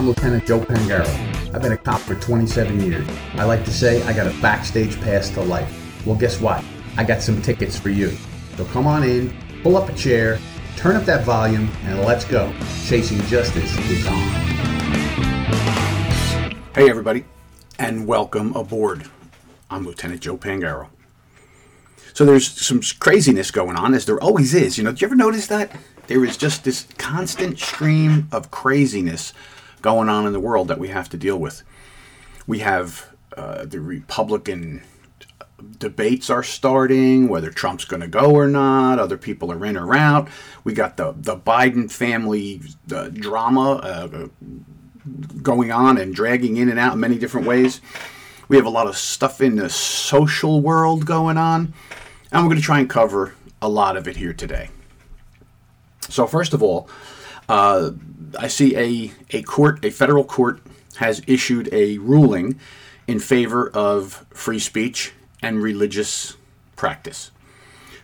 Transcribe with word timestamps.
I'm 0.00 0.06
Lieutenant 0.06 0.46
Joe 0.46 0.60
Pangaro. 0.60 1.54
I've 1.54 1.60
been 1.60 1.72
a 1.72 1.76
cop 1.76 2.00
for 2.00 2.14
27 2.14 2.80
years. 2.80 3.06
I 3.34 3.44
like 3.44 3.66
to 3.66 3.70
say 3.70 4.02
I 4.04 4.14
got 4.14 4.26
a 4.26 4.30
backstage 4.40 4.98
pass 5.02 5.28
to 5.28 5.42
life. 5.42 5.70
Well, 6.06 6.16
guess 6.16 6.40
what? 6.40 6.64
I 6.96 7.04
got 7.04 7.20
some 7.20 7.42
tickets 7.42 7.78
for 7.78 7.90
you. 7.90 8.16
So 8.56 8.64
come 8.64 8.86
on 8.86 9.02
in, 9.02 9.36
pull 9.62 9.76
up 9.76 9.90
a 9.90 9.92
chair, 9.92 10.38
turn 10.74 10.96
up 10.96 11.04
that 11.04 11.26
volume, 11.26 11.68
and 11.84 12.00
let's 12.00 12.24
go. 12.24 12.50
Chasing 12.86 13.20
Justice 13.24 13.76
is 13.90 14.06
on. 14.06 14.14
Hey, 16.74 16.88
everybody, 16.88 17.26
and 17.78 18.06
welcome 18.06 18.56
aboard. 18.56 19.04
I'm 19.68 19.84
Lieutenant 19.84 20.22
Joe 20.22 20.38
Pangaro. 20.38 20.88
So 22.14 22.24
there's 22.24 22.50
some 22.50 22.80
craziness 23.00 23.50
going 23.50 23.76
on, 23.76 23.92
as 23.92 24.06
there 24.06 24.18
always 24.18 24.54
is. 24.54 24.78
You 24.78 24.84
know, 24.84 24.92
did 24.92 25.02
you 25.02 25.08
ever 25.08 25.14
notice 25.14 25.46
that? 25.48 25.70
There 26.06 26.24
is 26.24 26.38
just 26.38 26.64
this 26.64 26.86
constant 26.96 27.58
stream 27.58 28.28
of 28.32 28.50
craziness 28.50 29.34
going 29.82 30.08
on 30.08 30.26
in 30.26 30.32
the 30.32 30.40
world 30.40 30.68
that 30.68 30.78
we 30.78 30.88
have 30.88 31.08
to 31.10 31.16
deal 31.16 31.38
with. 31.38 31.62
We 32.46 32.60
have 32.60 33.10
uh, 33.36 33.64
the 33.64 33.80
Republican 33.80 34.82
debates 35.78 36.30
are 36.30 36.42
starting, 36.42 37.28
whether 37.28 37.50
Trump's 37.50 37.84
going 37.84 38.00
to 38.00 38.08
go 38.08 38.34
or 38.34 38.48
not. 38.48 38.98
Other 38.98 39.18
people 39.18 39.52
are 39.52 39.64
in 39.64 39.76
or 39.76 39.94
out. 39.94 40.28
We 40.64 40.72
got 40.72 40.96
the 40.96 41.14
the 41.16 41.36
Biden 41.36 41.90
family 41.90 42.62
uh, 42.92 43.08
drama 43.08 43.72
uh, 43.74 44.28
going 45.42 45.70
on 45.70 45.98
and 45.98 46.14
dragging 46.14 46.56
in 46.56 46.68
and 46.68 46.78
out 46.78 46.94
in 46.94 47.00
many 47.00 47.18
different 47.18 47.46
ways. 47.46 47.80
We 48.48 48.56
have 48.56 48.66
a 48.66 48.70
lot 48.70 48.86
of 48.86 48.96
stuff 48.96 49.40
in 49.40 49.56
the 49.56 49.70
social 49.70 50.60
world 50.60 51.06
going 51.06 51.36
on, 51.36 51.72
and 52.32 52.42
we're 52.42 52.48
going 52.48 52.60
to 52.60 52.64
try 52.64 52.80
and 52.80 52.90
cover 52.90 53.34
a 53.62 53.68
lot 53.68 53.96
of 53.96 54.08
it 54.08 54.16
here 54.16 54.32
today. 54.32 54.70
So 56.08 56.26
first 56.26 56.52
of 56.54 56.62
all, 56.62 56.88
uh, 57.48 57.92
I 58.38 58.48
see 58.48 58.76
a, 58.76 59.12
a 59.30 59.42
court, 59.42 59.84
a 59.84 59.90
federal 59.90 60.24
court, 60.24 60.60
has 60.96 61.22
issued 61.26 61.68
a 61.72 61.98
ruling 61.98 62.58
in 63.06 63.18
favor 63.18 63.70
of 63.70 64.26
free 64.30 64.58
speech 64.58 65.12
and 65.42 65.62
religious 65.62 66.36
practice. 66.76 67.30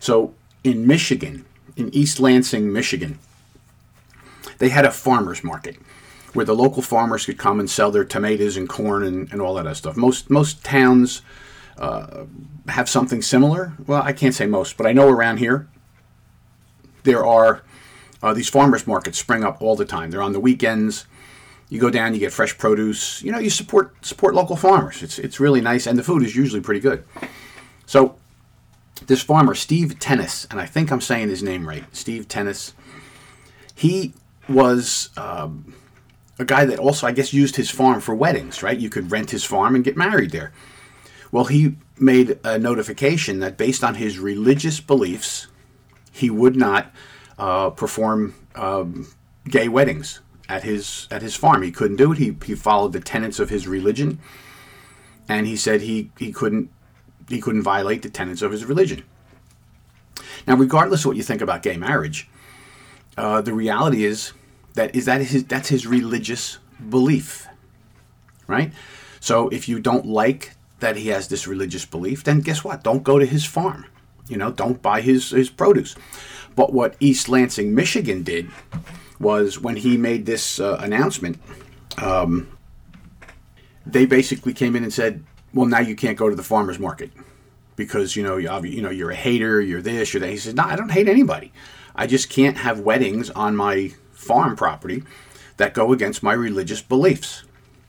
So 0.00 0.34
in 0.64 0.86
Michigan, 0.86 1.44
in 1.76 1.94
East 1.94 2.20
Lansing, 2.20 2.72
Michigan, 2.72 3.18
they 4.58 4.70
had 4.70 4.84
a 4.84 4.90
farmers 4.90 5.44
market 5.44 5.76
where 6.32 6.44
the 6.44 6.54
local 6.54 6.82
farmers 6.82 7.26
could 7.26 7.38
come 7.38 7.60
and 7.60 7.68
sell 7.68 7.90
their 7.90 8.04
tomatoes 8.04 8.56
and 8.56 8.68
corn 8.68 9.02
and, 9.02 9.32
and 9.32 9.40
all 9.40 9.54
that 9.54 9.76
stuff. 9.76 9.96
Most 9.96 10.30
most 10.30 10.64
towns 10.64 11.22
uh, 11.78 12.24
have 12.68 12.88
something 12.88 13.22
similar. 13.22 13.72
Well, 13.86 14.02
I 14.02 14.12
can't 14.12 14.34
say 14.34 14.46
most, 14.46 14.76
but 14.76 14.86
I 14.86 14.92
know 14.92 15.08
around 15.08 15.38
here 15.38 15.68
there 17.04 17.24
are 17.24 17.62
uh, 18.22 18.32
these 18.32 18.48
farmers 18.48 18.86
markets 18.86 19.18
spring 19.18 19.44
up 19.44 19.60
all 19.60 19.76
the 19.76 19.84
time. 19.84 20.10
They're 20.10 20.22
on 20.22 20.32
the 20.32 20.40
weekends. 20.40 21.06
You 21.68 21.80
go 21.80 21.90
down, 21.90 22.14
you 22.14 22.20
get 22.20 22.32
fresh 22.32 22.56
produce. 22.56 23.22
You 23.22 23.32
know, 23.32 23.38
you 23.38 23.50
support 23.50 23.94
support 24.04 24.34
local 24.34 24.56
farmers. 24.56 25.02
It's 25.02 25.18
it's 25.18 25.40
really 25.40 25.60
nice, 25.60 25.86
and 25.86 25.98
the 25.98 26.02
food 26.02 26.22
is 26.22 26.36
usually 26.36 26.60
pretty 26.60 26.80
good. 26.80 27.04
So, 27.86 28.16
this 29.06 29.22
farmer, 29.22 29.54
Steve 29.54 29.98
Tennes, 29.98 30.46
and 30.50 30.60
I 30.60 30.66
think 30.66 30.90
I'm 30.90 31.00
saying 31.00 31.28
his 31.28 31.42
name 31.42 31.68
right, 31.68 31.84
Steve 31.94 32.28
Tennes. 32.28 32.72
He 33.74 34.14
was 34.48 35.10
um, 35.16 35.74
a 36.38 36.44
guy 36.44 36.64
that 36.64 36.78
also, 36.78 37.06
I 37.06 37.12
guess, 37.12 37.32
used 37.32 37.56
his 37.56 37.70
farm 37.70 38.00
for 38.00 38.14
weddings. 38.14 38.62
Right? 38.62 38.78
You 38.78 38.88
could 38.88 39.10
rent 39.10 39.32
his 39.32 39.44
farm 39.44 39.74
and 39.74 39.84
get 39.84 39.96
married 39.96 40.30
there. 40.30 40.52
Well, 41.32 41.46
he 41.46 41.76
made 41.98 42.38
a 42.44 42.58
notification 42.58 43.40
that 43.40 43.56
based 43.56 43.82
on 43.82 43.96
his 43.96 44.20
religious 44.20 44.80
beliefs, 44.80 45.48
he 46.12 46.30
would 46.30 46.54
not 46.54 46.92
uh, 47.38 47.70
perform 47.70 48.34
um, 48.54 49.08
gay 49.48 49.68
weddings 49.68 50.20
at 50.48 50.62
his 50.62 51.08
at 51.10 51.22
his 51.22 51.34
farm. 51.34 51.62
He 51.62 51.70
couldn't 51.70 51.96
do 51.96 52.12
it. 52.12 52.18
He 52.18 52.36
he 52.44 52.54
followed 52.54 52.92
the 52.92 53.00
tenets 53.00 53.38
of 53.38 53.50
his 53.50 53.66
religion, 53.66 54.18
and 55.28 55.46
he 55.46 55.56
said 55.56 55.82
he 55.82 56.10
he 56.18 56.32
couldn't 56.32 56.70
he 57.28 57.40
couldn't 57.40 57.62
violate 57.62 58.02
the 58.02 58.10
tenets 58.10 58.42
of 58.42 58.52
his 58.52 58.64
religion. 58.64 59.04
Now, 60.46 60.56
regardless 60.56 61.00
of 61.00 61.06
what 61.06 61.16
you 61.16 61.22
think 61.22 61.42
about 61.42 61.62
gay 61.62 61.76
marriage, 61.76 62.28
uh, 63.16 63.40
the 63.40 63.52
reality 63.52 64.04
is 64.04 64.32
that 64.74 64.94
is 64.94 65.06
that 65.06 65.20
his 65.20 65.44
that's 65.44 65.68
his 65.68 65.86
religious 65.86 66.58
belief, 66.88 67.48
right? 68.46 68.72
So 69.20 69.48
if 69.48 69.68
you 69.68 69.80
don't 69.80 70.06
like 70.06 70.52
that 70.80 70.96
he 70.96 71.08
has 71.08 71.28
this 71.28 71.46
religious 71.46 71.84
belief, 71.84 72.22
then 72.22 72.40
guess 72.40 72.62
what? 72.62 72.84
Don't 72.84 73.02
go 73.02 73.18
to 73.18 73.26
his 73.26 73.44
farm. 73.44 73.86
You 74.28 74.36
know, 74.36 74.52
don't 74.52 74.80
buy 74.82 75.00
his 75.00 75.30
his 75.30 75.50
produce. 75.50 75.96
But 76.56 76.72
what 76.72 76.96
East 76.98 77.28
Lansing, 77.28 77.74
Michigan 77.74 78.22
did 78.22 78.50
was 79.20 79.60
when 79.60 79.76
he 79.76 79.96
made 79.96 80.26
this 80.26 80.58
uh, 80.58 80.78
announcement, 80.80 81.38
um, 81.98 82.48
they 83.84 84.06
basically 84.06 84.52
came 84.52 84.74
in 84.74 84.82
and 84.82 84.92
said, 84.92 85.22
"Well, 85.54 85.66
now 85.66 85.80
you 85.80 85.94
can't 85.94 86.18
go 86.18 86.28
to 86.28 86.34
the 86.34 86.42
farmers 86.42 86.78
market 86.78 87.10
because 87.76 88.16
you 88.16 88.22
know 88.22 88.36
you 88.38 88.50
you 88.64 88.82
know 88.82 88.90
you're 88.90 89.10
a 89.10 89.16
hater, 89.16 89.60
you're 89.60 89.82
this, 89.82 90.12
you're 90.12 90.20
that." 90.22 90.30
He 90.30 90.38
said, 90.38 90.56
"No, 90.56 90.64
I 90.64 90.74
don't 90.74 90.90
hate 90.90 91.08
anybody. 91.08 91.52
I 91.94 92.06
just 92.06 92.28
can't 92.30 92.56
have 92.58 92.80
weddings 92.80 93.30
on 93.30 93.54
my 93.54 93.92
farm 94.12 94.56
property 94.56 95.04
that 95.58 95.74
go 95.74 95.92
against 95.92 96.22
my 96.22 96.32
religious 96.32 96.82
beliefs." 96.82 97.44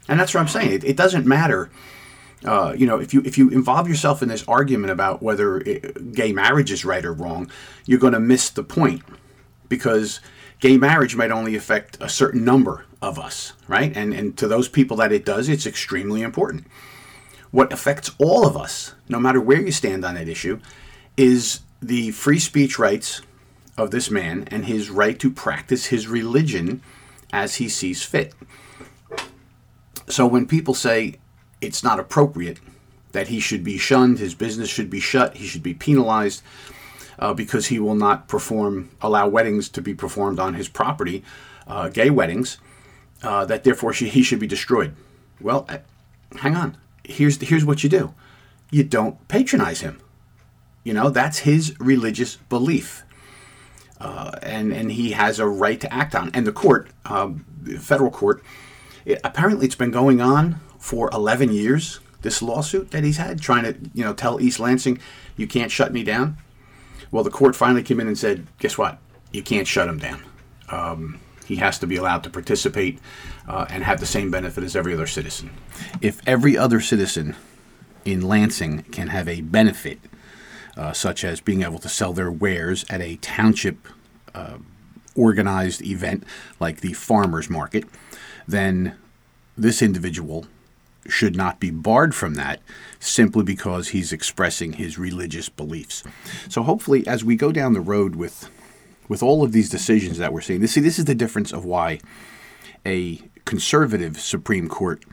And 0.10 0.20
that's 0.20 0.34
what 0.34 0.42
I'm 0.42 0.48
saying. 0.48 0.72
It, 0.72 0.84
it 0.84 0.96
doesn't 0.96 1.26
matter 1.26 1.70
uh, 2.48 2.74
you 2.78 2.88
know, 2.88 2.98
if 2.98 3.14
you 3.14 3.22
if 3.26 3.38
you 3.38 3.50
involve 3.50 3.90
yourself 3.90 4.24
in 4.24 4.30
this 4.30 4.48
argument 4.48 4.90
about 4.90 5.22
whether 5.22 5.58
it, 5.58 6.14
gay 6.14 6.32
marriage 6.32 6.72
is 6.72 6.86
right 6.86 7.04
or 7.04 7.12
wrong, 7.12 7.52
you're 7.86 8.00
going 8.00 8.14
to 8.14 8.22
miss 8.22 8.50
the 8.50 8.64
point 8.64 9.04
because 9.68 10.22
gay 10.62 10.78
marriage 10.78 11.14
might 11.14 11.30
only 11.30 11.56
affect 11.56 11.98
a 12.00 12.08
certain 12.08 12.46
number 12.46 12.86
of 13.02 13.20
us, 13.20 13.52
right? 13.68 13.96
And 13.98 14.14
and 14.14 14.38
to 14.38 14.48
those 14.48 14.70
people 14.70 14.96
that 14.98 15.12
it 15.12 15.26
does, 15.26 15.50
it's 15.50 15.66
extremely 15.66 16.22
important. 16.22 16.66
What 17.52 17.74
affects 17.74 18.12
all 18.18 18.48
of 18.48 18.56
us, 18.56 18.96
no 19.10 19.20
matter 19.20 19.42
where 19.42 19.62
you 19.62 19.74
stand 19.74 20.06
on 20.06 20.16
that 20.16 20.30
issue, 20.30 20.60
is 21.18 21.62
the 21.82 22.12
free 22.12 22.40
speech 22.40 22.80
rights 22.80 23.22
of 23.78 23.92
this 23.92 24.10
man 24.10 24.48
and 24.48 24.66
his 24.66 24.90
right 24.90 25.20
to 25.20 25.30
practice 25.30 25.88
his 25.88 26.08
religion 26.08 26.82
as 27.34 27.56
he 27.56 27.68
sees 27.68 28.04
fit. 28.04 28.34
So 30.08 30.26
when 30.26 30.48
people 30.48 30.74
say 30.74 31.18
it's 31.62 31.84
not 31.84 32.00
appropriate 32.00 32.60
that 33.12 33.30
he 33.30 33.40
should 33.40 33.64
be 33.64 33.78
shunned, 33.78 34.20
his 34.20 34.36
business 34.36 34.70
should 34.70 34.90
be 34.90 35.00
shut, 35.00 35.38
he 35.38 35.48
should 35.48 35.64
be 35.64 35.74
penalized 35.74 36.44
uh, 37.20 37.34
because 37.34 37.68
he 37.68 37.80
will 37.80 37.96
not 37.96 38.28
perform, 38.28 38.90
allow 39.02 39.28
weddings 39.28 39.70
to 39.70 39.82
be 39.82 39.94
performed 39.94 40.40
on 40.40 40.54
his 40.54 40.68
property, 40.68 41.24
uh, 41.68 41.90
gay 41.90 42.10
weddings, 42.10 42.58
uh, 43.24 43.46
that 43.46 43.64
therefore 43.64 43.92
he 43.92 44.22
should 44.22 44.40
be 44.40 44.48
destroyed. 44.48 44.96
Well, 45.42 45.66
uh, 45.70 45.80
hang 46.38 46.56
on. 46.56 46.78
Here's, 47.04 47.42
here's 47.42 47.66
what 47.66 47.84
you 47.84 47.90
do 47.90 48.14
you 48.70 48.84
don't 48.84 49.28
patronize 49.28 49.82
him. 49.82 50.00
You 50.84 50.94
know, 50.94 51.10
that's 51.10 51.40
his 51.40 51.76
religious 51.80 52.36
belief. 52.36 53.04
Uh, 54.00 54.32
and, 54.44 54.72
and 54.72 54.92
he 54.92 55.12
has 55.12 55.40
a 55.40 55.48
right 55.48 55.82
to 55.82 55.92
act 55.92 56.14
on. 56.14 56.30
And 56.34 56.46
the 56.46 56.52
court, 56.52 56.90
um, 57.06 57.46
the 57.62 57.80
federal 57.80 58.12
court, 58.12 58.44
it, 59.06 59.20
apparently 59.24 59.66
it's 59.66 59.76
been 59.76 59.90
going 59.90 60.22
on 60.22 60.60
for 60.88 61.10
11 61.12 61.52
years, 61.52 62.00
this 62.22 62.42
lawsuit 62.42 62.92
that 62.92 63.04
he's 63.04 63.18
had, 63.18 63.42
trying 63.42 63.64
to, 63.64 63.76
you 63.94 64.06
know, 64.06 64.14
tell 64.14 64.40
East 64.40 64.58
Lansing, 64.58 65.00
you 65.36 65.46
can't 65.46 65.70
shut 65.70 65.92
me 65.92 66.02
down. 66.02 66.38
Well, 67.12 67.26
the 67.26 67.30
court 67.30 67.58
finally 67.58 67.84
came 67.84 68.00
in 68.00 68.08
and 68.08 68.18
said, 68.18 68.48
guess 68.58 68.78
what? 68.78 68.98
You 69.34 69.44
can't 69.44 69.68
shut 69.68 69.90
him 69.90 69.98
down. 69.98 70.24
Um, 70.70 71.20
he 71.46 71.58
has 71.58 71.78
to 71.80 71.88
be 71.88 71.98
allowed 71.98 72.24
to 72.24 72.30
participate 72.30 73.00
uh, 73.50 73.66
and 73.70 73.84
have 73.84 74.00
the 74.00 74.06
same 74.06 74.32
benefit 74.32 74.64
as 74.64 74.78
every 74.78 74.94
other 74.94 75.08
citizen. 75.08 75.50
If 76.00 76.26
every 76.26 76.58
other 76.58 76.80
citizen 76.80 77.36
in 78.06 78.22
Lansing 78.22 78.84
can 78.84 79.10
have 79.10 79.28
a 79.28 79.42
benefit, 79.42 80.00
uh, 80.78 80.94
such 80.94 81.26
as 81.26 81.42
being 81.42 81.64
able 81.64 81.80
to 81.80 81.90
sell 81.90 82.14
their 82.14 82.32
wares 82.32 82.86
at 82.90 83.02
a 83.02 83.18
township 83.18 83.90
uh, 84.34 84.60
organized 85.16 85.82
event 85.82 86.24
like 86.62 86.80
the 86.80 86.94
farmers 86.94 87.50
market, 87.50 87.84
then 88.48 88.96
this 89.58 89.82
individual 89.82 90.46
should 91.08 91.36
not 91.36 91.60
be 91.60 91.72
barred 91.72 92.14
from 92.14 92.36
that 92.36 92.62
simply 93.00 93.44
because 93.44 93.90
he's 93.90 94.12
expressing 94.12 94.74
his 94.74 94.98
religious 94.98 95.50
beliefs. 95.50 96.04
So 96.50 96.64
hopefully 96.64 97.06
as 97.08 97.24
we 97.24 97.36
go 97.36 97.52
down 97.52 97.74
the 97.74 97.82
road 97.82 98.16
with 98.16 98.50
with 99.10 99.24
all 99.24 99.42
of 99.42 99.54
these 99.54 99.70
decisions 99.70 100.18
that 100.18 100.34
we're 100.34 100.42
seeing, 100.42 100.60
this 100.60 100.74
see 100.74 100.82
this 100.82 101.00
is 101.00 101.06
the 101.06 101.16
difference 101.16 101.54
of 101.54 101.66
why 101.66 102.00
a 102.86 103.22
conservative 103.46 104.20
Supreme 104.20 104.68
Court 104.68 105.04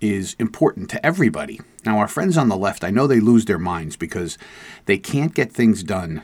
is 0.00 0.34
important 0.38 0.88
to 0.90 1.04
everybody. 1.04 1.60
Now 1.84 1.98
our 1.98 2.08
friends 2.08 2.36
on 2.36 2.48
the 2.48 2.56
left, 2.56 2.84
I 2.84 2.90
know 2.90 3.06
they 3.06 3.20
lose 3.20 3.44
their 3.44 3.58
minds 3.58 3.96
because 3.96 4.38
they 4.86 4.98
can't 4.98 5.34
get 5.34 5.52
things 5.52 5.82
done 5.82 6.22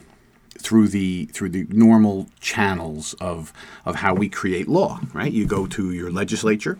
through 0.58 0.88
the 0.88 1.26
through 1.26 1.50
the 1.50 1.66
normal 1.68 2.28
channels 2.40 3.14
of 3.14 3.52
of 3.84 3.96
how 3.96 4.14
we 4.14 4.28
create 4.28 4.68
law 4.68 5.00
right? 5.12 5.32
You 5.32 5.46
go 5.46 5.66
to 5.66 5.92
your 5.92 6.10
legislature 6.10 6.78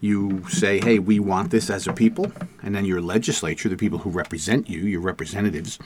you 0.00 0.48
say 0.48 0.80
hey 0.80 0.98
we 0.98 1.18
want 1.18 1.50
this 1.50 1.68
as 1.70 1.86
a 1.86 1.92
people 1.92 2.32
and 2.62 2.74
then 2.74 2.84
your 2.84 3.00
legislature 3.00 3.68
the 3.68 3.76
people 3.76 3.98
who 3.98 4.10
represent 4.10 4.68
you 4.68 4.80
your 4.80 5.00
representatives 5.00 5.78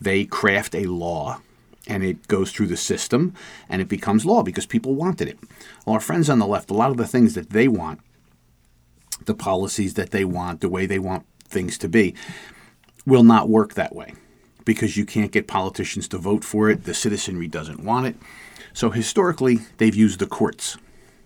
they 0.00 0.24
craft 0.24 0.74
a 0.74 0.84
law 0.84 1.40
and 1.88 2.02
it 2.02 2.26
goes 2.28 2.50
through 2.50 2.66
the 2.66 2.76
system 2.76 3.32
and 3.68 3.80
it 3.80 3.88
becomes 3.88 4.26
law 4.26 4.42
because 4.42 4.66
people 4.66 4.94
wanted 4.94 5.28
it. 5.28 5.38
Well 5.84 5.94
our 5.94 6.00
friends 6.00 6.28
on 6.28 6.38
the 6.38 6.46
left 6.46 6.70
a 6.70 6.74
lot 6.74 6.90
of 6.90 6.96
the 6.96 7.06
things 7.06 7.34
that 7.34 7.50
they 7.50 7.68
want 7.68 8.00
the 9.24 9.34
policies 9.34 9.94
that 9.94 10.10
they 10.10 10.24
want, 10.24 10.60
the 10.60 10.68
way 10.68 10.86
they 10.86 10.98
want 10.98 11.26
things 11.44 11.78
to 11.78 11.88
be, 11.88 12.14
will 13.04 13.24
not 13.24 13.48
work 13.48 13.74
that 13.74 13.94
way 13.94 14.14
because 14.66 14.98
you 14.98 15.06
can't 15.06 15.32
get 15.32 15.46
politicians 15.46 16.06
to 16.08 16.18
vote 16.18 16.44
for 16.44 16.68
it. 16.68 16.84
The 16.84 16.92
citizenry 16.92 17.48
doesn't 17.48 17.82
want 17.82 18.08
it. 18.08 18.16
So 18.74 18.90
historically, 18.90 19.60
they've 19.78 19.94
used 19.94 20.18
the 20.18 20.26
courts. 20.26 20.76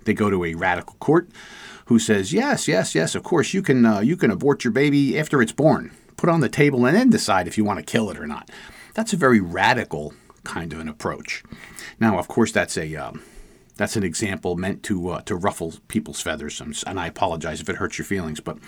They 0.05 0.15
go 0.15 0.31
to 0.31 0.45
a 0.45 0.55
radical 0.55 0.95
court 1.01 1.29
who 1.87 1.99
says, 1.99 2.33
"Yes, 2.33 2.69
yes, 2.69 2.95
yes, 2.95 3.17
of 3.17 3.25
course 3.25 3.53
you 3.53 3.63
can 3.63 3.85
uh, 3.85 4.01
you 4.01 4.17
can 4.17 4.31
abort 4.31 4.63
your 4.63 4.73
baby 4.73 5.19
after 5.19 5.43
it's 5.43 5.51
born. 5.51 5.91
Put 6.17 6.31
on 6.31 6.41
the 6.41 6.49
table 6.49 6.87
and 6.87 6.97
then 6.97 7.11
decide 7.11 7.49
if 7.49 7.59
you 7.59 7.65
want 7.65 7.81
to 7.81 7.93
kill 7.93 8.11
it 8.11 8.19
or 8.19 8.27
not." 8.27 8.49
That's 8.95 9.13
a 9.13 9.17
very 9.17 9.41
radical 9.41 10.15
kind 10.45 10.73
of 10.73 10.79
an 10.79 10.89
approach. 10.89 11.43
Now, 11.99 12.19
of 12.19 12.29
course, 12.29 12.53
that's 12.53 12.77
a 12.77 12.95
um, 12.95 13.23
that's 13.77 13.97
an 13.97 14.05
example 14.05 14.57
meant 14.57 14.83
to 14.85 15.11
uh, 15.11 15.21
to 15.23 15.35
ruffle 15.35 15.75
people's 15.89 16.21
feathers, 16.21 16.61
and 16.87 17.01
I 17.01 17.07
apologize 17.07 17.61
if 17.61 17.69
it 17.69 17.77
hurts 17.77 17.99
your 17.99 18.05
feelings, 18.05 18.39
but 18.41 18.59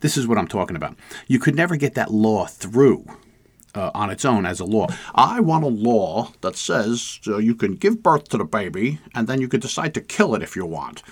this 0.00 0.16
is 0.16 0.26
what 0.26 0.38
I'm 0.38 0.48
talking 0.48 0.76
about. 0.76 0.96
You 1.26 1.38
could 1.38 1.56
never 1.56 1.76
get 1.76 1.94
that 1.94 2.10
law 2.12 2.46
through 2.46 3.06
uh, 3.74 3.90
on 3.94 4.10
its 4.10 4.24
own 4.24 4.46
as 4.46 4.60
a 4.60 4.64
law. 4.64 4.86
I 5.14 5.40
want 5.40 5.64
a 5.64 5.68
law 5.68 6.32
that 6.40 6.56
says 6.56 7.20
uh, 7.26 7.38
you 7.38 7.54
can 7.54 7.74
give 7.74 8.02
birth 8.02 8.28
to 8.28 8.38
the 8.38 8.44
baby 8.44 8.98
and 9.14 9.26
then 9.26 9.40
you 9.40 9.48
can 9.48 9.60
decide 9.60 9.94
to 9.94 10.00
kill 10.00 10.34
it 10.34 10.42
if 10.42 10.56
you 10.56 10.66
want. 10.66 11.02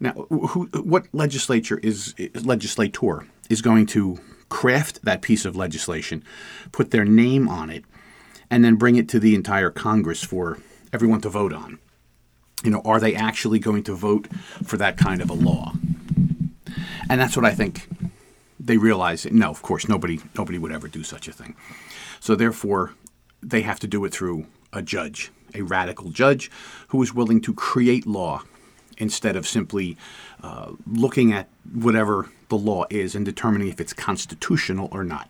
Now, 0.00 0.12
who, 0.12 0.66
what 0.82 1.06
legislature 1.12 1.78
is 1.78 2.14
legislator 2.44 3.26
is 3.48 3.62
going 3.62 3.86
to 3.86 4.18
craft 4.48 5.04
that 5.04 5.22
piece 5.22 5.44
of 5.44 5.56
legislation, 5.56 6.24
put 6.72 6.90
their 6.90 7.04
name 7.04 7.48
on 7.48 7.70
it, 7.70 7.84
and 8.50 8.64
then 8.64 8.74
bring 8.74 8.96
it 8.96 9.08
to 9.10 9.20
the 9.20 9.34
entire 9.34 9.70
Congress 9.70 10.22
for 10.22 10.58
everyone 10.92 11.20
to 11.22 11.28
vote 11.28 11.52
on? 11.52 11.78
you 12.64 12.70
know, 12.70 12.80
are 12.84 12.98
they 12.98 13.14
actually 13.14 13.58
going 13.58 13.82
to 13.84 13.94
vote 13.94 14.26
for 14.64 14.76
that 14.78 14.96
kind 14.96 15.20
of 15.20 15.30
a 15.30 15.34
law? 15.34 15.74
And 17.08 17.20
that's 17.20 17.36
what 17.36 17.44
I 17.44 17.52
think 17.52 17.88
they 18.58 18.78
realize. 18.78 19.26
No, 19.26 19.50
of 19.50 19.62
course, 19.62 19.88
nobody 19.88 20.18
nobody 20.36 20.58
would 20.58 20.72
ever 20.72 20.88
do 20.88 21.04
such 21.04 21.28
a 21.28 21.32
thing. 21.32 21.54
So 22.24 22.34
therefore, 22.34 22.94
they 23.42 23.60
have 23.60 23.78
to 23.80 23.86
do 23.86 24.02
it 24.06 24.14
through 24.14 24.46
a 24.72 24.80
judge, 24.80 25.30
a 25.54 25.60
radical 25.60 26.08
judge 26.08 26.50
who 26.88 27.02
is 27.02 27.12
willing 27.12 27.42
to 27.42 27.52
create 27.52 28.06
law 28.06 28.44
instead 28.96 29.36
of 29.36 29.46
simply 29.46 29.98
uh, 30.42 30.72
looking 30.86 31.34
at 31.34 31.50
whatever 31.70 32.30
the 32.48 32.56
law 32.56 32.86
is 32.88 33.14
and 33.14 33.26
determining 33.26 33.68
if 33.68 33.78
it's 33.78 33.92
constitutional 33.92 34.88
or 34.90 35.04
not. 35.04 35.28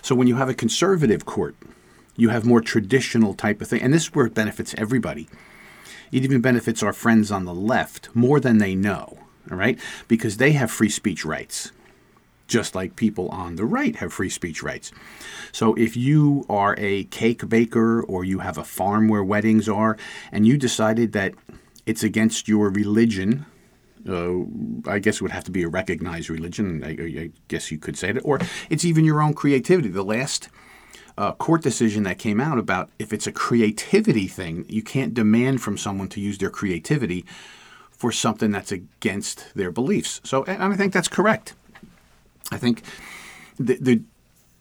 So 0.00 0.14
when 0.14 0.26
you 0.26 0.36
have 0.36 0.48
a 0.48 0.54
conservative 0.54 1.26
court, 1.26 1.56
you 2.16 2.30
have 2.30 2.46
more 2.46 2.62
traditional 2.62 3.34
type 3.34 3.60
of 3.60 3.68
thing, 3.68 3.82
and 3.82 3.92
this 3.92 4.04
is 4.04 4.14
where 4.14 4.24
it 4.24 4.32
benefits 4.34 4.74
everybody 4.78 5.28
it 6.10 6.24
even 6.24 6.40
benefits 6.40 6.82
our 6.82 6.92
friends 6.92 7.30
on 7.30 7.44
the 7.44 7.54
left 7.54 8.08
more 8.14 8.38
than 8.38 8.58
they 8.58 8.74
know, 8.74 9.18
all 9.50 9.56
right? 9.56 9.78
Because 10.06 10.36
they 10.36 10.52
have 10.52 10.70
free 10.70 10.88
speech 10.88 11.24
rights, 11.24 11.72
just 12.46 12.74
like 12.74 12.96
people 12.96 13.28
on 13.28 13.56
the 13.56 13.64
right 13.64 13.96
have 13.96 14.12
free 14.12 14.30
speech 14.30 14.62
rights. 14.62 14.92
So 15.52 15.74
if 15.74 15.96
you 15.96 16.44
are 16.48 16.74
a 16.78 17.04
cake 17.04 17.48
baker 17.48 18.02
or 18.02 18.24
you 18.24 18.40
have 18.40 18.58
a 18.58 18.64
farm 18.64 19.08
where 19.08 19.24
weddings 19.24 19.68
are, 19.68 19.96
and 20.30 20.46
you 20.46 20.56
decided 20.56 21.12
that 21.12 21.34
it's 21.86 22.02
against 22.02 22.48
your 22.48 22.70
religion, 22.70 23.46
uh, 24.08 24.90
I 24.90 24.98
guess 24.98 25.16
it 25.16 25.22
would 25.22 25.30
have 25.30 25.44
to 25.44 25.50
be 25.50 25.62
a 25.62 25.68
recognized 25.68 26.28
religion. 26.28 26.84
I, 26.84 26.90
I, 27.22 27.30
guess 27.48 27.70
you 27.70 27.78
could 27.78 27.96
say 27.96 28.12
that, 28.12 28.20
or 28.20 28.38
it's 28.68 28.84
even 28.84 29.04
your 29.04 29.22
own 29.22 29.34
creativity. 29.34 29.88
The 29.88 30.04
last 30.04 30.48
uh, 31.16 31.32
court 31.32 31.62
decision 31.62 32.02
that 32.02 32.18
came 32.18 32.40
out 32.40 32.58
about 32.58 32.90
if 32.98 33.12
it's 33.12 33.26
a 33.26 33.32
creativity 33.32 34.26
thing, 34.26 34.66
you 34.68 34.82
can't 34.82 35.14
demand 35.14 35.62
from 35.62 35.78
someone 35.78 36.08
to 36.08 36.20
use 36.20 36.38
their 36.38 36.50
creativity 36.50 37.24
for 37.90 38.12
something 38.12 38.50
that's 38.50 38.72
against 38.72 39.54
their 39.54 39.70
beliefs. 39.70 40.20
So, 40.24 40.44
and 40.44 40.62
I 40.62 40.76
think 40.76 40.92
that's 40.92 41.08
correct. 41.08 41.54
I 42.50 42.58
think 42.58 42.82
the 43.58 43.76
the, 43.80 44.02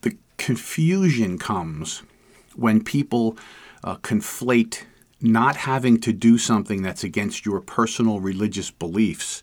the 0.01 0.18
confusion 0.38 1.38
comes 1.38 2.03
when 2.56 2.83
people 2.83 3.38
uh, 3.83 3.95
conflate 3.97 4.83
not 5.21 5.56
having 5.56 6.00
to 6.01 6.12
do 6.12 6.38
something 6.38 6.81
that's 6.81 7.03
against 7.03 7.45
your 7.45 7.62
personal 7.62 8.19
religious 8.19 8.69
beliefs 8.71 9.41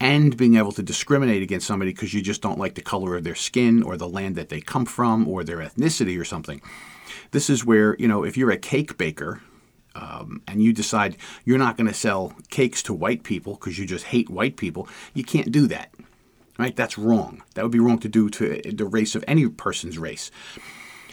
and 0.00 0.36
being 0.36 0.56
able 0.56 0.72
to 0.72 0.82
discriminate 0.82 1.42
against 1.42 1.66
somebody 1.66 1.92
because 1.92 2.12
you 2.12 2.22
just 2.22 2.42
don't 2.42 2.58
like 2.58 2.74
the 2.74 2.82
color 2.82 3.16
of 3.16 3.24
their 3.24 3.34
skin 3.34 3.82
or 3.82 3.96
the 3.96 4.08
land 4.08 4.36
that 4.36 4.48
they 4.48 4.60
come 4.60 4.84
from 4.84 5.28
or 5.28 5.44
their 5.44 5.58
ethnicity 5.58 6.20
or 6.20 6.24
something. 6.24 6.60
This 7.30 7.48
is 7.48 7.64
where, 7.64 7.96
you 7.98 8.08
know, 8.08 8.24
if 8.24 8.36
you're 8.36 8.50
a 8.50 8.58
cake 8.58 8.98
baker 8.98 9.42
um, 9.94 10.42
and 10.46 10.62
you 10.62 10.72
decide 10.72 11.16
you're 11.44 11.58
not 11.58 11.76
going 11.76 11.86
to 11.86 11.94
sell 11.94 12.34
cakes 12.50 12.82
to 12.84 12.94
white 12.94 13.22
people 13.22 13.54
because 13.54 13.78
you 13.78 13.86
just 13.86 14.06
hate 14.06 14.28
white 14.28 14.56
people, 14.56 14.88
you 15.14 15.24
can't 15.24 15.50
do 15.50 15.66
that. 15.68 15.92
Right? 16.58 16.74
That's 16.74 16.96
wrong. 16.96 17.42
That 17.54 17.62
would 17.62 17.72
be 17.72 17.80
wrong 17.80 17.98
to 17.98 18.08
do 18.08 18.30
to 18.30 18.60
the 18.72 18.86
race 18.86 19.14
of 19.14 19.24
any 19.28 19.46
person's 19.48 19.98
race. 19.98 20.30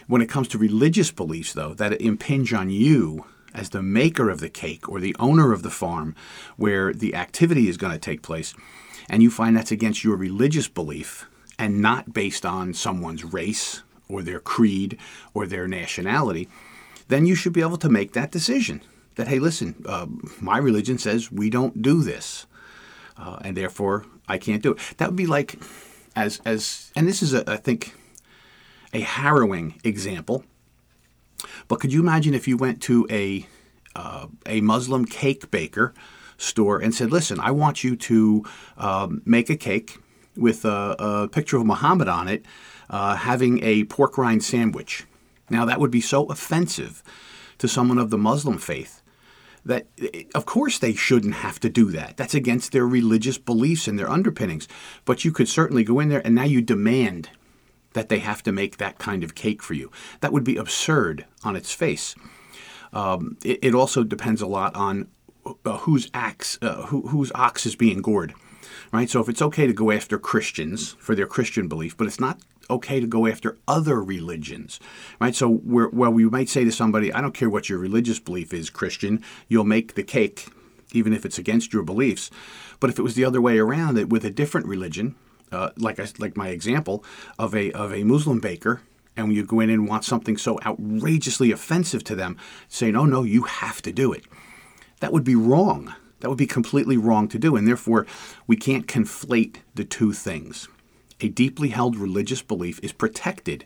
When 0.06 0.22
it 0.22 0.28
comes 0.28 0.48
to 0.48 0.58
religious 0.58 1.10
beliefs, 1.10 1.52
though, 1.52 1.74
that 1.74 2.00
impinge 2.00 2.52
on 2.52 2.70
you 2.70 3.26
as 3.54 3.70
the 3.70 3.82
maker 3.82 4.30
of 4.30 4.40
the 4.40 4.50
cake 4.50 4.88
or 4.88 5.00
the 5.00 5.16
owner 5.18 5.52
of 5.52 5.62
the 5.62 5.70
farm 5.70 6.14
where 6.56 6.92
the 6.92 7.14
activity 7.14 7.68
is 7.68 7.76
going 7.76 7.92
to 7.92 7.98
take 7.98 8.22
place, 8.22 8.54
and 9.08 9.22
you 9.22 9.30
find 9.30 9.56
that's 9.56 9.70
against 9.70 10.02
your 10.02 10.16
religious 10.16 10.68
belief 10.68 11.26
and 11.58 11.80
not 11.80 12.12
based 12.12 12.44
on 12.44 12.74
someone's 12.74 13.24
race 13.24 13.82
or 14.08 14.22
their 14.22 14.40
creed 14.40 14.98
or 15.34 15.46
their 15.46 15.68
nationality, 15.68 16.48
then 17.08 17.26
you 17.26 17.34
should 17.34 17.52
be 17.52 17.60
able 17.60 17.76
to 17.76 17.88
make 17.88 18.12
that 18.12 18.32
decision 18.32 18.82
that, 19.14 19.28
hey, 19.28 19.38
listen, 19.38 19.74
uh, 19.86 20.06
my 20.40 20.58
religion 20.58 20.98
says 20.98 21.30
we 21.30 21.48
don't 21.48 21.82
do 21.82 22.02
this, 22.02 22.46
uh, 23.16 23.38
and 23.42 23.56
therefore 23.56 24.04
I 24.28 24.38
can't 24.38 24.62
do 24.62 24.72
it. 24.72 24.78
That 24.98 25.08
would 25.08 25.16
be 25.16 25.26
like, 25.26 25.58
as, 26.16 26.40
as 26.44 26.92
and 26.96 27.06
this 27.06 27.22
is, 27.22 27.34
a, 27.34 27.48
I 27.50 27.56
think, 27.56 27.94
a 28.92 29.00
harrowing 29.00 29.80
example 29.84 30.44
but 31.68 31.80
could 31.80 31.92
you 31.92 32.00
imagine 32.00 32.34
if 32.34 32.48
you 32.48 32.56
went 32.56 32.82
to 32.82 33.06
a 33.10 33.46
uh, 33.96 34.26
a 34.46 34.60
Muslim 34.60 35.04
cake 35.04 35.50
baker 35.50 35.94
store 36.36 36.78
and 36.78 36.94
said, 36.94 37.10
"Listen, 37.12 37.38
I 37.40 37.50
want 37.50 37.84
you 37.84 37.96
to 37.96 38.44
um, 38.76 39.22
make 39.24 39.50
a 39.50 39.56
cake 39.56 39.98
with 40.36 40.64
a, 40.64 40.96
a, 40.98 41.28
picture 41.28 41.56
of 41.58 41.66
Muhammad 41.66 42.08
on 42.08 42.26
it, 42.26 42.44
uh, 42.90 43.14
having 43.16 43.62
a 43.62 43.84
pork 43.84 44.18
rind 44.18 44.42
sandwich." 44.42 45.04
Now 45.48 45.64
that 45.64 45.78
would 45.78 45.90
be 45.90 46.00
so 46.00 46.26
offensive 46.26 47.02
to 47.58 47.68
someone 47.68 47.98
of 47.98 48.10
the 48.10 48.18
Muslim 48.18 48.58
faith 48.58 49.02
that 49.64 49.86
of 50.34 50.46
course 50.46 50.78
they 50.78 50.94
shouldn't 50.94 51.34
have 51.34 51.58
to 51.60 51.68
do 51.68 51.90
that. 51.92 52.16
That's 52.16 52.34
against 52.34 52.72
their 52.72 52.86
religious 52.86 53.38
beliefs 53.38 53.88
and 53.88 53.98
their 53.98 54.10
underpinnings. 54.10 54.68
But 55.04 55.24
you 55.24 55.32
could 55.32 55.48
certainly 55.48 55.84
go 55.84 56.00
in 56.00 56.08
there 56.08 56.22
and 56.24 56.34
now 56.34 56.44
you 56.44 56.60
demand 56.60 57.30
that 57.94 58.08
they 58.08 58.18
have 58.18 58.42
to 58.42 58.52
make 58.52 58.76
that 58.76 58.98
kind 58.98 59.24
of 59.24 59.34
cake 59.34 59.62
for 59.62 59.74
you. 59.74 59.90
That 60.20 60.32
would 60.32 60.44
be 60.44 60.56
absurd 60.56 61.24
on 61.42 61.56
its 61.56 61.72
face. 61.72 62.14
Um, 62.92 63.38
it, 63.44 63.58
it, 63.62 63.74
also 63.74 64.04
depends 64.04 64.40
a 64.40 64.46
lot 64.46 64.74
on 64.76 65.08
uh, 65.64 65.78
whose 65.78 66.10
axe, 66.14 66.58
uh, 66.62 66.86
who, 66.86 67.08
whose 67.08 67.32
ox 67.34 67.66
is 67.66 67.74
being 67.74 68.02
gored, 68.02 68.34
right? 68.92 69.10
So 69.10 69.20
if 69.20 69.28
it's 69.28 69.42
okay 69.42 69.66
to 69.66 69.72
go 69.72 69.90
after 69.90 70.16
Christians 70.16 70.94
for 71.00 71.16
their 71.16 71.26
Christian 71.26 71.66
belief, 71.66 71.96
but 71.96 72.06
it's 72.06 72.20
not 72.20 72.38
okay 72.70 73.00
to 73.00 73.06
go 73.06 73.26
after 73.26 73.58
other 73.66 74.02
religions, 74.02 74.80
right? 75.20 75.34
So 75.34 75.48
we 75.48 75.86
well, 75.86 76.12
we 76.12 76.24
might 76.26 76.48
say 76.48 76.64
to 76.64 76.72
somebody, 76.72 77.12
I 77.12 77.20
don't 77.20 77.34
care 77.34 77.50
what 77.50 77.68
your 77.68 77.78
religious 77.78 78.18
belief 78.18 78.52
is, 78.52 78.70
Christian, 78.70 79.22
you'll 79.48 79.64
make 79.64 79.94
the 79.94 80.02
cake, 80.02 80.48
even 80.92 81.12
if 81.12 81.24
it's 81.24 81.38
against 81.38 81.72
your 81.72 81.82
beliefs. 81.82 82.30
But 82.80 82.90
if 82.90 82.98
it 82.98 83.02
was 83.02 83.14
the 83.14 83.24
other 83.24 83.40
way 83.40 83.58
around, 83.58 83.94
that 83.94 84.08
with 84.08 84.24
a 84.24 84.30
different 84.30 84.66
religion, 84.66 85.14
uh, 85.52 85.70
like 85.76 86.00
I, 86.00 86.06
like 86.18 86.36
my 86.36 86.48
example 86.48 87.04
of 87.38 87.54
a 87.54 87.72
of 87.72 87.92
a 87.92 88.04
Muslim 88.04 88.40
baker, 88.40 88.82
and 89.16 89.28
when 89.28 89.36
you 89.36 89.44
go 89.44 89.60
in 89.60 89.70
and 89.70 89.88
want 89.88 90.04
something 90.04 90.36
so 90.36 90.58
outrageously 90.66 91.52
offensive 91.52 92.04
to 92.04 92.14
them, 92.14 92.36
saying, 92.68 92.96
"Oh 92.96 93.06
no, 93.06 93.22
you 93.22 93.42
have 93.42 93.80
to 93.82 93.92
do 93.92 94.12
it," 94.12 94.24
that 95.00 95.12
would 95.12 95.24
be 95.24 95.36
wrong. 95.36 95.94
That 96.20 96.28
would 96.30 96.38
be 96.38 96.46
completely 96.46 96.96
wrong 96.96 97.28
to 97.28 97.38
do, 97.38 97.54
and 97.54 97.68
therefore 97.68 98.06
we 98.46 98.56
can't 98.56 98.86
conflate 98.86 99.56
the 99.74 99.84
two 99.84 100.12
things. 100.12 100.68
A 101.20 101.28
deeply 101.28 101.68
held 101.68 101.96
religious 101.96 102.42
belief 102.42 102.80
is 102.82 102.92
protected 102.92 103.64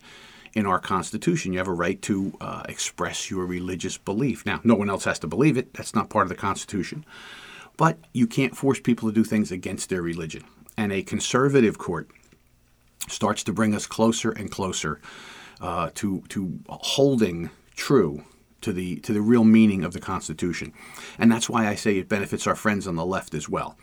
in 0.54 0.66
our 0.66 0.78
Constitution. 0.78 1.52
You 1.52 1.58
have 1.58 1.68
a 1.68 1.72
right 1.72 2.00
to 2.02 2.36
uh, 2.40 2.62
express 2.68 3.30
your 3.30 3.46
religious 3.46 3.98
belief. 3.98 4.44
Now, 4.46 4.60
no 4.64 4.74
one 4.74 4.90
else 4.90 5.04
has 5.04 5.18
to 5.20 5.26
believe 5.26 5.56
it. 5.56 5.74
That's 5.74 5.94
not 5.94 6.10
part 6.10 6.24
of 6.24 6.28
the 6.30 6.34
Constitution. 6.34 7.04
But 7.76 7.98
you 8.12 8.26
can't 8.26 8.56
force 8.56 8.80
people 8.80 9.08
to 9.08 9.14
do 9.14 9.24
things 9.24 9.52
against 9.52 9.88
their 9.88 10.02
religion 10.02 10.44
and 10.78 10.92
a 10.92 11.02
conservative 11.02 11.76
court 11.76 12.08
starts 13.08 13.42
to 13.42 13.52
bring 13.52 13.74
us 13.74 13.86
closer 13.86 14.30
and 14.30 14.50
closer 14.50 15.00
uh, 15.60 15.90
to 15.96 16.22
to 16.28 16.60
holding 16.68 17.50
true 17.74 18.22
to 18.60 18.72
the 18.72 18.96
to 19.00 19.12
the 19.12 19.20
real 19.20 19.44
meaning 19.44 19.84
of 19.84 19.92
the 19.92 20.00
Constitution, 20.00 20.72
and 21.18 21.30
that's 21.30 21.50
why 21.50 21.66
I 21.66 21.74
say 21.74 21.98
it 21.98 22.08
benefits 22.08 22.46
our 22.46 22.54
friends 22.54 22.86
on 22.86 22.94
the 22.94 23.04
left 23.04 23.34
as 23.34 23.48
well, 23.48 23.76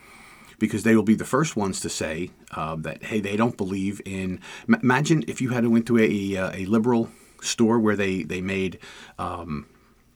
because 0.60 0.84
they 0.84 0.96
will 0.96 1.04
be 1.04 1.16
the 1.16 1.26
first 1.26 1.56
ones 1.56 1.80
to 1.82 1.90
say 1.90 2.32
uh, 2.52 2.76
that 2.78 3.04
hey 3.06 3.20
they 3.20 3.36
don't 3.36 3.58
believe 3.58 4.02
in. 4.06 4.40
M- 4.68 4.80
imagine 4.82 5.24
if 5.28 5.42
you 5.42 5.50
had 5.50 5.64
to 5.64 5.70
went 5.70 5.86
to 5.88 5.98
a 5.98 6.36
a 6.36 6.66
liberal 6.66 7.10
store 7.42 7.80
where 7.80 7.96
they 7.96 8.24
they 8.24 8.42
made. 8.42 8.80
Um, 9.20 9.68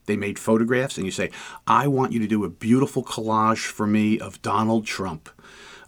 they 0.05 0.17
made 0.17 0.39
photographs, 0.39 0.98
and 0.98 1.05
you 1.05 1.12
say, 1.12 1.29
"I 1.67 1.88
want 1.88 2.13
you 2.13 2.19
to 2.19 2.25
do 2.25 2.43
a 2.43 2.50
beautiful 2.50 3.03
collage 3.03 3.67
for 3.67 3.86
me 3.86 4.19
of 4.19 4.41
Donald 4.41 4.88
Trump." 4.88 5.29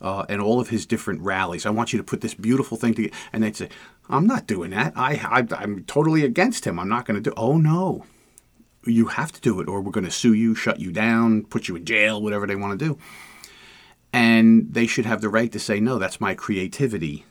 uh, 0.01 0.25
and 0.27 0.41
all 0.41 0.59
of 0.59 0.69
his 0.69 0.85
different 0.85 1.21
rallies. 1.21 1.65
I 1.65 1.69
want 1.69 1.93
you 1.93 1.97
to 1.97 2.03
put 2.03 2.21
this 2.21 2.33
beautiful 2.33 2.77
thing 2.77 2.93
together. 2.93 3.15
And 3.31 3.43
they'd 3.43 3.55
say, 3.55 3.69
I'm 4.09 4.25
not 4.25 4.47
doing 4.47 4.71
that. 4.71 4.93
I, 4.95 5.13
I, 5.13 5.55
I'm 5.55 5.83
totally 5.85 6.25
against 6.25 6.65
him. 6.65 6.79
I'm 6.79 6.89
not 6.89 7.05
going 7.05 7.21
to 7.21 7.29
do 7.29 7.33
Oh, 7.37 7.57
no. 7.57 8.05
You 8.83 9.07
have 9.07 9.31
to 9.33 9.41
do 9.41 9.59
it, 9.61 9.67
or 9.67 9.79
we're 9.79 9.91
going 9.91 10.05
to 10.05 10.11
sue 10.11 10.33
you, 10.33 10.55
shut 10.55 10.79
you 10.79 10.91
down, 10.91 11.43
put 11.43 11.67
you 11.67 11.75
in 11.75 11.85
jail, 11.85 12.19
whatever 12.19 12.47
they 12.47 12.55
want 12.55 12.79
to 12.79 12.85
do. 12.85 12.97
And 14.13 14.73
they 14.73 14.87
should 14.87 15.05
have 15.05 15.21
the 15.21 15.29
right 15.29 15.51
to 15.51 15.59
say, 15.59 15.79
no, 15.79 15.97
that's 15.97 16.19
my 16.19 16.35
creativity. 16.35 17.25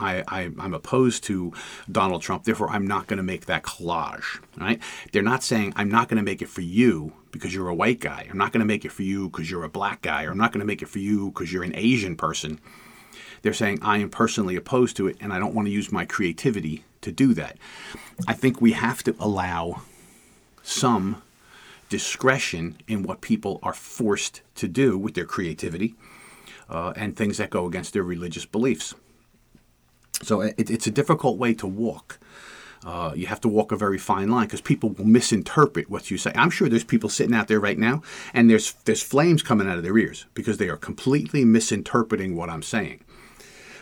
I, 0.00 0.50
am 0.58 0.74
opposed 0.74 1.24
to 1.24 1.52
Donald 1.90 2.22
Trump, 2.22 2.44
therefore 2.44 2.70
I'm 2.70 2.86
not 2.86 3.06
going 3.06 3.18
to 3.18 3.22
make 3.22 3.46
that 3.46 3.62
collage. 3.62 4.42
Right? 4.58 4.80
They're 5.12 5.22
not 5.22 5.42
saying 5.42 5.74
I'm 5.76 5.90
not 5.90 6.08
going 6.08 6.16
to 6.16 6.22
make 6.22 6.42
it 6.42 6.48
for 6.48 6.62
you 6.62 7.12
because 7.32 7.54
you're 7.54 7.68
a 7.68 7.74
white 7.74 8.00
guy. 8.00 8.26
I'm 8.30 8.38
not 8.38 8.52
going 8.52 8.60
to 8.60 8.66
make 8.66 8.84
it 8.84 8.92
for 8.92 9.02
you 9.02 9.28
because 9.28 9.50
you're 9.50 9.64
a 9.64 9.68
black 9.68 10.02
guy. 10.02 10.24
Or 10.24 10.30
I'm 10.30 10.38
not 10.38 10.52
going 10.52 10.60
to 10.60 10.66
make 10.66 10.82
it 10.82 10.88
for 10.88 10.98
you 10.98 11.26
because 11.30 11.52
you're 11.52 11.64
an 11.64 11.76
Asian 11.76 12.16
person. 12.16 12.60
They're 13.42 13.52
saying 13.52 13.78
I 13.82 13.98
am 13.98 14.10
personally 14.10 14.56
opposed 14.56 14.96
to 14.96 15.06
it 15.06 15.16
and 15.20 15.32
I 15.32 15.38
don't 15.38 15.54
want 15.54 15.66
to 15.66 15.72
use 15.72 15.92
my 15.92 16.04
creativity 16.04 16.84
to 17.00 17.12
do 17.12 17.34
that. 17.34 17.56
I 18.26 18.34
think 18.34 18.60
we 18.60 18.72
have 18.72 19.02
to 19.04 19.14
allow 19.18 19.82
some 20.62 21.22
discretion 21.88 22.76
in 22.86 23.02
what 23.02 23.20
people 23.20 23.58
are 23.62 23.72
forced 23.72 24.42
to 24.56 24.68
do 24.68 24.96
with 24.96 25.14
their 25.14 25.24
creativity 25.24 25.94
uh, 26.70 26.92
and 26.96 27.16
things 27.16 27.36
that 27.38 27.50
go 27.50 27.66
against 27.66 27.92
their 27.92 28.02
religious 28.02 28.46
beliefs. 28.46 28.94
So 30.22 30.40
it, 30.40 30.70
it's 30.70 30.86
a 30.86 30.90
difficult 30.90 31.36
way 31.36 31.52
to 31.54 31.66
walk. 31.66 32.18
Uh, 32.84 33.12
you 33.14 33.26
have 33.26 33.40
to 33.42 33.48
walk 33.48 33.72
a 33.72 33.76
very 33.76 33.98
fine 33.98 34.30
line 34.30 34.46
because 34.46 34.62
people 34.62 34.90
will 34.90 35.04
misinterpret 35.04 35.90
what 35.90 36.10
you 36.10 36.16
say. 36.16 36.32
I'm 36.34 36.48
sure 36.48 36.68
there's 36.68 36.84
people 36.84 37.10
sitting 37.10 37.34
out 37.34 37.48
there 37.48 37.60
right 37.60 37.78
now, 37.78 38.02
and 38.32 38.48
there's 38.48 38.72
there's 38.84 39.02
flames 39.02 39.42
coming 39.42 39.68
out 39.68 39.76
of 39.76 39.82
their 39.82 39.98
ears 39.98 40.24
because 40.32 40.56
they 40.56 40.68
are 40.70 40.78
completely 40.78 41.44
misinterpreting 41.44 42.36
what 42.36 42.48
I'm 42.48 42.62
saying. 42.62 43.00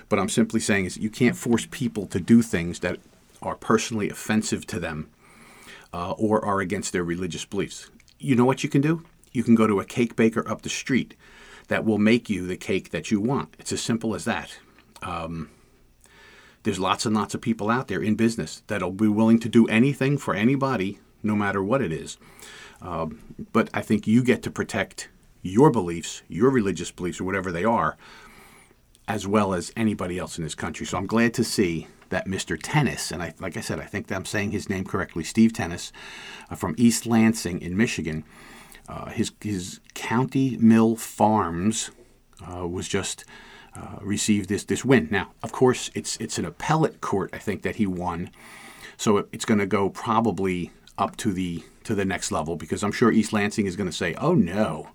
But 0.09 0.19
I'm 0.19 0.29
simply 0.29 0.59
saying 0.59 0.87
is 0.87 0.97
you 0.97 1.11
can't 1.11 1.37
force 1.37 1.67
people 1.71 2.07
to 2.07 2.19
do 2.19 2.43
things 2.43 2.81
that 2.81 2.99
are 3.41 3.55
personally 3.55 4.11
offensive 4.11 4.67
to 4.67 4.81
them 4.81 5.11
uh, 5.93 6.13
or 6.13 6.45
are 6.45 6.61
against 6.61 6.93
their 6.93 7.05
religious 7.05 7.45
beliefs. 7.45 7.91
You 8.19 8.35
know 8.35 8.45
what 8.45 8.65
you 8.65 8.71
can 8.71 8.81
do? 8.81 9.05
You 9.33 9.45
can 9.45 9.55
go 9.55 9.69
to 9.69 9.79
a 9.79 9.85
cake 9.85 10.17
baker 10.17 10.49
up 10.49 10.63
the 10.63 10.69
street 10.69 11.15
that 11.69 11.85
will 11.85 11.99
make 11.99 12.29
you 12.29 12.47
the 12.47 12.57
cake 12.57 12.91
that 12.91 13.11
you 13.11 13.21
want. 13.21 13.55
It's 13.59 13.73
as 13.73 13.81
simple 13.81 14.15
as 14.15 14.25
that. 14.25 14.59
Um, 15.03 15.51
there's 16.65 16.81
lots 16.81 17.07
and 17.07 17.15
lots 17.15 17.35
of 17.35 17.41
people 17.41 17.71
out 17.71 17.89
there 17.89 18.03
in 18.03 18.15
business 18.17 18.63
that'll 18.67 18.91
be 18.91 19.09
willing 19.09 19.39
to 19.41 19.49
do 19.49 19.67
anything 19.69 20.19
for 20.19 20.35
anybody, 20.35 20.99
no 21.23 21.37
matter 21.37 21.63
what 21.63 21.83
it 21.83 21.93
is. 21.93 22.19
Um, 22.83 23.21
but 23.53 23.71
I 23.73 23.81
think 23.81 24.07
you 24.07 24.23
get 24.23 24.43
to 24.43 24.51
protect 24.51 25.09
your 25.43 25.71
beliefs, 25.71 26.23
your 26.29 26.51
religious 26.51 26.91
beliefs, 26.91 27.21
or 27.21 27.25
whatever 27.25 27.53
they 27.53 27.65
are, 27.65 27.97
as 29.07 29.27
well 29.27 29.55
as 29.55 29.73
anybody 29.77 30.19
else 30.19 30.37
in 30.37 30.45
this 30.45 30.55
country. 30.55 30.85
So 30.85 30.99
I'm 30.99 31.07
glad 31.07 31.33
to 31.35 31.45
see 31.45 31.87
that 32.11 32.27
Mr. 32.27 32.61
Tennes, 32.61 33.13
and 33.13 33.23
I, 33.23 33.35
like 33.39 33.57
I 33.57 33.61
said, 33.61 33.81
I 33.81 33.85
think 33.85 34.11
I'm 34.11 34.25
saying 34.25 34.51
his 34.51 34.69
name 34.69 34.85
correctly, 34.85 35.25
Steve 35.25 35.53
Tennes, 35.53 35.93
uh, 36.51 36.55
from 36.55 36.75
East 36.79 37.07
Lansing 37.07 37.61
in 37.61 37.77
Michigan, 37.77 38.25
uh, 38.89 39.11
his, 39.11 39.33
his 39.41 39.81
Country 39.95 40.57
Mill 40.61 40.97
Farms 40.97 41.91
uh, 42.47 42.67
was 42.67 42.89
just 42.89 43.25
uh, 43.77 43.99
received 44.01 44.49
this 44.49 44.65
this 44.65 44.85
win. 44.85 45.09
Now, 45.11 45.33
of 45.43 45.53
course, 45.53 45.91
it's 45.95 46.17
it's 46.17 46.39
an 46.39 46.45
appellate 46.45 47.01
court. 47.01 47.31
I 47.33 47.39
think 47.39 47.63
that 47.63 47.77
he 47.77 47.87
won, 47.87 48.31
so 48.97 49.19
it, 49.19 49.29
it's 49.33 49.45
going 49.45 49.61
to 49.61 49.67
go 49.67 49.91
probably 49.91 50.73
up 50.97 51.17
to 51.19 51.33
the 51.33 51.63
to 51.85 51.95
the 51.95 52.05
next 52.05 52.33
level 52.33 52.57
because 52.57 52.83
I'm 52.83 52.93
sure 52.93 53.13
East 53.13 53.33
Lansing 53.33 53.67
is 53.67 53.77
going 53.77 53.89
to 53.89 53.97
say, 53.97 54.15
"Oh 54.15 54.35
no, 54.35 54.89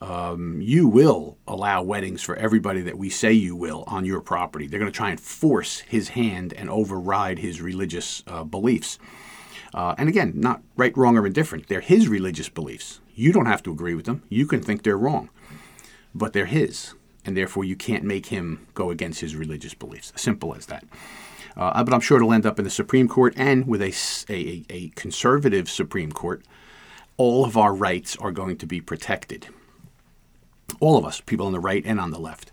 um, 0.00 0.60
you 0.60 0.88
will 0.88 1.36
allow 1.46 1.82
weddings 1.82 2.22
for 2.22 2.36
everybody 2.36 2.80
that 2.82 2.98
we 2.98 3.10
say 3.10 3.32
you 3.32 3.54
will 3.54 3.84
on 3.86 4.04
your 4.04 4.20
property." 4.20 4.66
They're 4.66 4.80
going 4.80 4.90
to 4.90 4.96
try 4.96 5.10
and 5.10 5.20
force 5.20 5.80
his 5.80 6.10
hand 6.10 6.52
and 6.54 6.70
override 6.70 7.38
his 7.38 7.60
religious 7.60 8.24
uh, 8.26 8.44
beliefs. 8.44 8.98
Uh, 9.72 9.94
and 9.98 10.08
again, 10.08 10.32
not 10.34 10.62
right, 10.76 10.96
wrong, 10.96 11.16
or 11.16 11.26
indifferent. 11.26 11.68
They're 11.68 11.80
his 11.80 12.08
religious 12.08 12.48
beliefs. 12.48 13.00
You 13.14 13.32
don't 13.32 13.46
have 13.46 13.62
to 13.64 13.72
agree 13.72 13.94
with 13.94 14.06
them. 14.06 14.22
You 14.28 14.46
can 14.46 14.62
think 14.62 14.82
they're 14.82 14.98
wrong, 14.98 15.30
but 16.14 16.32
they're 16.32 16.46
his 16.46 16.94
and 17.24 17.36
therefore 17.36 17.64
you 17.64 17.76
can't 17.76 18.04
make 18.04 18.26
him 18.26 18.66
go 18.74 18.90
against 18.90 19.20
his 19.20 19.36
religious 19.36 19.74
beliefs. 19.74 20.12
Simple 20.16 20.54
as 20.54 20.66
that. 20.66 20.84
Uh, 21.56 21.82
but 21.84 21.92
I'm 21.92 22.00
sure 22.00 22.16
it'll 22.16 22.32
end 22.32 22.46
up 22.46 22.58
in 22.58 22.64
the 22.64 22.70
Supreme 22.70 23.08
Court 23.08 23.34
and 23.36 23.66
with 23.66 23.82
a, 23.82 23.92
a, 24.32 24.64
a 24.70 24.88
conservative 24.90 25.68
Supreme 25.68 26.12
Court. 26.12 26.42
All 27.16 27.44
of 27.44 27.56
our 27.56 27.74
rights 27.74 28.16
are 28.16 28.32
going 28.32 28.56
to 28.58 28.66
be 28.66 28.80
protected. 28.80 29.48
All 30.78 30.96
of 30.96 31.04
us, 31.04 31.20
people 31.20 31.46
on 31.46 31.52
the 31.52 31.60
right 31.60 31.82
and 31.84 32.00
on 32.00 32.10
the 32.10 32.18
left. 32.18 32.50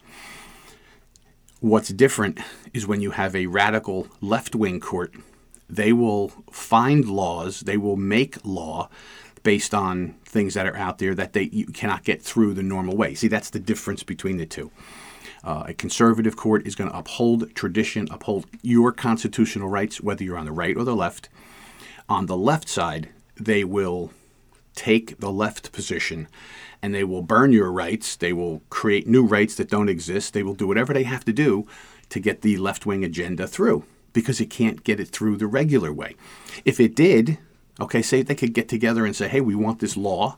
What's 1.59 1.89
different 1.89 2.39
is 2.73 2.85
when 2.85 3.01
you 3.01 3.11
have 3.11 3.35
a 3.35 3.47
radical 3.47 4.07
left 4.19 4.55
wing 4.55 4.79
court, 4.79 5.13
they 5.69 5.93
will 5.93 6.29
find 6.51 7.05
laws, 7.05 7.61
they 7.61 7.77
will 7.77 7.95
make 7.95 8.37
law 8.43 8.89
based 9.47 9.73
on 9.73 10.13
things 10.25 10.55
that 10.55 10.67
are 10.67 10.75
out 10.75 10.97
there 10.97 11.15
that 11.15 11.31
they 11.31 11.43
you 11.43 11.67
cannot 11.67 12.03
get 12.03 12.21
through 12.21 12.53
the 12.53 12.61
normal 12.61 12.97
way. 12.97 13.13
See, 13.13 13.29
that's 13.29 13.49
the 13.49 13.61
difference 13.61 14.03
between 14.03 14.35
the 14.35 14.45
two. 14.45 14.71
Uh, 15.41 15.63
a 15.67 15.73
conservative 15.73 16.35
court 16.35 16.67
is 16.67 16.75
going 16.75 16.89
to 16.91 16.97
uphold 16.97 17.55
tradition, 17.55 18.09
uphold 18.11 18.45
your 18.61 18.91
constitutional 18.91 19.69
rights, 19.69 20.01
whether 20.01 20.21
you're 20.21 20.37
on 20.37 20.47
the 20.47 20.51
right 20.51 20.75
or 20.75 20.83
the 20.83 20.97
left. 20.97 21.29
On 22.09 22.25
the 22.25 22.35
left 22.35 22.67
side, 22.67 23.07
they 23.37 23.63
will 23.63 24.11
take 24.75 25.17
the 25.19 25.31
left 25.31 25.71
position 25.71 26.27
and 26.81 26.93
they 26.93 27.05
will 27.05 27.21
burn 27.21 27.53
your 27.53 27.71
rights. 27.71 28.17
They 28.17 28.33
will 28.33 28.63
create 28.69 29.07
new 29.07 29.25
rights 29.25 29.55
that 29.55 29.69
don't 29.69 29.87
exist. 29.87 30.33
They 30.33 30.43
will 30.43 30.55
do 30.55 30.67
whatever 30.67 30.93
they 30.93 31.03
have 31.03 31.23
to 31.23 31.31
do 31.31 31.65
to 32.09 32.19
get 32.19 32.41
the 32.41 32.57
left 32.57 32.85
wing 32.85 33.05
agenda 33.05 33.47
through 33.47 33.85
because 34.11 34.41
it 34.41 34.49
can't 34.49 34.83
get 34.83 34.99
it 34.99 35.07
through 35.07 35.37
the 35.37 35.47
regular 35.47 35.93
way. 35.93 36.17
If 36.65 36.81
it 36.81 36.97
did, 36.97 37.37
Okay, 37.79 38.01
say 38.01 38.21
they 38.21 38.35
could 38.35 38.53
get 38.53 38.67
together 38.67 39.05
and 39.05 39.15
say, 39.15 39.27
hey, 39.27 39.41
we 39.41 39.55
want 39.55 39.79
this 39.79 39.95
law 39.95 40.37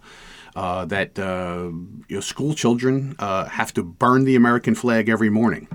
uh, 0.56 0.86
that 0.86 1.18
uh, 1.18 1.70
you 2.08 2.16
know, 2.16 2.20
school 2.20 2.54
children 2.54 3.16
uh, 3.20 3.46
have 3.46 3.74
to 3.74 3.84
burn 3.84 4.26
the 4.26 4.36
American 4.36 4.76
flag 4.76 5.10
every 5.10 5.30
morning. 5.30 5.68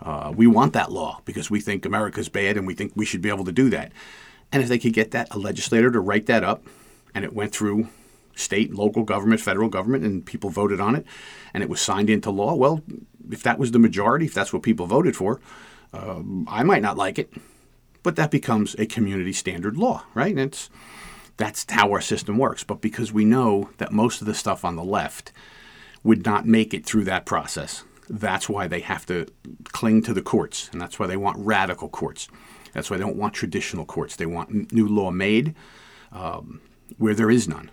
Uh, 0.00 0.32
we 0.34 0.46
want 0.46 0.72
that 0.74 0.92
law 0.92 1.20
because 1.24 1.50
we 1.50 1.60
think 1.60 1.84
America's 1.84 2.28
bad 2.28 2.56
and 2.56 2.66
we 2.66 2.74
think 2.74 2.92
we 2.94 3.04
should 3.04 3.22
be 3.22 3.28
able 3.28 3.44
to 3.44 3.52
do 3.52 3.70
that. 3.70 3.90
And 4.52 4.62
if 4.62 4.68
they 4.68 4.78
could 4.78 4.92
get 4.92 5.10
that, 5.12 5.28
a 5.30 5.38
legislator 5.38 5.90
to 5.90 5.98
write 5.98 6.26
that 6.26 6.44
up, 6.44 6.64
and 7.14 7.24
it 7.24 7.32
went 7.32 7.52
through 7.52 7.88
state, 8.36 8.74
local 8.74 9.02
government, 9.02 9.40
federal 9.40 9.68
government, 9.68 10.04
and 10.04 10.24
people 10.24 10.50
voted 10.50 10.80
on 10.80 10.94
it, 10.94 11.06
and 11.52 11.62
it 11.62 11.68
was 11.68 11.80
signed 11.80 12.10
into 12.10 12.30
law, 12.30 12.54
well, 12.54 12.82
if 13.30 13.42
that 13.42 13.58
was 13.58 13.70
the 13.70 13.78
majority, 13.78 14.26
if 14.26 14.34
that's 14.34 14.52
what 14.52 14.62
people 14.62 14.86
voted 14.86 15.16
for, 15.16 15.40
um, 15.92 16.46
I 16.50 16.62
might 16.62 16.82
not 16.82 16.96
like 16.96 17.18
it, 17.18 17.32
but 18.04 18.14
that 18.14 18.30
becomes 18.30 18.76
a 18.78 18.86
community 18.86 19.32
standard 19.32 19.76
law, 19.76 20.04
right? 20.14 20.30
And 20.30 20.38
it's 20.38 20.70
that's 21.36 21.66
how 21.68 21.90
our 21.90 22.00
system 22.00 22.38
works. 22.38 22.62
But 22.62 22.80
because 22.80 23.12
we 23.12 23.24
know 23.24 23.70
that 23.78 23.90
most 23.90 24.20
of 24.20 24.28
the 24.28 24.34
stuff 24.34 24.64
on 24.64 24.76
the 24.76 24.84
left 24.84 25.32
would 26.04 26.24
not 26.24 26.46
make 26.46 26.72
it 26.72 26.86
through 26.86 27.02
that 27.04 27.26
process, 27.26 27.82
that's 28.08 28.48
why 28.48 28.68
they 28.68 28.80
have 28.80 29.04
to 29.06 29.26
cling 29.72 30.02
to 30.02 30.14
the 30.14 30.22
courts, 30.22 30.68
and 30.70 30.80
that's 30.80 31.00
why 31.00 31.08
they 31.08 31.16
want 31.16 31.38
radical 31.38 31.88
courts. 31.88 32.28
That's 32.72 32.90
why 32.90 32.98
they 32.98 33.02
don't 33.02 33.16
want 33.16 33.34
traditional 33.34 33.86
courts. 33.86 34.14
They 34.14 34.26
want 34.26 34.72
new 34.72 34.86
law 34.86 35.10
made 35.10 35.54
um, 36.12 36.60
where 36.98 37.14
there 37.14 37.30
is 37.30 37.48
none. 37.48 37.70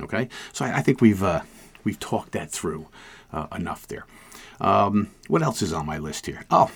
Okay, 0.00 0.28
so 0.52 0.64
I, 0.64 0.78
I 0.78 0.82
think 0.82 1.00
we've 1.00 1.22
uh, 1.22 1.42
we've 1.84 2.00
talked 2.00 2.32
that 2.32 2.50
through 2.50 2.88
uh, 3.32 3.46
enough 3.54 3.86
there. 3.86 4.06
Um, 4.60 5.10
what 5.28 5.42
else 5.42 5.62
is 5.62 5.72
on 5.72 5.86
my 5.86 5.98
list 5.98 6.26
here? 6.26 6.44
Oh, 6.50 6.70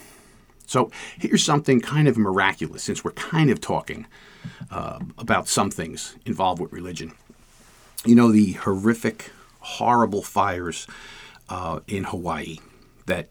so 0.72 0.90
here's 1.18 1.44
something 1.44 1.82
kind 1.82 2.08
of 2.08 2.16
miraculous 2.16 2.82
since 2.82 3.04
we're 3.04 3.12
kind 3.12 3.50
of 3.50 3.60
talking 3.60 4.06
uh, 4.70 5.00
about 5.18 5.46
some 5.46 5.70
things 5.70 6.16
involved 6.24 6.62
with 6.62 6.72
religion. 6.72 7.12
You 8.06 8.14
know, 8.14 8.32
the 8.32 8.52
horrific, 8.52 9.30
horrible 9.60 10.22
fires 10.22 10.86
uh, 11.50 11.80
in 11.86 12.04
Hawaii 12.04 12.56
that 13.04 13.28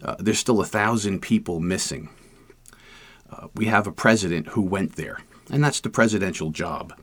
uh, 0.00 0.14
there's 0.20 0.38
still 0.38 0.60
a 0.60 0.64
thousand 0.64 1.22
people 1.22 1.58
missing. 1.58 2.08
Uh, 3.28 3.48
we 3.56 3.66
have 3.66 3.88
a 3.88 3.92
president 3.92 4.48
who 4.50 4.62
went 4.62 4.94
there, 4.94 5.18
and 5.50 5.64
that's 5.64 5.80
the 5.80 5.90
presidential 5.90 6.50
job 6.50 6.94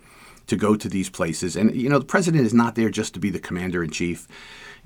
to 0.48 0.56
go 0.56 0.78
to 0.78 0.88
these 0.88 1.10
places. 1.10 1.58
And, 1.58 1.75
you 1.75 1.90
know, 1.90 2.00
the 2.00 2.06
president 2.06 2.46
is 2.46 2.54
not 2.54 2.75
there 2.75 2.90
just 2.90 3.13
to 3.16 3.20
be 3.20 3.30
the 3.30 3.40
commander 3.40 3.84
in 3.84 3.92
chief, 3.92 4.30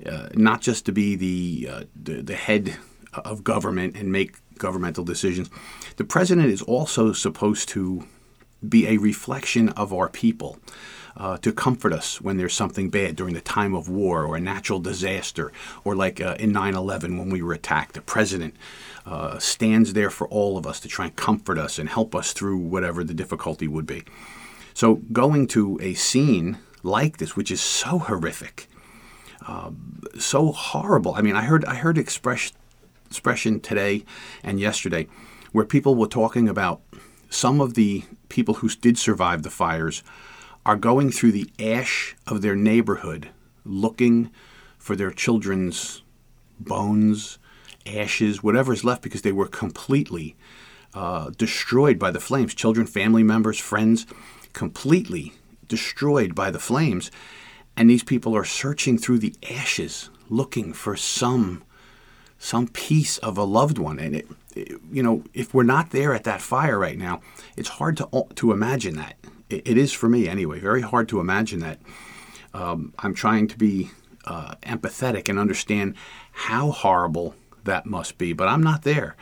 uh, 0.04 0.28
not 0.34 0.60
just 0.60 0.84
to 0.86 0.92
be 0.92 1.14
the, 1.14 1.68
uh, 1.70 1.84
the, 1.94 2.20
the 2.20 2.34
head 2.34 2.78
of 3.12 3.44
government 3.44 3.96
and 3.96 4.12
make 4.12 4.36
governmental 4.58 5.04
decisions. 5.04 5.50
The 5.96 6.04
president 6.04 6.48
is 6.48 6.62
also 6.62 7.12
supposed 7.12 7.68
to 7.70 8.04
be 8.66 8.86
a 8.86 8.96
reflection 8.98 9.68
of 9.70 9.92
our 9.92 10.08
people. 10.08 10.58
Uh, 11.16 11.36
to 11.38 11.50
comfort 11.50 11.92
us 11.92 12.20
when 12.20 12.36
there's 12.36 12.54
something 12.54 12.90
bad 12.90 13.16
during 13.16 13.34
the 13.34 13.40
time 13.40 13.74
of 13.74 13.88
war 13.88 14.22
or 14.22 14.36
a 14.36 14.40
natural 14.40 14.78
disaster, 14.78 15.50
or 15.82 15.96
like 15.96 16.20
uh, 16.20 16.36
in 16.38 16.52
9 16.52 16.76
11 16.76 17.18
when 17.18 17.28
we 17.28 17.42
were 17.42 17.52
attacked. 17.52 17.94
The 17.94 18.00
president 18.00 18.54
uh, 19.04 19.36
stands 19.40 19.94
there 19.94 20.10
for 20.10 20.28
all 20.28 20.56
of 20.56 20.64
us 20.64 20.78
to 20.78 20.86
try 20.86 21.06
and 21.06 21.16
comfort 21.16 21.58
us 21.58 21.76
and 21.76 21.88
help 21.88 22.14
us 22.14 22.32
through 22.32 22.58
whatever 22.58 23.02
the 23.02 23.14
difficulty 23.14 23.66
would 23.66 23.84
be. 23.84 24.04
So, 24.74 24.96
going 25.10 25.48
to 25.48 25.76
a 25.82 25.94
scene 25.94 26.58
like 26.84 27.16
this, 27.16 27.34
which 27.34 27.50
is 27.50 27.60
so 27.60 27.98
horrific, 27.98 28.68
um, 29.46 30.02
so 30.18 30.52
horrible. 30.52 31.14
I 31.14 31.22
mean, 31.22 31.34
I 31.34 31.42
heard 31.42 31.64
I 31.64 31.74
heard 31.74 31.98
express, 31.98 32.52
expression 33.10 33.58
today 33.60 34.04
and 34.42 34.60
yesterday 34.60 35.06
where 35.52 35.64
people 35.64 35.94
were 35.94 36.06
talking 36.06 36.48
about 36.48 36.80
some 37.30 37.60
of 37.60 37.74
the 37.74 38.04
people 38.28 38.54
who 38.54 38.68
did 38.68 38.98
survive 38.98 39.42
the 39.42 39.50
fires 39.50 40.02
are 40.66 40.76
going 40.76 41.10
through 41.10 41.32
the 41.32 41.50
ash 41.58 42.14
of 42.26 42.42
their 42.42 42.54
neighborhood 42.54 43.30
looking 43.64 44.30
for 44.76 44.94
their 44.94 45.10
children's 45.10 46.02
bones, 46.60 47.38
ashes, 47.86 48.42
whatever 48.42 48.72
is 48.72 48.84
left 48.84 49.02
because 49.02 49.22
they 49.22 49.32
were 49.32 49.48
completely 49.48 50.36
uh, 50.94 51.30
destroyed 51.36 51.98
by 51.98 52.10
the 52.10 52.20
flames. 52.20 52.54
Children, 52.54 52.86
family 52.86 53.22
members, 53.22 53.58
friends, 53.58 54.06
completely 54.52 55.32
destroyed 55.68 56.34
by 56.34 56.50
the 56.50 56.58
flames. 56.58 57.10
And 57.76 57.88
these 57.88 58.02
people 58.02 58.36
are 58.36 58.44
searching 58.44 58.98
through 58.98 59.18
the 59.18 59.34
ashes 59.50 60.10
looking 60.28 60.72
for 60.72 60.96
some 60.96 61.62
some 62.38 62.68
piece 62.68 63.18
of 63.18 63.36
a 63.36 63.44
loved 63.44 63.78
one. 63.78 63.98
And 63.98 64.16
it, 64.16 64.28
it, 64.54 64.80
you 64.90 65.02
know, 65.02 65.24
if 65.34 65.54
we're 65.54 65.64
not 65.64 65.90
there 65.90 66.14
at 66.14 66.24
that 66.24 66.40
fire 66.40 66.78
right 66.78 66.98
now, 66.98 67.20
it's 67.56 67.68
hard 67.68 67.96
to 67.98 68.26
to 68.36 68.52
imagine 68.52 68.96
that. 68.96 69.16
it, 69.50 69.62
it 69.66 69.78
is 69.78 69.92
for 69.92 70.08
me 70.08 70.28
anyway. 70.28 70.60
Very 70.60 70.82
hard 70.82 71.08
to 71.08 71.20
imagine 71.20 71.60
that. 71.60 71.78
Um, 72.54 72.94
I'm 72.98 73.14
trying 73.14 73.48
to 73.48 73.58
be 73.58 73.90
uh, 74.24 74.54
empathetic 74.62 75.28
and 75.28 75.38
understand 75.38 75.94
how 76.32 76.70
horrible 76.70 77.34
that 77.64 77.86
must 77.86 78.18
be, 78.18 78.32
but 78.32 78.48
I'm 78.48 78.62
not 78.62 78.82
there. 78.82 79.16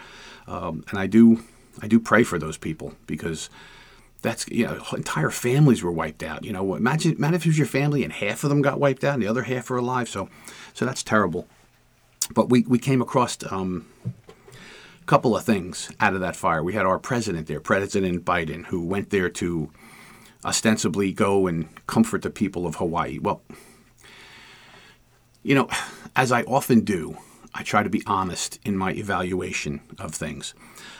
Um, 0.46 0.84
and 0.90 0.98
I 0.98 1.06
do 1.06 1.42
I 1.82 1.88
do 1.88 2.00
pray 2.00 2.22
for 2.22 2.38
those 2.38 2.56
people 2.56 2.94
because 3.06 3.50
that's 4.22 4.48
you 4.48 4.64
know 4.66 4.82
entire 4.92 5.30
families 5.30 5.82
were 5.82 5.92
wiped 5.92 6.22
out. 6.22 6.44
You 6.44 6.52
know, 6.52 6.74
imagine 6.74 7.12
imagine 7.16 7.34
if 7.34 7.46
it 7.46 7.48
was 7.48 7.58
your 7.58 7.66
family 7.66 8.04
and 8.04 8.12
half 8.12 8.44
of 8.44 8.50
them 8.50 8.62
got 8.62 8.80
wiped 8.80 9.04
out 9.04 9.14
and 9.14 9.22
the 9.22 9.28
other 9.28 9.42
half 9.42 9.70
are 9.70 9.76
alive. 9.76 10.08
So 10.08 10.28
so 10.72 10.84
that's 10.84 11.02
terrible. 11.02 11.48
But 12.34 12.48
we 12.48 12.62
we 12.62 12.78
came 12.78 13.00
across 13.00 13.38
um, 13.50 13.86
a 14.04 15.04
couple 15.06 15.36
of 15.36 15.44
things 15.44 15.90
out 16.00 16.14
of 16.14 16.20
that 16.20 16.36
fire. 16.36 16.62
We 16.62 16.74
had 16.74 16.86
our 16.86 16.98
president 16.98 17.46
there, 17.46 17.60
President 17.60 18.24
Biden, 18.24 18.66
who 18.66 18.82
went 18.84 19.10
there 19.10 19.30
to 19.30 19.70
ostensibly 20.44 21.12
go 21.12 21.46
and 21.46 21.68
comfort 21.86 22.22
the 22.22 22.30
people 22.30 22.66
of 22.66 22.76
Hawaii. 22.76 23.18
Well, 23.18 23.42
you 25.42 25.54
know, 25.54 25.68
as 26.14 26.32
I 26.32 26.42
often 26.42 26.80
do, 26.80 27.18
I 27.54 27.62
try 27.62 27.82
to 27.82 27.90
be 27.90 28.02
honest 28.06 28.58
in 28.64 28.76
my 28.76 28.92
evaluation 28.92 29.80
of 29.98 30.14
things. 30.14 30.54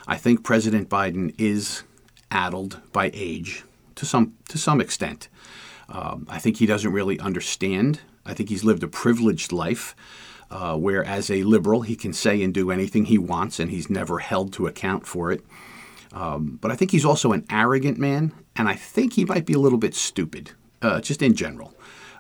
I 0.06 0.16
think 0.16 0.44
President 0.44 0.88
Biden 0.88 1.34
is 1.38 1.82
addled 2.30 2.80
by 2.92 3.10
age 3.12 3.64
to 3.96 4.06
some 4.06 4.34
to 4.48 4.58
some 4.58 4.80
extent. 4.80 5.28
Um, 5.88 6.26
I 6.28 6.38
think 6.38 6.56
he 6.56 6.66
doesn't 6.66 6.92
really 6.92 7.18
understand. 7.20 8.00
I 8.24 8.34
think 8.34 8.48
he's 8.48 8.64
lived 8.64 8.82
a 8.82 8.88
privileged 8.88 9.52
life, 9.52 9.94
uh, 10.50 10.76
where 10.76 11.04
as 11.04 11.30
a 11.30 11.42
liberal 11.42 11.82
he 11.82 11.96
can 11.96 12.12
say 12.12 12.42
and 12.42 12.54
do 12.54 12.70
anything 12.70 13.06
he 13.06 13.18
wants, 13.18 13.58
and 13.60 13.70
he's 13.70 13.90
never 13.90 14.18
held 14.18 14.52
to 14.54 14.66
account 14.66 15.06
for 15.06 15.32
it. 15.32 15.42
Um, 16.12 16.58
but 16.62 16.70
I 16.70 16.76
think 16.76 16.92
he's 16.92 17.04
also 17.04 17.32
an 17.32 17.44
arrogant 17.50 17.98
man, 17.98 18.32
and 18.54 18.68
I 18.68 18.74
think 18.74 19.14
he 19.14 19.24
might 19.24 19.46
be 19.46 19.52
a 19.52 19.58
little 19.58 19.78
bit 19.78 19.94
stupid, 19.94 20.52
uh, 20.82 21.00
just 21.00 21.20
in 21.22 21.34
general. 21.34 21.74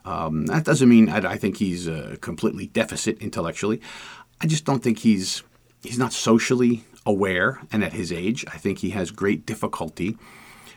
Um, 0.04 0.46
that 0.46 0.64
doesn't 0.64 0.88
mean 0.88 1.08
I, 1.08 1.32
I 1.32 1.36
think 1.36 1.56
he's 1.56 1.88
uh, 1.88 2.16
completely 2.20 2.66
deficit 2.66 3.18
intellectually. 3.18 3.80
I 4.40 4.46
just 4.46 4.64
don't 4.64 4.82
think 4.82 5.00
he's 5.00 5.42
he's 5.82 5.98
not 5.98 6.12
socially 6.12 6.84
aware, 7.04 7.60
and 7.72 7.82
at 7.82 7.92
his 7.92 8.12
age, 8.12 8.44
I 8.52 8.58
think 8.58 8.78
he 8.78 8.90
has 8.90 9.10
great 9.10 9.46
difficulty 9.46 10.16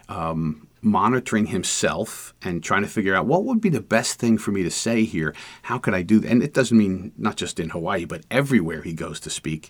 um, 0.07 0.67
monitoring 0.81 1.47
himself 1.47 2.33
and 2.41 2.63
trying 2.63 2.81
to 2.83 2.87
figure 2.87 3.15
out 3.15 3.25
what 3.25 3.43
would 3.43 3.61
be 3.61 3.69
the 3.69 3.81
best 3.81 4.19
thing 4.19 4.37
for 4.37 4.51
me 4.51 4.63
to 4.63 4.71
say 4.71 5.03
here. 5.03 5.33
How 5.63 5.77
could 5.77 5.93
I 5.93 6.01
do 6.01 6.19
that? 6.19 6.31
And 6.31 6.43
it 6.43 6.53
doesn't 6.53 6.77
mean 6.77 7.11
not 7.17 7.35
just 7.35 7.59
in 7.59 7.69
Hawaii, 7.69 8.05
but 8.05 8.25
everywhere 8.31 8.81
he 8.81 8.93
goes 8.93 9.19
to 9.21 9.29
speak. 9.29 9.69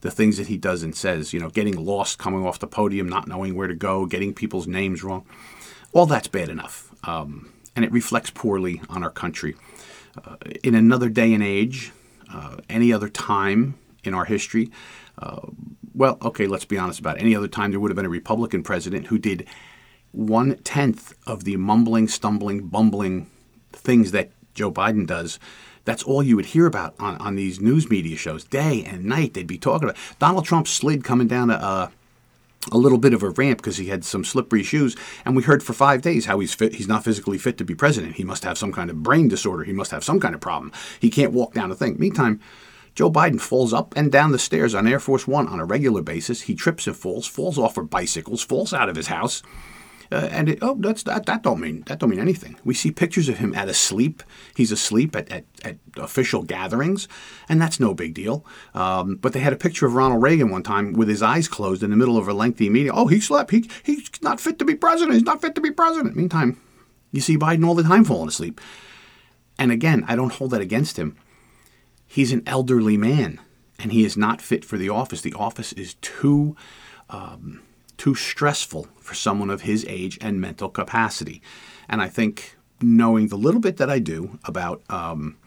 The 0.00 0.10
things 0.10 0.36
that 0.36 0.48
he 0.48 0.58
does 0.58 0.82
and 0.82 0.94
says, 0.94 1.32
you 1.32 1.40
know, 1.40 1.48
getting 1.48 1.76
lost 1.76 2.18
coming 2.18 2.44
off 2.44 2.58
the 2.58 2.66
podium, 2.66 3.08
not 3.08 3.28
knowing 3.28 3.54
where 3.54 3.68
to 3.68 3.74
go, 3.74 4.06
getting 4.06 4.34
people's 4.34 4.66
names 4.66 5.02
wrong, 5.02 5.24
all 5.92 6.06
that's 6.06 6.28
bad 6.28 6.48
enough. 6.48 6.92
Um, 7.04 7.52
and 7.76 7.84
it 7.84 7.92
reflects 7.92 8.30
poorly 8.30 8.82
on 8.88 9.02
our 9.02 9.10
country. 9.10 9.56
Uh, 10.22 10.36
in 10.62 10.74
another 10.74 11.08
day 11.08 11.32
and 11.32 11.42
age, 11.42 11.92
uh, 12.32 12.56
any 12.68 12.92
other 12.92 13.08
time 13.08 13.76
in 14.04 14.14
our 14.14 14.24
history, 14.24 14.70
uh, 15.18 15.40
well, 15.94 16.18
okay, 16.22 16.46
let's 16.46 16.64
be 16.64 16.78
honest 16.78 17.00
about 17.00 17.16
it. 17.16 17.22
Any 17.22 17.34
other 17.34 17.48
time 17.48 17.70
there 17.70 17.80
would 17.80 17.90
have 17.90 17.96
been 17.96 18.04
a 18.04 18.10
Republican 18.10 18.62
president 18.62 19.06
who 19.06 19.18
did 19.18 19.46
one 20.14 20.56
tenth 20.58 21.14
of 21.26 21.44
the 21.44 21.56
mumbling, 21.56 22.08
stumbling, 22.08 22.66
bumbling 22.68 23.30
things 23.72 24.12
that 24.12 24.30
Joe 24.54 24.70
Biden 24.72 25.06
does. 25.06 25.38
That's 25.84 26.02
all 26.02 26.22
you 26.22 26.36
would 26.36 26.46
hear 26.46 26.66
about 26.66 26.94
on, 26.98 27.16
on 27.18 27.34
these 27.34 27.60
news 27.60 27.90
media 27.90 28.16
shows, 28.16 28.44
day 28.44 28.84
and 28.84 29.04
night. 29.04 29.34
They'd 29.34 29.46
be 29.46 29.58
talking 29.58 29.88
about 29.88 30.00
Donald 30.18 30.44
Trump 30.44 30.66
slid 30.66 31.04
coming 31.04 31.28
down 31.28 31.50
a, 31.50 31.54
uh, 31.54 31.90
a 32.72 32.78
little 32.78 32.96
bit 32.96 33.12
of 33.12 33.22
a 33.22 33.28
ramp 33.30 33.58
because 33.58 33.76
he 33.76 33.88
had 33.88 34.04
some 34.04 34.24
slippery 34.24 34.62
shoes, 34.62 34.96
and 35.24 35.36
we 35.36 35.42
heard 35.42 35.62
for 35.62 35.74
five 35.74 36.00
days 36.00 36.24
how 36.24 36.38
he's 36.38 36.54
fit. 36.54 36.76
He's 36.76 36.88
not 36.88 37.04
physically 37.04 37.36
fit 37.36 37.58
to 37.58 37.64
be 37.64 37.74
president. 37.74 38.14
He 38.14 38.24
must 38.24 38.44
have 38.44 38.56
some 38.56 38.72
kind 38.72 38.88
of 38.88 39.02
brain 39.02 39.28
disorder. 39.28 39.64
He 39.64 39.72
must 39.72 39.90
have 39.90 40.04
some 40.04 40.20
kind 40.20 40.34
of 40.34 40.40
problem. 40.40 40.72
He 40.98 41.10
can't 41.10 41.32
walk 41.32 41.52
down 41.52 41.70
a 41.70 41.74
thing. 41.74 41.98
Meantime, 41.98 42.40
Joe 42.94 43.10
Biden 43.10 43.40
falls 43.40 43.74
up 43.74 43.92
and 43.96 44.10
down 44.10 44.32
the 44.32 44.38
stairs 44.38 44.74
on 44.74 44.86
Air 44.86 45.00
Force 45.00 45.26
One 45.26 45.48
on 45.48 45.60
a 45.60 45.64
regular 45.64 46.00
basis. 46.00 46.42
He 46.42 46.54
trips 46.54 46.86
and 46.86 46.96
falls, 46.96 47.26
falls 47.26 47.58
off 47.58 47.76
of 47.76 47.90
bicycles, 47.90 48.42
falls 48.42 48.72
out 48.72 48.88
of 48.88 48.96
his 48.96 49.08
house. 49.08 49.42
Uh, 50.14 50.28
and 50.30 50.48
it, 50.48 50.58
oh, 50.62 50.76
that's 50.78 51.02
that. 51.02 51.26
That 51.26 51.42
don't 51.42 51.58
mean 51.58 51.82
that 51.86 51.98
don't 51.98 52.10
mean 52.10 52.20
anything. 52.20 52.56
We 52.64 52.72
see 52.72 52.92
pictures 52.92 53.28
of 53.28 53.38
him 53.38 53.52
at 53.52 53.68
asleep. 53.68 54.22
He's 54.54 54.70
asleep 54.70 55.16
at, 55.16 55.28
at, 55.28 55.44
at 55.64 55.76
official 55.96 56.44
gatherings, 56.44 57.08
and 57.48 57.60
that's 57.60 57.80
no 57.80 57.94
big 57.94 58.14
deal. 58.14 58.46
Um, 58.74 59.16
but 59.16 59.32
they 59.32 59.40
had 59.40 59.52
a 59.52 59.56
picture 59.56 59.86
of 59.86 59.94
Ronald 59.94 60.22
Reagan 60.22 60.50
one 60.50 60.62
time 60.62 60.92
with 60.92 61.08
his 61.08 61.20
eyes 61.20 61.48
closed 61.48 61.82
in 61.82 61.90
the 61.90 61.96
middle 61.96 62.16
of 62.16 62.28
a 62.28 62.32
lengthy 62.32 62.70
meeting. 62.70 62.92
Oh, 62.94 63.08
he 63.08 63.18
slept. 63.18 63.50
He 63.50 63.68
he's 63.82 64.08
not 64.22 64.40
fit 64.40 64.60
to 64.60 64.64
be 64.64 64.76
president. 64.76 65.14
He's 65.14 65.24
not 65.24 65.40
fit 65.40 65.56
to 65.56 65.60
be 65.60 65.72
president. 65.72 66.14
Meantime, 66.14 66.60
you 67.10 67.20
see 67.20 67.36
Biden 67.36 67.66
all 67.66 67.74
the 67.74 67.82
time 67.82 68.04
falling 68.04 68.28
asleep. 68.28 68.60
And 69.58 69.72
again, 69.72 70.04
I 70.06 70.14
don't 70.14 70.32
hold 70.34 70.52
that 70.52 70.60
against 70.60 70.96
him. 70.96 71.16
He's 72.06 72.32
an 72.32 72.44
elderly 72.46 72.96
man, 72.96 73.40
and 73.80 73.90
he 73.90 74.04
is 74.04 74.16
not 74.16 74.40
fit 74.40 74.64
for 74.64 74.78
the 74.78 74.90
office. 74.90 75.22
The 75.22 75.32
office 75.32 75.72
is 75.72 75.94
too 75.94 76.54
um, 77.10 77.62
too 78.04 78.14
stressful 78.14 78.86
for 79.00 79.14
someone 79.14 79.48
of 79.48 79.62
his 79.62 79.82
age 79.88 80.18
and 80.20 80.38
mental 80.38 80.68
capacity. 80.68 81.40
And 81.88 82.02
I 82.02 82.08
think 82.08 82.54
knowing 82.82 83.28
the 83.28 83.38
little 83.38 83.62
bit 83.62 83.78
that 83.78 83.88
I 83.88 83.98
do 83.98 84.38
about 84.44 84.82
um, 84.90 85.38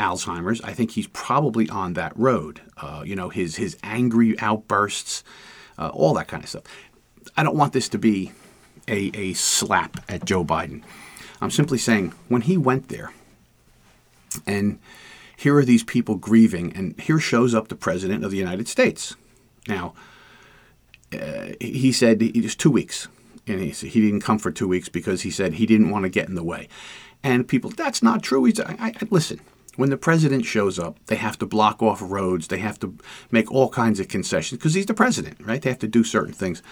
Alzheimer's, 0.00 0.60
I 0.62 0.72
think 0.72 0.90
he's 0.90 1.06
probably 1.06 1.68
on 1.68 1.92
that 1.92 2.12
road. 2.16 2.60
Uh, 2.76 3.04
you 3.06 3.14
know, 3.14 3.28
his 3.28 3.54
his 3.54 3.76
angry 3.84 4.36
outbursts, 4.40 5.22
uh, 5.78 5.90
all 5.94 6.12
that 6.14 6.26
kind 6.26 6.42
of 6.42 6.48
stuff. 6.48 6.64
I 7.36 7.44
don't 7.44 7.54
want 7.54 7.72
this 7.72 7.88
to 7.90 7.98
be 7.98 8.32
a, 8.88 9.12
a 9.14 9.34
slap 9.34 10.04
at 10.08 10.24
Joe 10.24 10.44
Biden. 10.44 10.82
I'm 11.40 11.52
simply 11.52 11.78
saying 11.78 12.14
when 12.26 12.42
he 12.42 12.56
went 12.56 12.88
there, 12.88 13.12
and 14.44 14.80
here 15.36 15.56
are 15.56 15.64
these 15.64 15.84
people 15.84 16.16
grieving, 16.16 16.72
and 16.74 17.00
here 17.00 17.20
shows 17.20 17.54
up 17.54 17.68
the 17.68 17.76
President 17.76 18.24
of 18.24 18.32
the 18.32 18.38
United 18.38 18.66
States. 18.66 19.14
Now, 19.68 19.94
uh, 21.14 21.54
he 21.60 21.92
said 21.92 22.22
it 22.22 22.42
was 22.42 22.56
two 22.56 22.70
weeks, 22.70 23.08
and 23.46 23.60
he 23.60 23.70
he 23.70 24.00
didn't 24.00 24.20
come 24.20 24.38
for 24.38 24.50
two 24.50 24.68
weeks 24.68 24.88
because 24.88 25.22
he 25.22 25.30
said 25.30 25.54
he 25.54 25.66
didn't 25.66 25.90
want 25.90 26.04
to 26.04 26.08
get 26.08 26.28
in 26.28 26.34
the 26.34 26.44
way. 26.44 26.68
And 27.22 27.46
people, 27.46 27.70
that's 27.70 28.02
not 28.02 28.22
true. 28.22 28.44
He's, 28.44 28.58
I, 28.58 28.76
I, 28.78 28.94
listen, 29.10 29.40
when 29.76 29.90
the 29.90 29.96
president 29.96 30.44
shows 30.44 30.78
up, 30.78 30.98
they 31.06 31.16
have 31.16 31.38
to 31.38 31.46
block 31.46 31.82
off 31.82 32.02
roads. 32.02 32.48
They 32.48 32.58
have 32.58 32.78
to 32.80 32.96
make 33.30 33.50
all 33.52 33.68
kinds 33.68 34.00
of 34.00 34.08
concessions 34.08 34.58
because 34.58 34.74
he's 34.74 34.86
the 34.86 34.94
president, 34.94 35.38
right? 35.40 35.62
They 35.62 35.70
have 35.70 35.78
to 35.80 35.88
do 35.88 36.04
certain 36.04 36.34
things. 36.34 36.62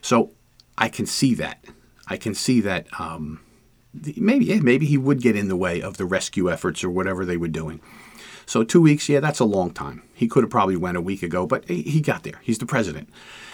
So 0.00 0.32
I 0.78 0.88
can 0.88 1.06
see 1.06 1.34
that. 1.34 1.64
I 2.06 2.16
can 2.16 2.34
see 2.34 2.60
that 2.62 2.86
um, 2.98 3.40
maybe 4.16 4.46
yeah, 4.46 4.60
maybe 4.60 4.86
he 4.86 4.96
would 4.96 5.20
get 5.20 5.36
in 5.36 5.48
the 5.48 5.56
way 5.56 5.82
of 5.82 5.96
the 5.96 6.04
rescue 6.04 6.50
efforts 6.50 6.82
or 6.82 6.90
whatever 6.90 7.24
they 7.24 7.36
were 7.36 7.48
doing. 7.48 7.80
So 8.46 8.64
two 8.64 8.80
weeks, 8.80 9.08
yeah, 9.08 9.20
that's 9.20 9.38
a 9.38 9.44
long 9.44 9.70
time. 9.72 10.02
He 10.12 10.26
could 10.26 10.42
have 10.42 10.50
probably 10.50 10.76
went 10.76 10.96
a 10.96 11.00
week 11.00 11.22
ago, 11.22 11.46
but 11.46 11.68
he 11.68 12.00
got 12.00 12.24
there. 12.24 12.40
He's 12.42 12.58
the 12.58 12.66
president, 12.66 13.08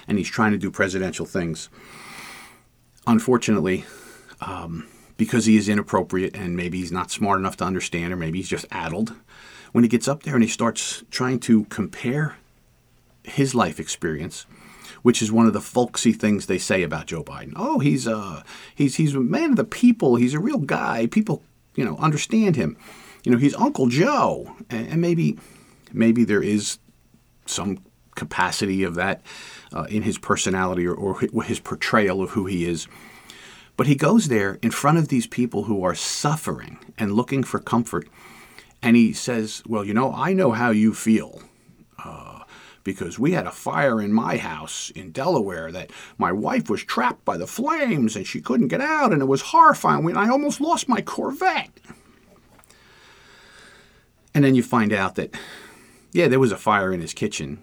and 0.09 0.19
he's 0.19 0.29
trying 0.29 0.53
to 0.53 0.59
do 0.59 0.71
presidential 0.71 1.27
things. 1.27 1.69
Unfortunately, 3.07 3.85
um, 4.41 4.87
because 5.17 5.47
he 5.47 5.57
is 5.57 5.69
inappropriate 5.69 6.37
and 6.37 6.57
maybe 6.57 6.79
he's 6.79 6.93
not 6.93 7.11
smart 7.11 7.39
enough 7.39 7.57
to 7.59 7.65
understand, 7.65 8.13
or 8.13 8.17
maybe 8.17 8.39
he's 8.39 8.49
just 8.49 8.67
addled, 8.71 9.15
when 9.73 9.85
he 9.85 9.89
gets 9.89 10.09
up 10.09 10.23
there 10.23 10.35
and 10.35 10.43
he 10.43 10.49
starts 10.49 11.05
trying 11.11 11.39
to 11.41 11.65
compare 11.65 12.37
his 13.25 13.55
life 13.55 13.81
experience 13.81 14.47
which 15.07 15.23
is 15.23 15.31
one 15.31 15.47
of 15.47 15.53
the 15.53 15.61
folksy 15.61 16.13
things 16.13 16.47
they 16.47 16.59
say 16.59 16.83
about 16.83 17.07
Joe 17.07 17.23
Biden. 17.23 17.53
Oh, 17.55 17.79
he's 17.79 18.09
a 18.09 18.17
uh, 18.17 18.43
he's 18.75 18.97
he's 18.97 19.15
a 19.15 19.21
man 19.21 19.51
of 19.51 19.57
the 19.57 19.63
people. 19.63 20.17
He's 20.17 20.35
a 20.35 20.41
real 20.41 20.59
guy. 20.59 21.07
People, 21.07 21.45
you 21.77 21.85
know, 21.85 21.97
understand 21.99 22.57
him. 22.57 22.77
You 23.23 23.31
know, 23.31 23.39
he's 23.39 23.55
Uncle 23.55 23.87
Joe, 23.87 24.57
and, 24.69 24.89
and 24.89 25.01
maybe 25.01 25.39
maybe 25.93 26.25
there 26.25 26.43
is 26.43 26.79
some 27.47 27.79
capacity 28.17 28.83
of 28.83 28.97
that 28.97 29.23
uh, 29.73 29.87
in 29.89 30.03
his 30.03 30.19
personality 30.19 30.87
or, 30.87 30.95
or 30.95 31.43
his 31.43 31.61
portrayal 31.61 32.23
of 32.23 32.31
who 32.31 32.47
he 32.47 32.65
is. 32.65 32.87
But 33.77 33.87
he 33.87 33.95
goes 33.95 34.29
there 34.29 34.59
in 34.63 34.71
front 34.71 34.99
of 34.99 35.09
these 35.09 35.27
people 35.27 35.65
who 35.65 35.85
are 35.85 35.95
suffering 35.95 36.79
and 36.97 37.13
looking 37.13 37.43
for 37.43 37.59
comfort, 37.59 38.09
And 38.83 38.97
he 38.97 39.13
says, 39.13 39.63
Well, 39.67 39.85
you 39.85 39.95
know, 39.95 40.13
I 40.13 40.33
know 40.33 40.53
how 40.53 40.71
you 40.71 40.95
feel. 40.95 41.43
Uh, 42.03 42.41
because 42.85 43.19
we 43.19 43.33
had 43.33 43.49
a 43.49 43.51
fire 43.51 44.01
in 44.01 44.13
my 44.13 44.37
house 44.37 44.91
in 44.91 45.11
Delaware 45.11 45.73
that 45.73 45.91
my 46.19 46.31
wife 46.31 46.71
was 46.71 46.85
trapped 46.85 47.25
by 47.25 47.37
the 47.37 47.47
flames 47.47 48.15
and 48.15 48.25
she 48.25 48.41
couldn't 48.41 48.69
get 48.69 48.81
out, 48.81 49.13
and 49.13 49.21
it 49.21 49.27
was 49.27 49.43
horrifying. 49.43 50.09
And 50.09 50.17
I 50.17 50.29
almost 50.29 50.61
lost 50.61 50.89
my 50.89 51.01
Corvette. 51.01 51.81
And 54.33 54.45
then 54.45 54.55
you 54.55 54.63
find 54.63 54.93
out 54.93 55.17
that, 55.17 55.35
yeah, 56.13 56.29
there 56.29 56.39
was 56.39 56.53
a 56.53 56.57
fire 56.57 56.93
in 56.93 57.01
his 57.01 57.13
kitchen. 57.13 57.59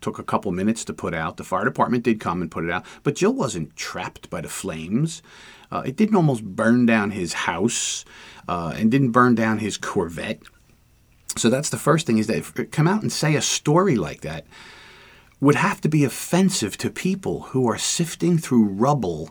Took 0.00 0.18
a 0.18 0.24
couple 0.24 0.50
minutes 0.52 0.84
to 0.86 0.92
put 0.92 1.14
out. 1.14 1.36
The 1.36 1.44
fire 1.44 1.64
department 1.64 2.04
did 2.04 2.20
come 2.20 2.42
and 2.42 2.50
put 2.50 2.64
it 2.64 2.70
out, 2.70 2.84
but 3.02 3.14
Jill 3.14 3.34
wasn't 3.34 3.76
trapped 3.76 4.30
by 4.30 4.40
the 4.40 4.48
flames. 4.48 5.22
Uh, 5.70 5.82
it 5.84 5.96
didn't 5.96 6.16
almost 6.16 6.44
burn 6.44 6.86
down 6.86 7.10
his 7.10 7.32
house 7.32 8.04
uh, 8.48 8.72
and 8.76 8.90
didn't 8.90 9.10
burn 9.10 9.34
down 9.34 9.58
his 9.58 9.76
Corvette. 9.76 10.40
So 11.36 11.50
that's 11.50 11.70
the 11.70 11.76
first 11.76 12.06
thing 12.06 12.18
is 12.18 12.26
that 12.26 12.72
come 12.72 12.88
out 12.88 13.02
and 13.02 13.12
say 13.12 13.34
a 13.34 13.42
story 13.42 13.94
like 13.94 14.22
that 14.22 14.46
would 15.40 15.54
have 15.54 15.80
to 15.82 15.88
be 15.88 16.04
offensive 16.04 16.76
to 16.78 16.90
people 16.90 17.40
who 17.40 17.68
are 17.68 17.78
sifting 17.78 18.38
through 18.38 18.64
rubble 18.64 19.30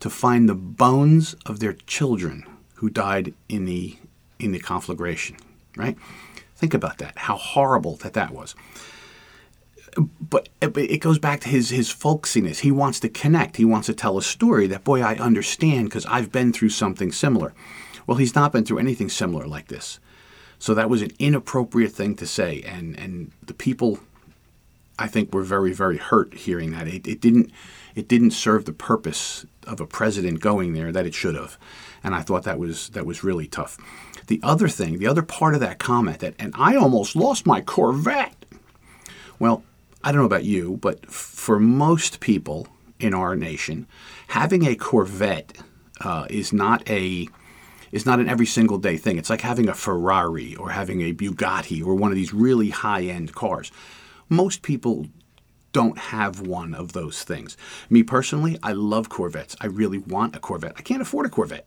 to 0.00 0.08
find 0.08 0.48
the 0.48 0.54
bones 0.54 1.34
of 1.44 1.60
their 1.60 1.72
children 1.72 2.46
who 2.76 2.88
died 2.88 3.34
in 3.48 3.64
the 3.64 3.96
in 4.38 4.52
the 4.52 4.58
conflagration, 4.58 5.36
right? 5.76 5.96
Think 6.56 6.74
about 6.74 6.98
that. 6.98 7.16
How 7.18 7.36
horrible 7.36 7.96
that 7.96 8.14
that 8.14 8.32
was. 8.32 8.54
Eh, 9.96 10.02
but 10.20 10.48
it 10.60 10.98
goes 10.98 11.18
back 11.18 11.40
to 11.40 11.48
his 11.48 11.70
his 11.70 11.92
folksiness. 11.92 12.60
He 12.60 12.70
wants 12.70 13.00
to 13.00 13.08
connect. 13.08 13.56
He 13.56 13.64
wants 13.64 13.86
to 13.86 13.94
tell 13.94 14.18
a 14.18 14.22
story 14.22 14.66
that 14.68 14.84
boy 14.84 15.02
I 15.02 15.16
understand 15.16 15.88
because 15.88 16.06
I've 16.06 16.32
been 16.32 16.52
through 16.52 16.70
something 16.70 17.12
similar. 17.12 17.52
Well, 18.06 18.18
he's 18.18 18.34
not 18.34 18.52
been 18.52 18.64
through 18.64 18.78
anything 18.78 19.08
similar 19.08 19.46
like 19.46 19.68
this. 19.68 19.98
So 20.58 20.74
that 20.74 20.90
was 20.90 21.02
an 21.02 21.10
inappropriate 21.18 21.92
thing 21.92 22.16
to 22.16 22.26
say, 22.26 22.62
and 22.62 22.98
and 22.98 23.32
the 23.42 23.54
people, 23.54 23.98
I 24.98 25.06
think, 25.06 25.32
were 25.32 25.42
very 25.42 25.72
very 25.72 25.98
hurt 25.98 26.34
hearing 26.34 26.72
that. 26.72 26.88
It, 26.88 27.06
it 27.06 27.20
didn't 27.20 27.50
it 27.94 28.08
didn't 28.08 28.32
serve 28.32 28.64
the 28.64 28.72
purpose 28.72 29.46
of 29.66 29.80
a 29.80 29.86
president 29.86 30.40
going 30.40 30.72
there 30.72 30.90
that 30.92 31.06
it 31.06 31.14
should 31.14 31.34
have, 31.34 31.58
and 32.02 32.14
I 32.14 32.22
thought 32.22 32.44
that 32.44 32.58
was 32.58 32.88
that 32.90 33.06
was 33.06 33.22
really 33.22 33.46
tough. 33.46 33.78
The 34.26 34.40
other 34.42 34.68
thing, 34.68 34.98
the 34.98 35.06
other 35.06 35.22
part 35.22 35.54
of 35.54 35.60
that 35.60 35.78
comment 35.78 36.20
that, 36.20 36.34
and 36.38 36.54
I 36.56 36.76
almost 36.76 37.14
lost 37.14 37.46
my 37.46 37.60
Corvette. 37.60 38.46
Well, 39.38 39.62
I 40.04 40.12
don't 40.12 40.20
know 40.20 40.26
about 40.26 40.44
you, 40.44 40.76
but 40.82 41.10
for 41.10 41.58
most 41.58 42.20
people 42.20 42.68
in 43.00 43.14
our 43.14 43.34
nation, 43.34 43.86
having 44.28 44.66
a 44.66 44.76
Corvette 44.76 45.56
uh, 46.02 46.26
is 46.28 46.52
not 46.52 46.88
a 46.88 47.26
is 47.90 48.04
not 48.04 48.20
an 48.20 48.28
every 48.28 48.44
single 48.44 48.76
day 48.76 48.98
thing. 48.98 49.16
It's 49.16 49.30
like 49.30 49.40
having 49.40 49.68
a 49.68 49.74
Ferrari 49.74 50.54
or 50.56 50.70
having 50.70 51.00
a 51.00 51.14
Bugatti 51.14 51.82
or 51.82 51.94
one 51.94 52.10
of 52.10 52.16
these 52.16 52.34
really 52.34 52.68
high 52.68 53.04
end 53.04 53.34
cars. 53.34 53.72
Most 54.28 54.60
people 54.62 55.06
don't 55.72 55.96
have 55.96 56.46
one 56.46 56.74
of 56.74 56.92
those 56.92 57.22
things. 57.22 57.56
Me 57.88 58.02
personally, 58.02 58.58
I 58.62 58.72
love 58.72 59.08
Corvettes. 59.08 59.56
I 59.60 59.66
really 59.66 59.98
want 59.98 60.36
a 60.36 60.38
Corvette. 60.38 60.74
I 60.76 60.82
can't 60.82 61.00
afford 61.00 61.24
a 61.24 61.30
Corvette. 61.30 61.66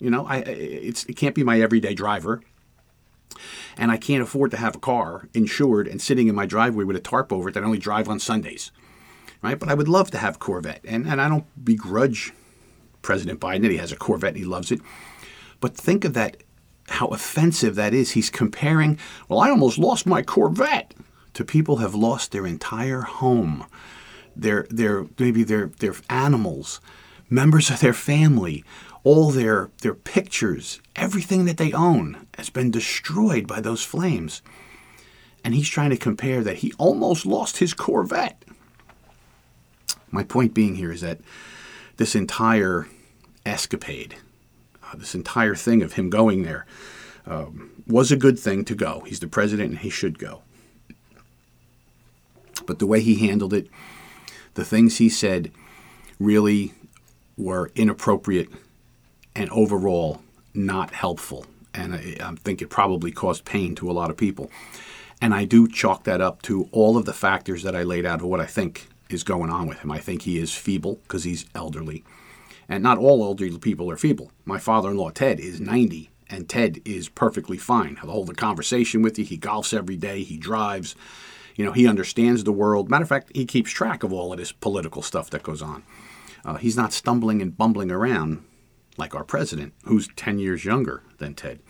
You 0.00 0.10
know, 0.10 0.26
I 0.26 0.38
it's 0.38 1.04
it 1.04 1.16
can't 1.16 1.34
be 1.34 1.44
my 1.44 1.60
everyday 1.60 1.94
driver. 1.94 2.40
And 3.76 3.90
I 3.90 3.96
can't 3.96 4.22
afford 4.22 4.50
to 4.52 4.56
have 4.56 4.76
a 4.76 4.80
car 4.80 5.28
insured 5.34 5.86
and 5.86 6.00
sitting 6.02 6.28
in 6.28 6.34
my 6.34 6.46
driveway 6.46 6.84
with 6.84 6.96
a 6.96 7.00
tarp 7.00 7.32
over 7.32 7.48
it 7.48 7.52
that 7.52 7.62
I 7.62 7.66
only 7.66 7.78
drive 7.78 8.08
on 8.08 8.18
Sundays. 8.18 8.70
Right? 9.42 9.58
But 9.58 9.68
I 9.68 9.74
would 9.74 9.88
love 9.88 10.10
to 10.10 10.18
have 10.18 10.38
Corvette. 10.38 10.80
And 10.84 11.06
and 11.06 11.20
I 11.20 11.28
don't 11.28 11.46
begrudge 11.64 12.32
President 13.02 13.40
Biden 13.40 13.62
that 13.62 13.70
he 13.70 13.76
has 13.76 13.92
a 13.92 13.96
Corvette 13.96 14.30
and 14.30 14.38
he 14.38 14.44
loves 14.44 14.72
it. 14.72 14.80
But 15.60 15.76
think 15.76 16.04
of 16.04 16.14
that, 16.14 16.38
how 16.88 17.08
offensive 17.08 17.74
that 17.76 17.94
is. 17.94 18.12
He's 18.12 18.30
comparing, 18.30 18.98
well, 19.28 19.40
I 19.40 19.50
almost 19.50 19.78
lost 19.78 20.06
my 20.06 20.22
Corvette, 20.22 20.94
to 21.34 21.44
people 21.44 21.76
have 21.76 21.94
lost 21.94 22.32
their 22.32 22.46
entire 22.46 23.02
home, 23.02 23.64
their, 24.34 24.66
their, 24.70 25.06
maybe 25.18 25.44
their, 25.44 25.66
their 25.78 25.94
animals, 26.10 26.80
members 27.30 27.70
of 27.70 27.80
their 27.80 27.92
family, 27.92 28.64
all 29.04 29.30
their, 29.30 29.70
their 29.82 29.94
pictures, 29.94 30.80
everything 30.96 31.44
that 31.44 31.56
they 31.56 31.72
own 31.72 32.26
has 32.36 32.50
been 32.50 32.70
destroyed 32.70 33.46
by 33.46 33.60
those 33.60 33.84
flames. 33.84 34.42
And 35.44 35.54
he's 35.54 35.68
trying 35.68 35.90
to 35.90 35.96
compare 35.96 36.42
that 36.42 36.58
he 36.58 36.72
almost 36.78 37.24
lost 37.24 37.58
his 37.58 37.74
Corvette. 37.74 38.42
My 40.10 40.24
point 40.24 40.54
being 40.54 40.76
here 40.76 40.90
is 40.90 41.02
that 41.02 41.20
this 41.96 42.14
entire 42.14 42.86
escapade 43.44 44.16
uh, 44.90 44.96
this 44.96 45.14
entire 45.14 45.54
thing 45.54 45.82
of 45.82 45.94
him 45.94 46.10
going 46.10 46.42
there 46.42 46.66
um, 47.26 47.70
was 47.86 48.10
a 48.10 48.16
good 48.16 48.38
thing 48.38 48.64
to 48.64 48.74
go. 48.74 49.00
He's 49.06 49.20
the 49.20 49.28
president 49.28 49.70
and 49.70 49.78
he 49.80 49.90
should 49.90 50.18
go. 50.18 50.42
But 52.66 52.78
the 52.78 52.86
way 52.86 53.00
he 53.00 53.26
handled 53.26 53.52
it, 53.52 53.68
the 54.54 54.64
things 54.64 54.96
he 54.96 55.08
said 55.08 55.50
really 56.18 56.74
were 57.38 57.70
inappropriate 57.74 58.50
and 59.34 59.48
overall 59.50 60.20
not 60.52 60.92
helpful. 60.92 61.46
And 61.72 61.94
I, 61.94 62.16
I 62.20 62.34
think 62.34 62.60
it 62.60 62.68
probably 62.68 63.12
caused 63.12 63.44
pain 63.44 63.74
to 63.76 63.90
a 63.90 63.92
lot 63.92 64.10
of 64.10 64.16
people. 64.16 64.50
And 65.20 65.34
I 65.34 65.44
do 65.44 65.68
chalk 65.68 66.04
that 66.04 66.20
up 66.20 66.42
to 66.42 66.68
all 66.72 66.96
of 66.96 67.04
the 67.04 67.12
factors 67.12 67.62
that 67.62 67.74
I 67.74 67.82
laid 67.82 68.04
out 68.04 68.20
of 68.20 68.26
what 68.26 68.40
I 68.40 68.46
think 68.46 68.88
is 69.08 69.24
going 69.24 69.50
on 69.50 69.66
with 69.66 69.78
him. 69.78 69.90
I 69.90 69.98
think 69.98 70.22
he 70.22 70.38
is 70.38 70.54
feeble 70.54 70.96
because 71.04 71.24
he's 71.24 71.46
elderly. 71.54 72.04
And 72.68 72.82
not 72.82 72.98
all 72.98 73.24
elderly 73.24 73.58
people 73.58 73.90
are 73.90 73.96
feeble. 73.96 74.30
My 74.44 74.58
father 74.58 74.90
in 74.90 74.96
law, 74.96 75.10
Ted, 75.10 75.40
is 75.40 75.60
90, 75.60 76.10
and 76.28 76.48
Ted 76.48 76.80
is 76.84 77.08
perfectly 77.08 77.56
fine. 77.56 77.96
He'll 77.96 78.10
hold 78.10 78.30
a 78.30 78.34
conversation 78.34 79.00
with 79.00 79.18
you. 79.18 79.24
He 79.24 79.38
golfs 79.38 79.72
every 79.72 79.96
day, 79.96 80.22
he 80.22 80.36
drives. 80.36 80.94
You 81.56 81.64
know, 81.64 81.72
he 81.72 81.88
understands 81.88 82.44
the 82.44 82.52
world. 82.52 82.88
Matter 82.88 83.02
of 83.02 83.08
fact, 83.08 83.32
he 83.34 83.44
keeps 83.44 83.72
track 83.72 84.04
of 84.04 84.12
all 84.12 84.32
of 84.32 84.38
this 84.38 84.52
political 84.52 85.02
stuff 85.02 85.30
that 85.30 85.42
goes 85.42 85.62
on. 85.62 85.82
Uh, 86.48 86.54
he's 86.54 86.78
not 86.78 86.94
stumbling 86.94 87.42
and 87.42 87.58
bumbling 87.58 87.90
around 87.90 88.42
like 88.96 89.14
our 89.14 89.22
president, 89.22 89.74
who's 89.84 90.08
10 90.16 90.38
years 90.38 90.64
younger 90.64 91.02
than 91.18 91.34
Ted. 91.34 91.60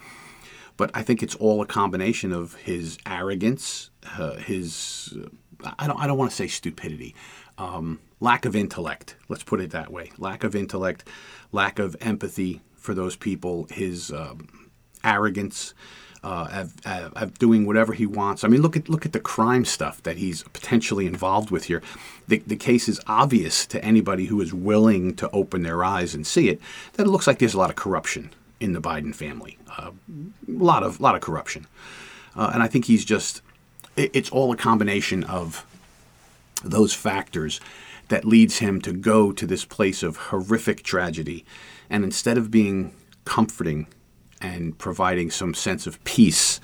But 0.77 0.93
I 0.95 1.03
think 1.03 1.21
it's 1.21 1.35
all 1.35 1.61
a 1.61 1.67
combination 1.67 2.33
of 2.33 2.55
his 2.55 2.97
arrogance, 3.05 3.91
uh, 4.17 4.37
his, 4.37 5.19
uh, 5.65 5.73
I, 5.81 5.89
don't, 5.89 5.99
I 5.99 6.07
don't 6.07 6.17
want 6.17 6.31
to 6.31 6.37
say 6.37 6.47
stupidity. 6.47 7.17
Um, 7.59 7.99
lack 8.21 8.45
of 8.45 8.55
intellect. 8.55 9.17
Let's 9.29 9.43
put 9.43 9.61
it 9.61 9.73
that 9.73 9.91
way. 9.91 10.13
Lack 10.17 10.45
of 10.45 10.55
intellect, 10.55 11.09
lack 11.51 11.81
of 11.81 11.97
empathy 12.01 12.61
for 12.77 12.95
those 12.95 13.17
people, 13.17 13.67
his 13.73 14.13
um, 14.13 14.71
arrogance. 15.03 15.75
Uh, 16.25 16.67
of, 17.15 17.39
doing 17.39 17.65
whatever 17.65 17.93
he 17.93 18.05
wants. 18.05 18.43
I 18.43 18.49
mean, 18.49 18.61
look 18.61 18.77
at 18.77 18.89
look 18.89 19.07
at 19.07 19.13
the 19.13 19.21
crime 19.21 19.65
stuff 19.65 20.03
that 20.03 20.17
he's 20.17 20.43
potentially 20.43 21.07
involved 21.07 21.53
with 21.53 21.67
here. 21.67 21.81
The, 22.27 22.43
the 22.45 22.57
case 22.57 22.89
is 22.89 23.01
obvious 23.07 23.65
to 23.67 23.83
anybody 23.85 24.27
who 24.27 24.41
is 24.41 24.53
willing 24.53 25.15
to 25.15 25.31
open 25.31 25.63
their 25.63 25.85
eyes 25.85 26.17
and 26.17 26.27
see 26.27 26.49
it 26.49 26.61
that 26.95 27.07
it 27.07 27.11
looks 27.11 27.29
like 27.29 27.39
there's 27.39 27.55
a 27.55 27.59
lot 27.59 27.71
of 27.71 27.77
corruption 27.77 28.31
in 28.59 28.73
the 28.73 28.81
Biden 28.81 29.15
family. 29.15 29.59
Uh, 29.79 29.93
a 30.49 30.51
lot 30.51 30.83
of 30.83 31.01
lot 31.01 31.15
of 31.15 31.21
corruption, 31.21 31.69
uh, 32.35 32.51
and 32.53 32.65
I 32.65 32.67
think 32.67 32.87
he's 32.87 33.05
just. 33.05 33.41
It, 33.95 34.11
it's 34.13 34.31
all 34.31 34.53
a 34.53 34.57
combination 34.57 35.23
of 35.23 35.65
those 36.65 36.95
factors 36.95 37.61
that 38.09 38.25
leads 38.25 38.59
him 38.59 38.81
to 38.81 38.93
go 38.93 39.33
to 39.33 39.47
this 39.47 39.65
place 39.65 40.03
of 40.03 40.17
horrific 40.17 40.83
tragedy. 40.83 41.45
And 41.91 42.05
instead 42.05 42.37
of 42.39 42.51
being 42.51 42.93
comforting 43.25 43.87
and 44.41 44.77
providing 44.79 45.31
some 45.31 45.55
sense 45.55 45.87
of 45.87 46.03
peace 46.05 46.61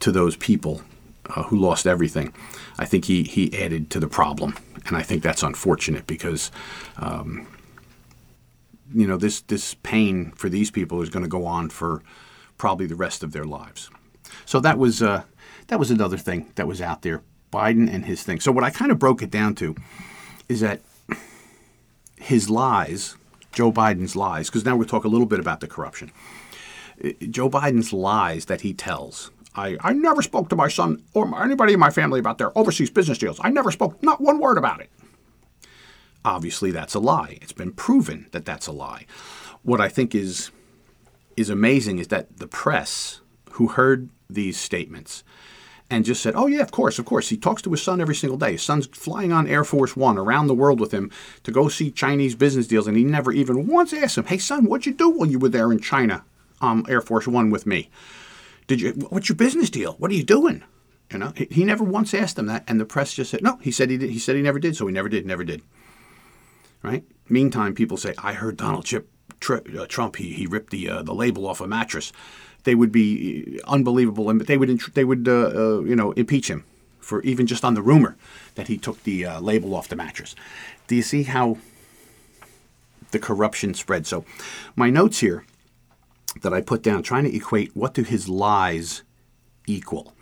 to 0.00 0.12
those 0.12 0.36
people 0.36 0.82
uh, 1.30 1.44
who 1.44 1.56
lost 1.56 1.86
everything, 1.86 2.34
I 2.78 2.84
think 2.84 3.06
he, 3.06 3.22
he 3.24 3.56
added 3.58 3.90
to 3.90 4.00
the 4.00 4.08
problem. 4.08 4.56
And 4.86 4.96
I 4.96 5.02
think 5.02 5.22
that's 5.22 5.42
unfortunate 5.42 6.06
because, 6.06 6.50
um, 6.98 7.46
you 8.94 9.06
know, 9.06 9.16
this, 9.16 9.40
this 9.42 9.74
pain 9.74 10.32
for 10.32 10.48
these 10.48 10.70
people 10.70 11.02
is 11.02 11.08
going 11.08 11.24
to 11.24 11.28
go 11.28 11.46
on 11.46 11.70
for 11.70 12.02
probably 12.58 12.86
the 12.86 12.94
rest 12.94 13.22
of 13.22 13.32
their 13.32 13.44
lives. 13.44 13.90
So 14.44 14.60
that 14.60 14.78
was, 14.78 15.02
uh, 15.02 15.22
that 15.68 15.78
was 15.78 15.90
another 15.90 16.18
thing 16.18 16.52
that 16.56 16.66
was 16.66 16.80
out 16.82 17.02
there 17.02 17.22
Biden 17.54 17.88
and 17.92 18.04
his 18.04 18.22
thing. 18.22 18.40
So 18.40 18.50
what 18.50 18.64
I 18.64 18.70
kind 18.70 18.90
of 18.90 18.98
broke 18.98 19.22
it 19.22 19.30
down 19.30 19.54
to 19.56 19.76
is 20.48 20.60
that 20.60 20.80
his 22.18 22.50
lies, 22.50 23.16
Joe 23.52 23.70
Biden's 23.70 24.16
lies, 24.16 24.48
because 24.48 24.64
now 24.64 24.76
we 24.76 24.84
talk 24.84 25.04
a 25.04 25.08
little 25.08 25.26
bit 25.26 25.38
about 25.38 25.60
the 25.60 25.68
corruption. 25.68 26.10
Joe 27.30 27.50
Biden's 27.50 27.92
lies 27.92 28.46
that 28.46 28.62
he 28.62 28.72
tells. 28.72 29.30
I, 29.56 29.76
I 29.80 29.92
never 29.92 30.22
spoke 30.22 30.48
to 30.48 30.56
my 30.56 30.68
son 30.68 31.02
or 31.14 31.42
anybody 31.42 31.74
in 31.74 31.80
my 31.80 31.90
family 31.90 32.18
about 32.18 32.38
their 32.38 32.56
overseas 32.58 32.90
business 32.90 33.18
deals. 33.18 33.40
I 33.42 33.50
never 33.50 33.70
spoke, 33.70 34.02
not 34.02 34.20
one 34.20 34.40
word 34.40 34.58
about 34.58 34.80
it. 34.80 34.90
Obviously, 36.24 36.70
that's 36.70 36.94
a 36.94 37.00
lie. 37.00 37.38
It's 37.42 37.52
been 37.52 37.72
proven 37.72 38.28
that 38.32 38.44
that's 38.44 38.66
a 38.66 38.72
lie. 38.72 39.06
What 39.62 39.80
I 39.80 39.88
think 39.88 40.14
is 40.14 40.50
is 41.36 41.50
amazing 41.50 41.98
is 41.98 42.08
that 42.08 42.38
the 42.38 42.46
press 42.46 43.20
who 43.52 43.68
heard 43.68 44.08
these 44.30 44.56
statements 44.56 45.24
and 45.90 46.04
just 46.04 46.22
said, 46.22 46.34
"Oh 46.34 46.46
yeah, 46.46 46.62
of 46.62 46.70
course, 46.70 46.98
of 46.98 47.04
course." 47.04 47.28
He 47.28 47.36
talks 47.36 47.60
to 47.62 47.70
his 47.70 47.82
son 47.82 48.00
every 48.00 48.14
single 48.14 48.38
day. 48.38 48.52
His 48.52 48.62
son's 48.62 48.86
flying 48.86 49.32
on 49.32 49.46
Air 49.46 49.64
Force 49.64 49.96
One 49.96 50.16
around 50.16 50.46
the 50.46 50.54
world 50.54 50.80
with 50.80 50.92
him 50.92 51.10
to 51.42 51.52
go 51.52 51.68
see 51.68 51.90
Chinese 51.90 52.34
business 52.34 52.66
deals, 52.66 52.86
and 52.86 52.96
he 52.96 53.04
never 53.04 53.30
even 53.30 53.66
once 53.66 53.92
asked 53.92 54.16
him, 54.16 54.24
"Hey 54.24 54.38
son, 54.38 54.64
what'd 54.64 54.86
you 54.86 54.94
do 54.94 55.10
while 55.10 55.28
you 55.28 55.38
were 55.38 55.50
there 55.50 55.70
in 55.70 55.80
China, 55.80 56.24
um, 56.64 56.86
Air 56.88 57.00
Force 57.00 57.26
One 57.26 57.50
with 57.50 57.66
me?" 57.66 57.90
Did 58.66 58.80
you? 58.80 58.92
What's 59.10 59.28
your 59.28 59.36
business 59.36 59.70
deal? 59.70 59.94
What 59.98 60.10
are 60.10 60.14
you 60.14 60.24
doing? 60.24 60.62
You 61.10 61.18
know, 61.18 61.32
he, 61.36 61.46
he 61.50 61.64
never 61.64 61.84
once 61.84 62.14
asked 62.14 62.36
them 62.36 62.46
that, 62.46 62.64
and 62.66 62.80
the 62.80 62.84
press 62.84 63.14
just 63.14 63.30
said, 63.30 63.42
"No." 63.42 63.56
He 63.56 63.70
said 63.70 63.90
he 63.90 63.98
did. 63.98 64.10
He 64.10 64.18
said 64.18 64.36
he 64.36 64.42
never 64.42 64.58
did, 64.58 64.76
so 64.76 64.86
he 64.86 64.92
never 64.92 65.08
did. 65.08 65.26
Never 65.26 65.44
did. 65.44 65.62
Right. 66.82 67.04
Meantime, 67.28 67.74
people 67.74 67.96
say, 67.96 68.14
"I 68.18 68.32
heard 68.32 68.56
Donald 68.56 68.84
Chip, 68.84 69.08
uh, 69.48 69.86
Trump. 69.86 70.16
He, 70.16 70.32
he 70.32 70.46
ripped 70.46 70.70
the 70.70 70.88
uh, 70.88 71.02
the 71.02 71.14
label 71.14 71.46
off 71.46 71.60
a 71.60 71.66
mattress." 71.66 72.12
They 72.64 72.74
would 72.74 72.90
be 72.90 73.60
unbelievable, 73.66 74.30
and 74.30 74.40
they 74.40 74.56
would 74.56 74.80
they 74.94 75.04
would 75.04 75.28
uh, 75.28 75.32
uh, 75.54 75.80
you 75.80 75.94
know 75.94 76.12
impeach 76.12 76.48
him 76.48 76.64
for 76.98 77.20
even 77.22 77.46
just 77.46 77.64
on 77.64 77.74
the 77.74 77.82
rumor 77.82 78.16
that 78.54 78.68
he 78.68 78.78
took 78.78 79.02
the 79.02 79.26
uh, 79.26 79.40
label 79.40 79.74
off 79.74 79.88
the 79.88 79.96
mattress. 79.96 80.34
Do 80.86 80.96
you 80.96 81.02
see 81.02 81.24
how 81.24 81.58
the 83.10 83.18
corruption 83.18 83.74
spread? 83.74 84.06
So, 84.06 84.24
my 84.74 84.88
notes 84.88 85.18
here 85.18 85.44
that 86.42 86.52
I 86.52 86.60
put 86.60 86.82
down, 86.82 87.02
trying 87.02 87.24
to 87.24 87.34
equate 87.34 87.74
what 87.74 87.94
do 87.94 88.02
his 88.02 88.28
lies 88.28 89.02
equal. 89.66 90.14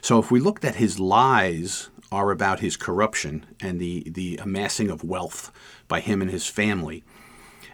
So, 0.00 0.18
if 0.18 0.30
we 0.30 0.40
looked 0.40 0.64
at 0.64 0.76
his 0.76 0.98
lies 0.98 1.90
are 2.12 2.30
about 2.30 2.60
his 2.60 2.76
corruption 2.76 3.46
and 3.60 3.80
the 3.80 4.08
the 4.10 4.38
amassing 4.42 4.90
of 4.90 5.04
wealth 5.04 5.52
by 5.88 6.00
him 6.00 6.20
and 6.20 6.30
his 6.30 6.46
family. 6.46 7.04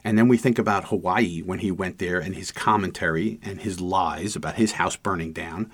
And 0.04 0.16
then 0.16 0.28
we 0.28 0.36
think 0.36 0.56
about 0.56 0.88
Hawaii 0.88 1.42
when 1.42 1.58
he 1.58 1.72
went 1.72 1.98
there 1.98 2.20
and 2.20 2.36
his 2.36 2.52
commentary 2.52 3.40
and 3.42 3.60
his 3.60 3.80
lies 3.80 4.36
about 4.36 4.54
his 4.54 4.72
house 4.72 4.94
burning 4.94 5.32
down. 5.32 5.68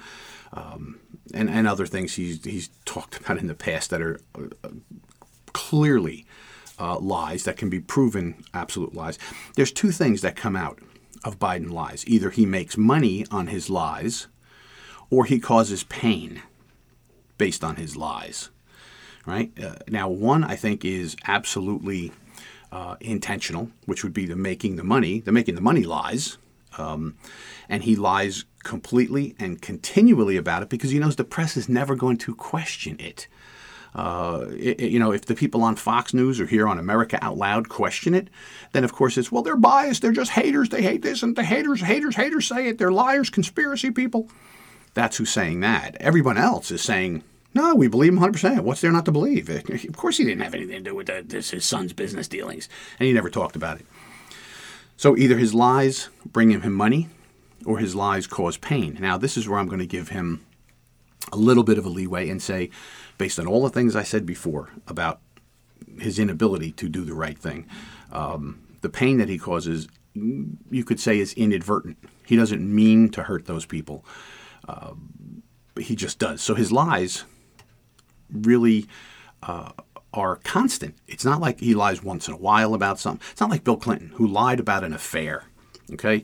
Um, 0.54 1.00
and, 1.34 1.50
and 1.50 1.68
other 1.68 1.86
things 1.86 2.14
he's, 2.14 2.42
he's 2.42 2.70
talked 2.86 3.18
about 3.18 3.38
in 3.38 3.46
the 3.46 3.54
past 3.54 3.90
that 3.90 4.00
are 4.00 4.20
uh, 4.34 4.68
clearly 5.52 6.26
uh, 6.78 6.98
lies 6.98 7.44
that 7.44 7.58
can 7.58 7.68
be 7.68 7.80
proven 7.80 8.42
absolute 8.54 8.94
lies. 8.94 9.18
There's 9.54 9.70
two 9.70 9.92
things 9.92 10.22
that 10.22 10.34
come 10.34 10.56
out 10.56 10.78
of 11.24 11.38
Biden 11.38 11.70
lies 11.70 12.06
either 12.06 12.30
he 12.30 12.46
makes 12.46 12.76
money 12.76 13.24
on 13.30 13.48
his 13.48 13.70
lies 13.70 14.28
or 15.10 15.24
he 15.24 15.38
causes 15.38 15.84
pain 15.84 16.42
based 17.38 17.62
on 17.62 17.76
his 17.76 17.96
lies. 17.96 18.50
Right? 19.26 19.52
Uh, 19.62 19.76
now, 19.88 20.08
one 20.08 20.42
I 20.42 20.56
think 20.56 20.84
is 20.84 21.16
absolutely 21.26 22.12
uh, 22.72 22.96
intentional, 23.00 23.70
which 23.86 24.02
would 24.02 24.14
be 24.14 24.26
the 24.26 24.34
making 24.34 24.76
the 24.76 24.84
money, 24.84 25.20
the 25.20 25.32
making 25.32 25.54
the 25.54 25.60
money 25.60 25.84
lies. 25.84 26.38
Um, 26.78 27.16
and 27.68 27.82
he 27.82 27.94
lies 27.94 28.46
completely 28.64 29.36
and 29.38 29.60
continually 29.60 30.36
about 30.36 30.62
it 30.62 30.70
because 30.70 30.90
he 30.90 30.98
knows 30.98 31.16
the 31.16 31.24
press 31.24 31.56
is 31.56 31.68
never 31.68 31.94
going 31.94 32.16
to 32.18 32.34
question 32.34 32.96
it. 32.98 33.28
Uh, 33.94 34.46
it, 34.56 34.80
you 34.80 34.98
know, 34.98 35.12
if 35.12 35.26
the 35.26 35.34
people 35.34 35.62
on 35.62 35.76
Fox 35.76 36.14
News 36.14 36.40
or 36.40 36.46
here 36.46 36.66
on 36.66 36.78
America 36.78 37.18
Out 37.22 37.36
Loud 37.36 37.68
question 37.68 38.14
it, 38.14 38.28
then 38.72 38.84
of 38.84 38.92
course 38.92 39.18
it's 39.18 39.30
well 39.30 39.42
they're 39.42 39.56
biased, 39.56 40.00
they're 40.00 40.12
just 40.12 40.30
haters, 40.30 40.70
they 40.70 40.82
hate 40.82 41.02
this, 41.02 41.22
and 41.22 41.36
the 41.36 41.44
haters, 41.44 41.82
haters, 41.82 42.16
haters 42.16 42.48
say 42.48 42.68
it, 42.68 42.78
they're 42.78 42.92
liars, 42.92 43.28
conspiracy 43.28 43.90
people. 43.90 44.28
That's 44.94 45.16
who's 45.16 45.30
saying 45.30 45.60
that. 45.60 45.96
Everyone 46.00 46.38
else 46.38 46.70
is 46.70 46.82
saying 46.82 47.22
no, 47.54 47.74
we 47.74 47.86
believe 47.86 48.14
him 48.14 48.18
100%. 48.18 48.60
What's 48.60 48.80
there 48.80 48.92
not 48.92 49.04
to 49.04 49.12
believe? 49.12 49.50
Of 49.50 49.96
course, 49.96 50.16
he 50.16 50.24
didn't 50.24 50.42
have 50.42 50.54
anything 50.54 50.84
to 50.84 50.90
do 50.90 50.94
with 50.94 51.08
the, 51.08 51.22
this, 51.24 51.50
his 51.50 51.66
son's 51.66 51.92
business 51.92 52.26
dealings, 52.26 52.68
and 52.98 53.06
he 53.06 53.12
never 53.12 53.28
talked 53.28 53.56
about 53.56 53.78
it. 53.78 53.86
So 54.96 55.16
either 55.16 55.36
his 55.36 55.52
lies 55.52 56.08
bring 56.24 56.50
him 56.50 56.72
money 56.72 57.08
or 57.66 57.78
his 57.78 57.94
lies 57.94 58.26
cause 58.26 58.56
pain. 58.56 58.96
Now, 59.00 59.18
this 59.18 59.36
is 59.36 59.48
where 59.48 59.58
I'm 59.58 59.66
going 59.66 59.80
to 59.80 59.86
give 59.86 60.08
him 60.08 60.44
a 61.30 61.36
little 61.36 61.64
bit 61.64 61.78
of 61.78 61.84
a 61.84 61.88
leeway 61.88 62.28
and 62.28 62.40
say, 62.42 62.70
based 63.22 63.38
on 63.38 63.46
all 63.46 63.62
the 63.62 63.70
things 63.70 63.94
I 63.94 64.02
said 64.02 64.26
before 64.26 64.70
about 64.88 65.20
his 66.00 66.18
inability 66.18 66.72
to 66.72 66.88
do 66.88 67.04
the 67.04 67.14
right 67.14 67.38
thing, 67.38 67.68
um, 68.10 68.64
the 68.80 68.88
pain 68.88 69.18
that 69.18 69.28
he 69.28 69.38
causes, 69.38 69.86
you 70.12 70.82
could 70.84 70.98
say, 70.98 71.20
is 71.20 71.32
inadvertent. 71.34 71.98
He 72.26 72.34
doesn't 72.34 72.60
mean 72.60 73.10
to 73.10 73.22
hurt 73.22 73.46
those 73.46 73.64
people, 73.64 74.04
uh, 74.66 74.94
but 75.72 75.84
he 75.84 75.94
just 75.94 76.18
does. 76.18 76.42
So 76.42 76.56
his 76.56 76.72
lies 76.72 77.24
really 78.28 78.88
uh, 79.40 79.70
are 80.12 80.34
constant. 80.42 80.96
It's 81.06 81.24
not 81.24 81.40
like 81.40 81.60
he 81.60 81.74
lies 81.74 82.02
once 82.02 82.26
in 82.26 82.34
a 82.34 82.38
while 82.38 82.74
about 82.74 82.98
something. 82.98 83.24
It's 83.30 83.40
not 83.40 83.50
like 83.50 83.62
Bill 83.62 83.76
Clinton, 83.76 84.08
who 84.16 84.26
lied 84.26 84.58
about 84.58 84.82
an 84.82 84.92
affair. 84.92 85.44
Okay, 85.92 86.22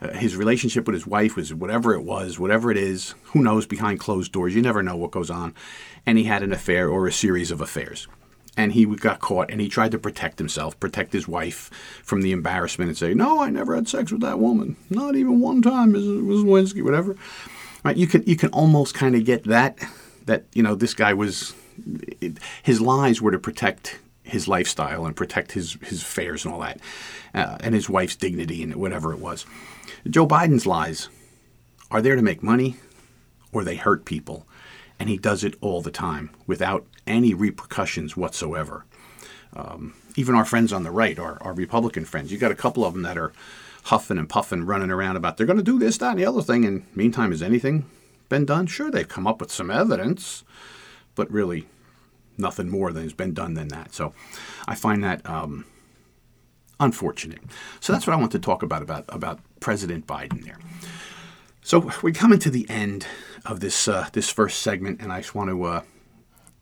uh, 0.00 0.12
his 0.12 0.36
relationship 0.36 0.86
with 0.86 0.94
his 0.94 1.06
wife 1.06 1.34
was 1.34 1.52
whatever 1.52 1.92
it 1.94 2.02
was, 2.02 2.38
whatever 2.38 2.70
it 2.70 2.76
is. 2.76 3.14
Who 3.32 3.42
knows 3.42 3.66
behind 3.66 3.98
closed 3.98 4.32
doors? 4.32 4.54
You 4.54 4.62
never 4.62 4.82
know 4.82 4.96
what 4.96 5.10
goes 5.10 5.30
on. 5.30 5.54
And 6.06 6.18
he 6.18 6.24
had 6.24 6.42
an 6.42 6.52
affair 6.52 6.88
or 6.88 7.06
a 7.06 7.12
series 7.12 7.50
of 7.50 7.60
affairs. 7.60 8.08
And 8.56 8.72
he 8.72 8.86
got 8.86 9.20
caught, 9.20 9.50
and 9.50 9.60
he 9.60 9.68
tried 9.68 9.92
to 9.92 9.98
protect 9.98 10.38
himself, 10.38 10.78
protect 10.80 11.12
his 11.12 11.28
wife 11.28 11.70
from 12.02 12.22
the 12.22 12.32
embarrassment, 12.32 12.88
and 12.88 12.98
say, 12.98 13.14
"No, 13.14 13.40
I 13.40 13.50
never 13.50 13.74
had 13.76 13.88
sex 13.88 14.10
with 14.10 14.20
that 14.22 14.40
woman, 14.40 14.76
not 14.90 15.14
even 15.14 15.38
one 15.38 15.62
time, 15.62 15.92
Mrs. 15.92 16.22
Lewinsky, 16.24 16.82
whatever." 16.82 17.14
Right? 17.84 17.96
You 17.96 18.08
can 18.08 18.24
you 18.26 18.34
can 18.34 18.50
almost 18.50 18.94
kind 18.94 19.14
of 19.14 19.24
get 19.24 19.44
that 19.44 19.78
that 20.26 20.44
you 20.54 20.62
know 20.64 20.74
this 20.74 20.94
guy 20.94 21.14
was 21.14 21.54
his 22.62 22.80
lies 22.80 23.22
were 23.22 23.30
to 23.30 23.38
protect 23.38 24.00
his 24.22 24.46
lifestyle 24.48 25.06
and 25.06 25.16
protect 25.16 25.52
his 25.52 25.78
his 25.82 26.02
affairs 26.02 26.44
and 26.44 26.52
all 26.52 26.60
that, 26.60 26.80
uh, 27.34 27.58
and 27.60 27.74
his 27.74 27.88
wife's 27.88 28.16
dignity 28.16 28.62
and 28.62 28.74
whatever 28.76 29.12
it 29.12 29.20
was. 29.20 29.46
Joe 30.08 30.26
Biden's 30.26 30.66
lies 30.66 31.08
are 31.90 32.02
there 32.02 32.16
to 32.16 32.22
make 32.22 32.42
money, 32.42 32.76
or 33.52 33.64
they 33.64 33.76
hurt 33.76 34.04
people, 34.04 34.46
and 34.98 35.08
he 35.08 35.16
does 35.16 35.44
it 35.44 35.54
all 35.60 35.80
the 35.80 35.90
time 35.90 36.30
without 36.46 36.86
any 37.06 37.34
repercussions 37.34 38.16
whatsoever. 38.16 38.84
Um, 39.54 39.94
even 40.16 40.34
our 40.34 40.44
friends 40.44 40.72
on 40.72 40.82
the 40.82 40.90
right, 40.90 41.18
our, 41.18 41.38
our 41.42 41.54
Republican 41.54 42.04
friends, 42.04 42.30
you've 42.30 42.40
got 42.40 42.52
a 42.52 42.56
couple 42.56 42.84
of 42.84 42.92
them 42.92 43.02
that 43.02 43.16
are 43.16 43.32
huffing 43.84 44.18
and 44.18 44.28
puffing, 44.28 44.64
running 44.64 44.90
around 44.90 45.16
about 45.16 45.36
they're 45.36 45.46
going 45.46 45.58
to 45.58 45.62
do 45.62 45.78
this, 45.78 45.98
that, 45.98 46.10
and 46.10 46.18
the 46.18 46.26
other 46.26 46.42
thing. 46.42 46.64
And 46.64 46.84
meantime, 46.94 47.30
has 47.30 47.42
anything 47.42 47.86
been 48.28 48.44
done? 48.44 48.66
Sure, 48.66 48.90
they've 48.90 49.08
come 49.08 49.26
up 49.26 49.40
with 49.40 49.52
some 49.52 49.70
evidence, 49.70 50.44
but 51.14 51.30
really 51.30 51.66
nothing 52.36 52.68
more 52.68 52.92
than 52.92 53.04
has 53.04 53.12
been 53.12 53.34
done 53.34 53.54
than 53.54 53.68
that. 53.68 53.94
So 53.94 54.12
I 54.66 54.74
find 54.74 55.02
that 55.04 55.28
um, 55.28 55.64
unfortunate. 56.80 57.40
So 57.80 57.92
that's 57.92 58.06
what 58.06 58.14
I 58.14 58.16
want 58.16 58.32
to 58.32 58.38
talk 58.38 58.62
about 58.62 58.82
about 58.82 59.04
about 59.08 59.40
President 59.60 60.06
Biden 60.06 60.44
there. 60.44 60.58
So 61.68 61.92
we're 62.02 62.14
coming 62.14 62.38
to 62.38 62.48
the 62.48 62.64
end 62.70 63.06
of 63.44 63.60
this 63.60 63.88
uh, 63.88 64.08
this 64.14 64.30
first 64.30 64.62
segment, 64.62 65.02
and 65.02 65.12
I 65.12 65.20
just 65.20 65.34
want 65.34 65.50
to 65.50 65.64
uh, 65.64 65.82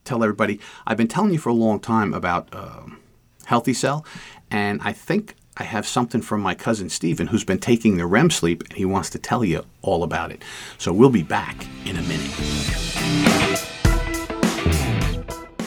tell 0.05 0.25
everybody 0.25 0.59
I've 0.85 0.97
been 0.97 1.07
telling 1.07 1.33
you 1.33 1.39
for 1.39 1.51
a 1.51 1.55
long 1.55 1.79
time 1.79 2.13
about 2.13 2.49
uh, 2.53 2.83
Healthy 3.45 3.75
Cell, 3.75 4.05
and 4.51 4.81
I 4.83 4.93
think 4.93 5.37
I 5.59 5.63
have 5.63 5.87
something 5.87 6.23
from 6.23 6.41
my 6.41 6.57
cousin 6.57 6.89
Stephen 6.89 7.29
who's 7.29 7.45
been 7.45 7.61
taking 7.61 7.99
the 7.99 8.05
REM 8.05 8.31
sleep, 8.31 8.65
and 8.65 8.73
he 8.73 8.85
wants 8.85 9.09
to 9.11 9.21
tell 9.21 9.45
you 9.45 9.65
all 9.81 10.03
about 10.03 10.33
it. 10.33 10.43
So 10.77 10.93
we'll 10.93 11.11
be 11.11 11.23
back 11.23 11.69
in 11.85 11.97
a 11.97 12.03
minute. 12.03 13.76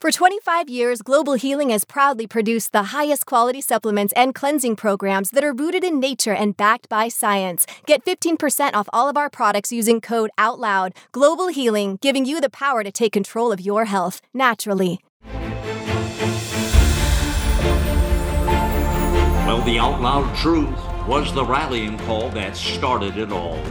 For 0.00 0.10
25 0.10 0.70
years, 0.70 1.02
Global 1.02 1.34
Healing 1.34 1.68
has 1.68 1.84
proudly 1.84 2.26
produced 2.26 2.72
the 2.72 2.84
highest 2.84 3.26
quality 3.26 3.60
supplements 3.60 4.14
and 4.16 4.34
cleansing 4.34 4.76
programs 4.76 5.28
that 5.32 5.44
are 5.44 5.52
rooted 5.52 5.84
in 5.84 6.00
nature 6.00 6.32
and 6.32 6.56
backed 6.56 6.88
by 6.88 7.08
science. 7.08 7.66
Get 7.84 8.02
15% 8.06 8.72
off 8.72 8.88
all 8.94 9.10
of 9.10 9.18
our 9.18 9.28
products 9.28 9.70
using 9.72 10.00
code 10.00 10.30
OUTLOUD. 10.38 10.94
Global 11.12 11.48
Healing, 11.48 11.98
giving 12.00 12.24
you 12.24 12.40
the 12.40 12.48
power 12.48 12.82
to 12.82 12.90
take 12.90 13.12
control 13.12 13.52
of 13.52 13.60
your 13.60 13.84
health 13.84 14.22
naturally. 14.32 15.02
Well, 19.44 19.60
the 19.66 19.78
out 19.78 20.00
loud 20.00 20.34
truth 20.34 20.80
was 21.06 21.30
the 21.34 21.44
rallying 21.44 21.98
call 21.98 22.30
that 22.30 22.56
started 22.56 23.18
it 23.18 23.32
all. 23.32 23.62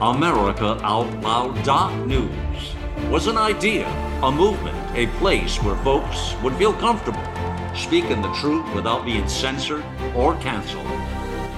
America 0.00 0.78
Loud 0.80 2.06
News 2.06 2.72
was 3.10 3.26
an 3.26 3.36
idea, 3.36 3.86
a 4.22 4.32
movement, 4.32 4.85
a 4.96 5.06
place 5.18 5.62
where 5.62 5.76
folks 5.84 6.34
would 6.42 6.56
feel 6.56 6.72
comfortable 6.72 7.22
speaking 7.74 8.22
the 8.22 8.32
truth 8.32 8.64
without 8.74 9.04
being 9.04 9.28
censored 9.28 9.84
or 10.14 10.34
canceled. 10.36 10.86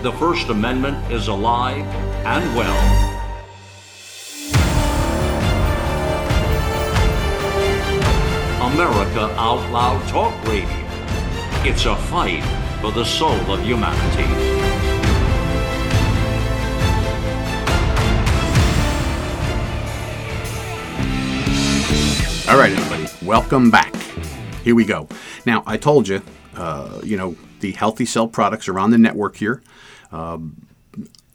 The 0.03 0.13
First 0.13 0.49
Amendment 0.49 1.13
is 1.13 1.29
alive 1.29 1.87
and 2.27 2.57
well. 2.57 3.05
America 8.73 9.33
Out 9.39 9.71
Loud 9.71 10.09
Talk 10.09 10.35
Radio. 10.49 10.69
It's 11.65 11.87
a 11.87 11.95
fight 11.95 12.43
for 12.81 12.91
the 12.91 13.05
soul 13.05 13.39
of 13.53 13.63
humanity. 13.63 14.68
All 22.49 22.57
right, 22.57 22.73
everybody, 22.73 23.27
welcome 23.27 23.71
back. 23.71 23.95
Here 24.65 24.75
we 24.75 24.87
go. 24.87 25.07
Now, 25.45 25.63
I 25.67 25.77
told 25.77 26.09
you, 26.09 26.23
uh, 26.57 26.99
you 27.05 27.19
know, 27.19 27.37
the 27.61 27.73
Healthy 27.73 28.07
Cell 28.07 28.27
products 28.27 28.69
are 28.69 28.79
on 28.79 28.91
the 28.91 28.97
network 28.97 29.37
here. 29.37 29.63
Uh, 30.11 30.39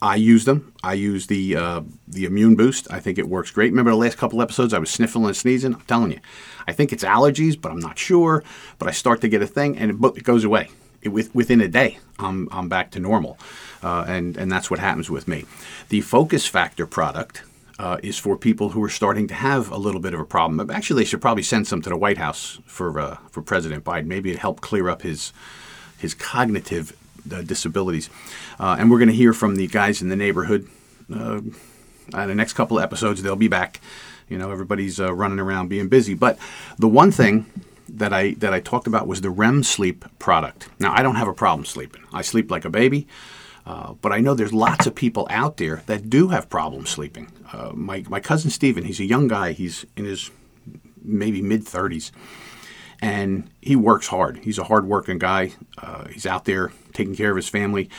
I 0.02 0.16
use 0.16 0.46
them. 0.46 0.74
I 0.84 0.94
use 0.94 1.28
the 1.28 1.56
uh, 1.56 1.82
the 2.08 2.26
Immune 2.26 2.56
Boost. 2.56 2.92
I 2.92 3.00
think 3.00 3.20
it 3.20 3.30
works 3.30 3.52
great. 3.52 3.72
Remember 3.72 3.92
the 3.92 3.98
last 3.98 4.18
couple 4.18 4.42
episodes, 4.42 4.74
I 4.74 4.80
was 4.80 4.90
sniffling 4.90 5.26
and 5.26 5.38
sneezing. 5.38 5.76
I'm 5.76 5.82
telling 5.82 6.14
you, 6.14 6.20
I 6.68 6.72
think 6.72 6.92
it's 6.92 7.04
allergies, 7.04 7.62
but 7.62 7.72
I'm 7.72 7.80
not 7.80 8.00
sure. 8.00 8.44
But 8.80 8.88
I 8.88 8.92
start 8.92 9.22
to 9.22 9.28
get 9.28 9.44
a 9.44 9.48
thing, 9.48 9.78
and 9.78 9.92
it, 9.92 10.18
it 10.18 10.24
goes 10.24 10.44
away. 10.44 10.70
It, 11.04 11.10
with, 11.10 11.36
within 11.36 11.62
a 11.62 11.68
day, 11.68 12.00
I'm, 12.18 12.50
I'm 12.52 12.70
back 12.70 12.90
to 12.92 13.00
normal, 13.00 13.38
uh, 13.84 14.06
and 14.08 14.36
and 14.36 14.52
that's 14.52 14.72
what 14.72 14.80
happens 14.80 15.12
with 15.12 15.28
me. 15.28 15.46
The 15.90 16.02
Focus 16.02 16.48
Factor 16.48 16.88
product 16.88 17.44
uh, 17.80 17.98
is 18.04 18.18
for 18.18 18.38
people 18.38 18.70
who 18.70 18.84
are 18.84 18.90
starting 18.90 19.28
to 19.28 19.34
have 19.34 19.72
a 19.72 19.78
little 19.78 20.02
bit 20.02 20.14
of 20.14 20.20
a 20.20 20.26
problem. 20.26 20.70
Actually, 20.70 21.02
they 21.02 21.06
should 21.06 21.22
probably 21.22 21.44
send 21.44 21.68
some 21.68 21.82
to 21.82 21.90
the 21.90 21.98
White 21.98 22.18
House 22.18 22.60
for 22.66 23.00
uh, 23.00 23.18
for 23.32 23.42
President 23.42 23.84
Biden. 23.84 24.06
Maybe 24.06 24.32
it 24.32 24.40
help 24.40 24.62
clear 24.62 24.90
up 24.90 25.02
his 25.02 25.34
his 25.98 26.14
cognitive 26.14 26.96
uh, 27.32 27.42
disabilities. 27.42 28.10
Uh, 28.60 28.76
and 28.78 28.92
we're 28.92 29.00
going 29.00 29.10
to 29.10 29.16
hear 29.16 29.34
from 29.34 29.56
the 29.56 29.68
guys 29.68 30.02
in 30.02 30.10
the 30.10 30.16
neighborhood. 30.16 30.68
Uh, 31.14 31.42
in 32.14 32.28
the 32.28 32.36
next 32.36 32.54
couple 32.54 32.78
of 32.78 32.84
episodes, 32.84 33.24
they'll 33.24 33.36
be 33.36 33.48
back. 33.48 33.80
You 34.30 34.38
know, 34.38 34.52
everybody's 34.52 35.00
uh, 35.00 35.14
running 35.14 35.40
around 35.40 35.70
being 35.70 35.88
busy. 35.88 36.14
But 36.14 36.38
the 36.78 36.88
one 36.88 37.12
thing 37.12 37.46
that 37.90 38.14
I 38.14 38.32
that 38.36 38.54
I 38.54 38.60
talked 38.60 38.88
about 38.88 39.08
was 39.08 39.22
the 39.22 39.30
REM 39.30 39.64
sleep 39.64 40.06
product. 40.20 40.70
Now, 40.80 40.94
I 40.94 41.04
don't 41.04 41.16
have 41.16 41.28
a 41.28 41.34
problem 41.34 41.66
sleeping. 41.66 42.04
I 42.14 42.22
sleep 42.22 42.52
like 42.52 42.66
a 42.66 42.70
baby. 42.70 43.08
Uh, 43.66 43.94
but 43.94 44.12
I 44.12 44.20
know 44.20 44.34
there's 44.34 44.54
lots 44.54 44.86
of 44.88 44.96
people 44.96 45.28
out 45.30 45.58
there 45.58 45.84
that 45.86 46.10
do 46.10 46.30
have 46.30 46.50
problems 46.50 46.90
sleeping. 46.90 47.32
Uh, 47.52 47.72
my, 47.74 48.04
my 48.10 48.20
cousin 48.20 48.52
Stephen, 48.52 48.84
he's 48.84 49.00
a 49.00 49.06
young 49.06 49.28
guy. 49.28 49.54
He's 49.54 49.86
in 49.96 50.06
his 50.06 50.32
maybe 51.02 51.42
mid 51.42 51.66
30s. 51.66 52.12
And 53.02 53.50
he 53.62 53.76
works 53.76 54.08
hard. 54.08 54.40
He's 54.44 54.58
a 54.58 54.64
hard-working 54.64 55.20
guy. 55.20 55.54
Uh, 55.78 56.08
he's 56.08 56.26
out 56.26 56.46
there 56.46 56.72
taking 56.94 57.16
care 57.16 57.32
of 57.32 57.36
his 57.36 57.50
family. 57.50 57.90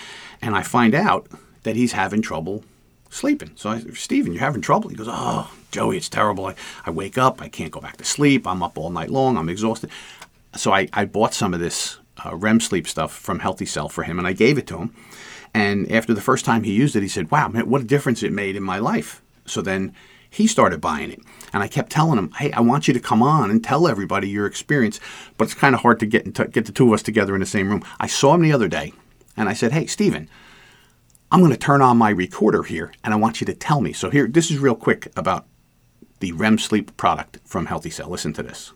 And 0.40 0.54
I 0.54 0.62
find 0.62 0.94
out 0.94 1.28
that 1.62 1.76
he's 1.76 1.92
having 1.92 2.22
trouble 2.22 2.64
sleeping. 3.10 3.50
So 3.54 3.70
I 3.70 3.80
Stephen, 3.94 4.32
you're 4.32 4.40
having 4.40 4.62
trouble? 4.62 4.88
He 4.88 4.96
goes, 4.96 5.08
Oh, 5.10 5.50
Joey, 5.70 5.96
it's 5.96 6.08
terrible. 6.08 6.46
I, 6.46 6.54
I 6.86 6.90
wake 6.90 7.18
up. 7.18 7.42
I 7.42 7.48
can't 7.48 7.70
go 7.70 7.80
back 7.80 7.96
to 7.98 8.04
sleep. 8.04 8.46
I'm 8.46 8.62
up 8.62 8.78
all 8.78 8.90
night 8.90 9.10
long. 9.10 9.36
I'm 9.36 9.48
exhausted. 9.48 9.90
So 10.56 10.72
I, 10.72 10.88
I 10.92 11.04
bought 11.04 11.34
some 11.34 11.52
of 11.52 11.60
this 11.60 11.98
uh, 12.24 12.34
REM 12.34 12.60
sleep 12.60 12.86
stuff 12.86 13.12
from 13.12 13.40
Healthy 13.40 13.66
Cell 13.66 13.88
for 13.88 14.04
him, 14.04 14.18
and 14.18 14.26
I 14.26 14.32
gave 14.32 14.56
it 14.56 14.66
to 14.68 14.78
him. 14.78 14.94
And 15.54 15.90
after 15.90 16.12
the 16.12 16.20
first 16.20 16.44
time 16.44 16.64
he 16.64 16.72
used 16.72 16.96
it, 16.96 17.02
he 17.02 17.08
said, 17.08 17.30
Wow, 17.30 17.48
man, 17.48 17.70
what 17.70 17.80
a 17.80 17.84
difference 17.84 18.22
it 18.22 18.32
made 18.32 18.56
in 18.56 18.62
my 18.62 18.78
life. 18.78 19.22
So 19.46 19.62
then 19.62 19.94
he 20.28 20.48
started 20.48 20.80
buying 20.80 21.12
it. 21.12 21.20
And 21.52 21.62
I 21.62 21.68
kept 21.68 21.92
telling 21.92 22.18
him, 22.18 22.32
Hey, 22.32 22.50
I 22.52 22.60
want 22.60 22.88
you 22.88 22.94
to 22.94 23.00
come 23.00 23.22
on 23.22 23.50
and 23.50 23.62
tell 23.62 23.86
everybody 23.86 24.28
your 24.28 24.46
experience. 24.46 24.98
But 25.38 25.44
it's 25.44 25.54
kind 25.54 25.74
of 25.74 25.82
hard 25.82 26.00
to 26.00 26.06
get, 26.06 26.24
get 26.52 26.66
the 26.66 26.72
two 26.72 26.88
of 26.88 26.94
us 26.94 27.02
together 27.02 27.34
in 27.34 27.40
the 27.40 27.46
same 27.46 27.70
room. 27.70 27.84
I 28.00 28.08
saw 28.08 28.34
him 28.34 28.42
the 28.42 28.52
other 28.52 28.68
day 28.68 28.92
and 29.36 29.48
I 29.48 29.52
said, 29.52 29.72
Hey, 29.72 29.86
Steven, 29.86 30.28
I'm 31.30 31.40
going 31.40 31.52
to 31.52 31.56
turn 31.56 31.82
on 31.82 31.98
my 31.98 32.10
recorder 32.10 32.64
here 32.64 32.92
and 33.04 33.14
I 33.14 33.16
want 33.16 33.40
you 33.40 33.44
to 33.46 33.54
tell 33.54 33.80
me. 33.80 33.92
So 33.92 34.10
here, 34.10 34.26
this 34.26 34.50
is 34.50 34.58
real 34.58 34.74
quick 34.74 35.08
about 35.16 35.46
the 36.18 36.32
REM 36.32 36.58
sleep 36.58 36.96
product 36.96 37.38
from 37.44 37.66
Healthy 37.66 37.90
Cell. 37.90 38.08
Listen 38.08 38.32
to 38.32 38.42
this. 38.42 38.72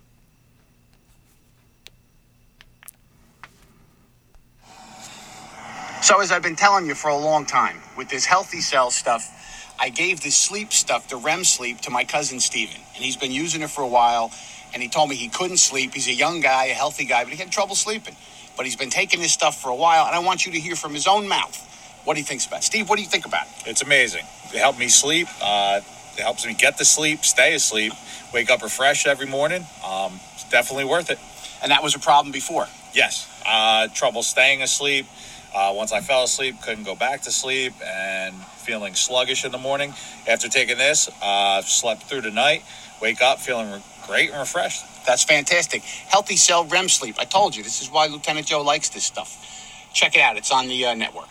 So, 6.01 6.21
as 6.21 6.31
I've 6.31 6.43
been 6.43 6.57
telling 6.57 6.87
you 6.87 6.95
for 6.95 7.09
a 7.09 7.17
long 7.17 7.45
time, 7.45 7.83
with 7.97 8.09
this 8.09 8.25
healthy 8.25 8.61
cell 8.61 8.91
stuff, 8.91 9.75
I 9.81 9.89
gave 9.89 10.21
the 10.21 10.31
sleep 10.31 10.73
stuff, 10.73 11.09
the 11.09 11.17
REM 11.17 11.43
sleep, 11.43 11.81
to 11.83 11.91
my 11.91 12.05
cousin 12.05 12.39
Steven. 12.39 12.77
And 12.95 13.05
he's 13.05 13.17
been 13.17 13.33
using 13.33 13.63
it 13.63 13.71
for 13.71 13.83
a 13.83 13.89
while. 13.89 14.31
And 14.73 14.83
he 14.83 14.89
told 14.89 15.11
me 15.11 15.17
he 15.17 15.29
couldn't 15.29 15.57
sleep. 15.57 15.95
He's 15.95 16.09
a 16.09 16.15
young 16.15 16.41
guy, 16.41 16.67
a 16.67 16.75
healthy 16.75 17.05
guy, 17.05 17.25
but 17.25 17.33
he 17.33 17.39
had 17.39 17.51
trouble 17.51 17.75
sleeping. 17.75 18.15
But 18.57 18.65
he's 18.65 18.77
been 18.77 18.91
taking 18.91 19.21
this 19.21 19.33
stuff 19.33 19.61
for 19.61 19.71
a 19.71 19.75
while. 19.75 20.07
And 20.07 20.15
I 20.15 20.21
want 20.21 20.47
you 20.47 20.53
to 20.53 20.61
hear 20.61 20.77
from 20.77 20.95
his 20.95 21.07
own 21.09 21.27
mouth 21.29 22.01
what 22.05 22.17
he 22.17 22.23
thinks 22.23 22.47
about 22.47 22.61
it. 22.61 22.65
Steve, 22.65 22.89
what 22.89 22.97
do 22.97 23.03
you 23.03 23.09
think 23.09 23.27
about 23.27 23.47
it? 23.47 23.67
It's 23.67 23.83
amazing. 23.83 24.25
It 24.55 24.59
helped 24.59 24.79
me 24.79 24.89
sleep. 24.89 25.27
Uh, 25.43 25.81
it 26.17 26.23
helps 26.23 26.47
me 26.47 26.55
get 26.55 26.79
to 26.79 26.85
sleep, 26.85 27.25
stay 27.25 27.55
asleep, 27.55 27.93
wake 28.33 28.51
up 28.51 28.63
refreshed 28.63 29.07
every 29.07 29.27
morning. 29.27 29.67
Um, 29.87 30.21
it's 30.35 30.49
definitely 30.49 30.85
worth 30.85 31.11
it. 31.11 31.19
And 31.63 31.73
that 31.73 31.83
was 31.83 31.95
a 31.97 31.99
problem 31.99 32.31
before? 32.31 32.67
Yes. 32.95 33.29
Uh, 33.47 33.89
trouble 33.89 34.23
staying 34.23 34.63
asleep 34.63 35.07
uh, 35.55 35.73
once 35.75 35.93
I 35.93 36.01
fell 36.01 36.25
asleep, 36.25 36.57
couldn't 36.63 36.85
go 36.85 36.95
back 36.95 37.23
to 37.23 37.31
sleep, 37.31 37.73
and 37.85 38.35
feeling 38.35 38.95
sluggish 38.95 39.45
in 39.45 39.53
the 39.53 39.59
morning. 39.59 39.95
After 40.29 40.49
taking 40.49 40.79
this, 40.79 41.09
uh, 41.23 41.63
slept 41.63 42.05
through 42.05 42.23
the 42.23 42.31
night, 42.31 42.63
wake 43.01 43.23
up 43.23 43.39
feeling 43.39 43.71
re- 43.71 43.83
great 44.07 44.31
and 44.31 44.39
refreshed. 44.39 44.85
That's 45.07 45.25
fantastic. 45.25 45.83
Healthy 45.83 46.37
Cell 46.37 46.65
REM 46.67 46.89
Sleep. 46.89 47.17
I 47.19 47.25
told 47.25 47.57
you, 47.57 47.63
this 47.63 47.81
is 47.81 47.91
why 47.91 48.07
Lieutenant 48.07 48.47
Joe 48.47 48.63
likes 48.63 48.91
this 48.91 49.05
stuff. 49.05 49.91
Check 49.95 50.15
it 50.17 50.21
out. 50.21 50.37
It's 50.37 50.53
on 50.53 50.69
the 50.69 50.85
uh, 50.85 50.95
network. 50.95 51.29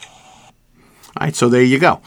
All 1.15 1.25
right, 1.25 1.35
so 1.35 1.47
there 1.47 1.61
you 1.61 1.79
go. 1.79 2.01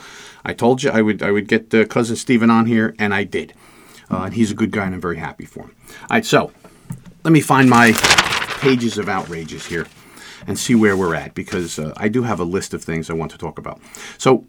I 0.45 0.53
told 0.53 0.83
you 0.83 0.91
I 0.91 1.03
would 1.03 1.23
I 1.23 1.31
would 1.31 1.49
get 1.49 1.73
uh, 1.75 1.85
cousin 1.85 2.17
Stephen 2.17 2.51
on 2.51 2.67
here, 2.67 2.95
and 2.99 3.15
I 3.15 3.25
did. 3.25 3.55
Uh, 4.11 4.25
and 4.25 4.35
he's 4.35 4.51
a 4.51 4.55
good 4.55 4.73
guy, 4.73 4.87
and 4.87 4.95
I'm 4.95 5.01
very 5.01 5.19
happy 5.19 5.45
for 5.45 5.61
him. 5.61 5.77
All 5.89 6.07
right, 6.11 6.25
so 6.25 6.51
let 7.23 7.33
me 7.33 7.41
find 7.41 7.71
my 7.71 7.93
pages 8.61 8.99
of 8.99 9.09
outrages 9.09 9.67
here 9.67 9.87
and 10.47 10.59
see 10.59 10.75
where 10.75 10.97
we're 10.97 11.15
at 11.15 11.35
because 11.35 11.79
uh, 11.79 11.93
I 11.97 12.09
do 12.09 12.23
have 12.23 12.41
a 12.41 12.45
list 12.45 12.75
of 12.75 12.83
things 12.83 13.11
I 13.11 13.15
want 13.15 13.31
to 13.33 13.39
talk 13.39 13.59
about. 13.59 13.81
So, 14.19 14.45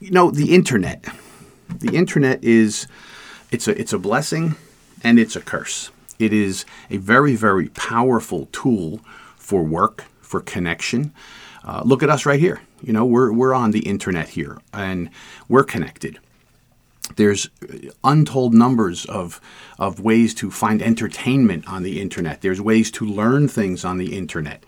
you 0.00 0.10
know, 0.10 0.30
the 0.30 0.54
internet. 0.54 1.04
The 1.68 1.96
internet 1.96 2.44
is 2.44 2.86
it's 3.50 3.66
a 3.68 3.78
it's 3.80 3.92
a 3.92 3.98
blessing 3.98 4.56
and 5.02 5.18
it's 5.18 5.36
a 5.36 5.40
curse. 5.40 5.90
It 6.18 6.32
is 6.32 6.64
a 6.90 6.98
very 6.98 7.34
very 7.34 7.68
powerful 7.70 8.48
tool 8.52 9.00
for 9.36 9.62
work, 9.62 10.04
for 10.20 10.40
connection. 10.40 11.12
Uh, 11.64 11.82
look 11.84 12.02
at 12.02 12.10
us 12.10 12.26
right 12.26 12.38
here. 12.38 12.60
You 12.82 12.92
know, 12.92 13.04
we're 13.04 13.32
we're 13.32 13.54
on 13.54 13.70
the 13.70 13.80
internet 13.80 14.30
here 14.30 14.58
and 14.72 15.10
we're 15.48 15.64
connected 15.64 16.18
there's 17.16 17.48
untold 18.02 18.54
numbers 18.54 19.04
of 19.06 19.40
of 19.78 20.00
ways 20.00 20.34
to 20.34 20.50
find 20.50 20.80
entertainment 20.80 21.66
on 21.68 21.82
the 21.82 22.00
internet. 22.00 22.40
There's 22.40 22.60
ways 22.60 22.90
to 22.92 23.04
learn 23.04 23.48
things 23.48 23.84
on 23.84 23.98
the 23.98 24.16
internet. 24.16 24.64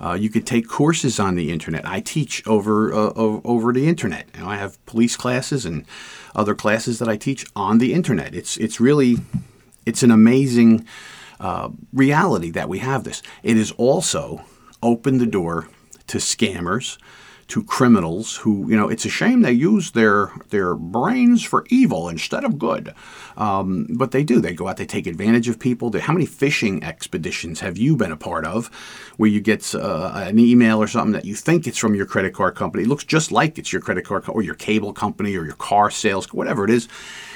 Uh, 0.00 0.14
you 0.14 0.30
could 0.30 0.46
take 0.46 0.68
courses 0.68 1.18
on 1.18 1.34
the 1.34 1.50
internet. 1.50 1.86
I 1.86 2.00
teach 2.00 2.46
over 2.46 2.92
uh, 2.92 3.12
over 3.16 3.72
the 3.72 3.88
internet. 3.88 4.28
You 4.34 4.40
know, 4.42 4.48
I 4.48 4.56
have 4.56 4.84
police 4.86 5.16
classes 5.16 5.66
and 5.66 5.84
other 6.34 6.54
classes 6.54 6.98
that 7.00 7.08
I 7.08 7.16
teach 7.16 7.44
on 7.56 7.78
the 7.78 7.92
internet. 7.92 8.34
It's 8.34 8.56
it's 8.56 8.80
really 8.80 9.18
it's 9.84 10.02
an 10.02 10.10
amazing 10.10 10.86
uh, 11.40 11.70
reality 11.92 12.50
that 12.50 12.68
we 12.68 12.78
have 12.78 13.04
this. 13.04 13.22
It 13.42 13.56
has 13.56 13.72
also 13.72 14.44
opened 14.82 15.20
the 15.20 15.26
door 15.26 15.68
to 16.06 16.18
scammers 16.18 16.98
to 17.50 17.62
criminals 17.64 18.36
who, 18.36 18.70
you 18.70 18.76
know, 18.76 18.88
it's 18.88 19.04
a 19.04 19.08
shame 19.08 19.42
they 19.42 19.52
use 19.52 19.90
their 19.92 20.30
their 20.48 20.74
brains 20.74 21.42
for 21.42 21.64
evil 21.68 22.08
instead 22.08 22.44
of 22.44 22.58
good. 22.58 22.94
Um, 23.36 23.86
but 23.90 24.10
they 24.10 24.24
do. 24.24 24.40
They 24.40 24.54
go 24.54 24.68
out, 24.68 24.76
they 24.76 24.86
take 24.86 25.06
advantage 25.06 25.48
of 25.48 25.58
people. 25.58 25.92
How 25.98 26.12
many 26.12 26.26
fishing 26.26 26.82
expeditions 26.84 27.60
have 27.60 27.76
you 27.76 27.96
been 27.96 28.12
a 28.12 28.16
part 28.16 28.44
of 28.46 28.66
where 29.16 29.30
you 29.30 29.40
get 29.40 29.74
uh, 29.74 30.12
an 30.14 30.38
email 30.38 30.78
or 30.82 30.86
something 30.86 31.12
that 31.12 31.24
you 31.24 31.34
think 31.34 31.66
it's 31.66 31.78
from 31.78 31.94
your 31.94 32.06
credit 32.06 32.34
card 32.34 32.54
company? 32.54 32.84
It 32.84 32.88
looks 32.88 33.04
just 33.04 33.32
like 33.32 33.58
it's 33.58 33.72
your 33.72 33.82
credit 33.82 34.04
card 34.04 34.24
co- 34.24 34.32
or 34.32 34.42
your 34.42 34.54
cable 34.54 34.92
company 34.92 35.36
or 35.36 35.44
your 35.44 35.56
car 35.56 35.90
sales, 35.90 36.32
whatever 36.32 36.64
it 36.64 36.70
is. 36.70 36.88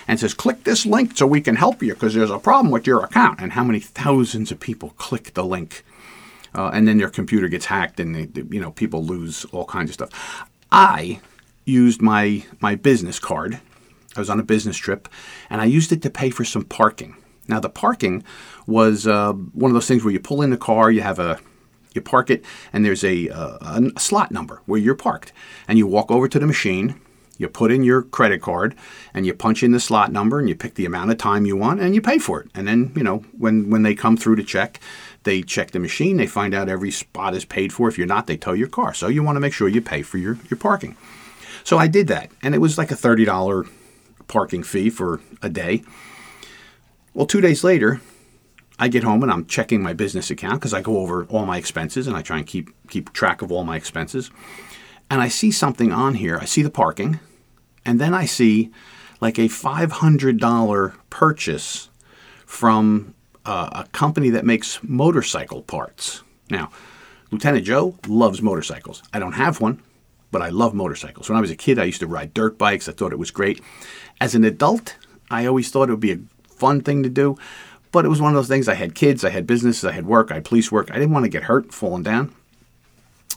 and 0.07 0.21
says, 0.21 0.35
click 0.35 0.65
this 0.65 0.87
link 0.87 1.17
so 1.17 1.27
we 1.27 1.41
can 1.41 1.57
help 1.57 1.83
you 1.83 1.95
because 1.95 2.15
there's 2.15 2.31
a 2.31 2.39
problem 2.39 2.71
with 2.71 2.87
your 2.87 3.03
account. 3.05 3.41
And 3.41 3.53
how 3.53 3.65
many 3.65 3.81
thousands 3.81 4.53
of 4.53 4.61
people 4.61 4.91
click 4.97 5.35
the 5.35 5.45
link? 5.45 5.85
Uh, 6.55 6.71
and 6.73 6.87
then 6.87 6.99
their 6.99 7.11
computer 7.11 7.49
gets 7.49 7.67
hacked 7.67 7.99
and 7.99 8.15
they, 8.15 8.27
they, 8.27 8.43
you 8.55 8.61
know 8.61 8.71
people 8.71 9.05
lose 9.05 9.45
all 9.47 9.65
kinds 9.65 9.91
of 9.91 9.95
stuff. 9.95 10.49
I 10.71 11.21
used 11.65 12.01
my 12.03 12.45
my 12.61 12.75
business 12.75 13.19
card. 13.19 13.61
I 14.17 14.21
was 14.21 14.31
on 14.31 14.39
a 14.39 14.45
business 14.45 14.77
trip, 14.77 15.09
and 15.51 15.61
I 15.61 15.65
used 15.65 15.91
it 15.91 16.03
to 16.03 16.11
pay 16.11 16.31
for 16.31 16.45
some 16.45 16.65
parking. 16.65 17.17
Now 17.49 17.61
the 17.61 17.69
parking 17.69 18.23
was 18.67 19.07
uh, 19.07 19.33
one 19.33 19.71
of 19.71 19.75
those 19.75 19.89
things 19.89 20.05
where 20.05 20.13
you 20.13 20.21
pull 20.21 20.41
in 20.41 20.51
the 20.51 20.57
car, 20.57 20.91
you 20.91 21.03
have 21.03 21.19
a 21.19 21.41
you 21.95 22.01
park 22.01 22.31
it, 22.31 22.45
and 22.73 22.85
there's 22.85 23.05
a, 23.05 23.29
uh, 23.29 23.81
a 23.97 24.01
slot 24.01 24.33
number 24.33 24.61
where 24.67 24.81
you're 24.81 24.97
parked, 24.97 25.33
and 25.69 25.79
you 25.79 25.87
walk 25.87 26.11
over 26.11 26.29
to 26.29 26.39
the 26.39 26.47
machine. 26.47 27.01
You 27.37 27.49
put 27.49 27.73
in 27.73 27.83
your 27.83 28.03
credit 28.03 28.41
card 28.41 28.77
and 29.13 29.27
you 29.27 29.35
punch 29.35 29.65
in 29.65 29.73
the 29.73 29.81
slot 29.81 30.13
number 30.13 30.39
and 30.39 30.49
you 30.49 30.55
pick 30.55 30.75
the 30.75 30.87
amount 30.87 31.11
of 31.11 31.19
time 31.19 31.47
you 31.47 31.57
want 31.57 31.81
and 31.81 31.93
you 31.93 32.01
pay 32.01 32.19
for 32.19 32.41
it. 32.41 32.49
And 32.55 32.69
then, 32.69 32.93
you 32.95 33.03
know, 33.03 33.25
when, 33.37 33.71
when 33.71 33.83
they 33.83 33.97
come 33.97 34.17
through 34.17 34.37
to 34.37 34.45
check, 34.45 34.79
they 35.25 35.43
check 35.43 35.73
the 35.73 35.79
machine, 35.79 36.17
they 36.17 36.27
find 36.27 36.55
out 36.55 36.69
every 36.69 36.91
spot 36.91 37.35
is 37.35 37.45
paid 37.45 37.73
for. 37.73 37.89
If 37.89 37.99
you're 37.99 38.07
not, 38.07 38.27
they 38.27 38.37
tow 38.37 38.53
your 38.53 38.69
car. 38.69 38.95
So 38.95 39.09
you 39.09 39.23
want 39.23 39.37
to 39.37 39.41
make 39.41 39.53
sure 39.53 39.69
you 39.69 39.81
pay 39.83 40.03
for 40.03 40.19
your, 40.19 40.39
your 40.49 40.59
parking. 40.59 40.97
So 41.65 41.79
I 41.79 41.87
did 41.87 42.09
that, 42.09 42.31
and 42.43 42.55
it 42.55 42.59
was 42.59 42.79
like 42.79 42.91
a 42.91 42.97
$30 42.97 43.69
parking 44.29 44.63
fee 44.63 44.91
for 44.91 45.21
a 45.43 45.49
day. 45.49 45.83
Well, 47.15 47.27
two 47.27 47.41
days 47.41 47.65
later, 47.65 48.01
I 48.79 48.89
get 48.89 49.05
home 49.05 49.23
and 49.23 49.31
I'm 49.31 49.47
checking 49.47 49.83
my 49.83 49.93
business 49.93 50.31
account 50.31 50.61
because 50.61 50.75
I 50.75 50.83
go 50.83 50.99
over 50.99 51.25
all 51.27 51.47
my 51.47 51.59
expenses 51.59 52.09
and 52.09 52.17
I 52.17 52.23
try 52.23 52.39
and 52.39 52.47
keep 52.47 52.71
keep 52.89 53.13
track 53.13 53.41
of 53.41 53.53
all 53.53 53.63
my 53.65 53.77
expenses. 53.77 54.31
And 55.09 55.21
I 55.21 55.29
see 55.29 55.53
something 55.53 55.93
on 55.93 56.15
here. 56.15 56.39
I 56.39 56.45
see 56.45 56.63
the 56.63 56.71
parking, 56.71 57.21
and 57.85 58.01
then 58.01 58.15
I 58.15 58.25
see 58.25 58.71
like 59.21 59.39
a 59.39 59.49
$500 59.49 60.95
purchase 61.09 61.89
from 62.47 63.14
uh, 63.45 63.69
a 63.73 63.89
company 63.89 64.31
that 64.31 64.45
makes 64.45 64.81
motorcycle 64.83 65.63
parts. 65.63 66.23
Now, 66.51 66.71
Lieutenant 67.31 67.65
Joe 67.65 67.97
loves 68.07 68.41
motorcycles. 68.43 69.03
I 69.13 69.19
don't 69.19 69.33
have 69.33 69.61
one, 69.61 69.83
but 70.31 70.43
I 70.43 70.51
love 70.51 70.75
motorcycles. 70.75 71.29
When 71.29 71.37
I 71.37 71.41
was 71.41 71.51
a 71.51 71.57
kid, 71.57 71.79
I 71.79 71.85
used 71.85 72.01
to 72.01 72.07
ride 72.07 72.35
dirt 72.35 72.59
bikes. 72.59 72.89
I 72.89 72.93
thought 72.93 73.13
it 73.13 73.19
was 73.19 73.31
great. 73.31 73.61
As 74.21 74.35
an 74.35 74.45
adult, 74.45 74.97
I 75.31 75.47
always 75.47 75.71
thought 75.71 75.89
it 75.89 75.93
would 75.93 76.01
be 76.01 76.13
a 76.13 76.21
fun 76.49 76.81
thing 76.81 77.03
to 77.03 77.09
do, 77.09 77.37
but 77.93 78.05
it 78.05 78.09
was 78.09 78.21
one 78.21 78.33
of 78.33 78.37
those 78.37 78.49
things. 78.49 78.69
I 78.69 78.75
had 78.75 78.95
kids, 78.95 79.25
I 79.25 79.31
had 79.31 79.47
business, 79.47 79.85
I 79.85 79.93
had 79.93 80.07
work, 80.07 80.31
I 80.31 80.35
had 80.35 80.45
police 80.45 80.71
work. 80.71 80.91
I 80.91 80.95
didn't 80.95 81.13
want 81.13 81.25
to 81.25 81.31
get 81.31 81.45
hurt 81.45 81.73
falling 81.73 82.03
down. 82.03 82.35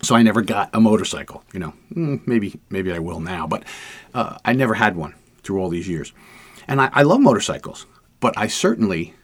So 0.03 0.15
I 0.15 0.21
never 0.21 0.41
got 0.41 0.69
a 0.73 0.79
motorcycle. 0.79 1.43
You 1.53 1.59
know, 1.59 1.73
mm, 1.93 2.25
maybe 2.27 2.59
maybe 2.69 2.93
I 2.93 2.99
will 2.99 3.19
now, 3.19 3.47
but 3.47 3.63
uh, 4.13 4.37
I 4.45 4.53
never 4.53 4.75
had 4.75 4.95
one 4.95 5.15
through 5.43 5.59
all 5.59 5.69
these 5.69 5.87
years. 5.87 6.13
And 6.67 6.81
I, 6.81 6.89
I 6.93 7.03
love 7.03 7.19
motorcycles, 7.19 7.87
but 8.19 8.37
I 8.37 8.47
certainly 8.47 9.15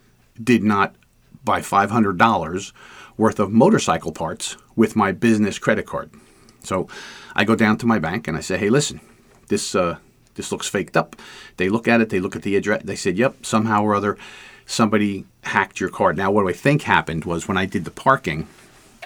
did 0.42 0.64
not 0.64 0.96
buy 1.44 1.62
$500 1.62 2.72
worth 3.18 3.40
of 3.40 3.52
motorcycle 3.52 4.12
parts 4.12 4.58
with 4.76 4.96
my 4.96 5.12
business 5.12 5.60
credit 5.60 5.86
card. 5.86 6.12
So 6.62 6.88
I 7.36 7.44
go 7.44 7.56
down 7.56 7.78
to 7.78 7.86
my 7.86 8.00
bank 8.00 8.28
and 8.28 8.38
I 8.38 8.40
say, 8.40 8.58
hey, 8.58 8.70
listen, 8.70 9.02
this, 9.50 9.76
uh, 9.76 9.98
this 10.36 10.52
looks 10.52 10.68
faked 10.68 10.98
up. 10.98 11.16
They 11.58 11.70
look 11.70 11.88
at 11.88 12.02
it, 12.02 12.10
they 12.10 12.20
look 12.20 12.36
at 12.36 12.42
the 12.44 12.56
address, 12.56 12.84
they 12.84 12.96
said, 12.96 13.18
yep, 13.18 13.46
somehow 13.46 13.84
or 13.84 13.94
other, 13.94 14.18
somebody 14.66 15.26
hacked 15.44 15.80
your 15.80 15.90
card. 15.90 16.18
Now, 16.18 16.32
what 16.32 16.48
I 16.48 16.54
think 16.54 16.84
happened 16.84 17.26
was 17.26 17.48
when 17.48 17.58
I 17.58 17.66
did 17.66 17.86
the 17.86 17.92
parking, 17.92 18.48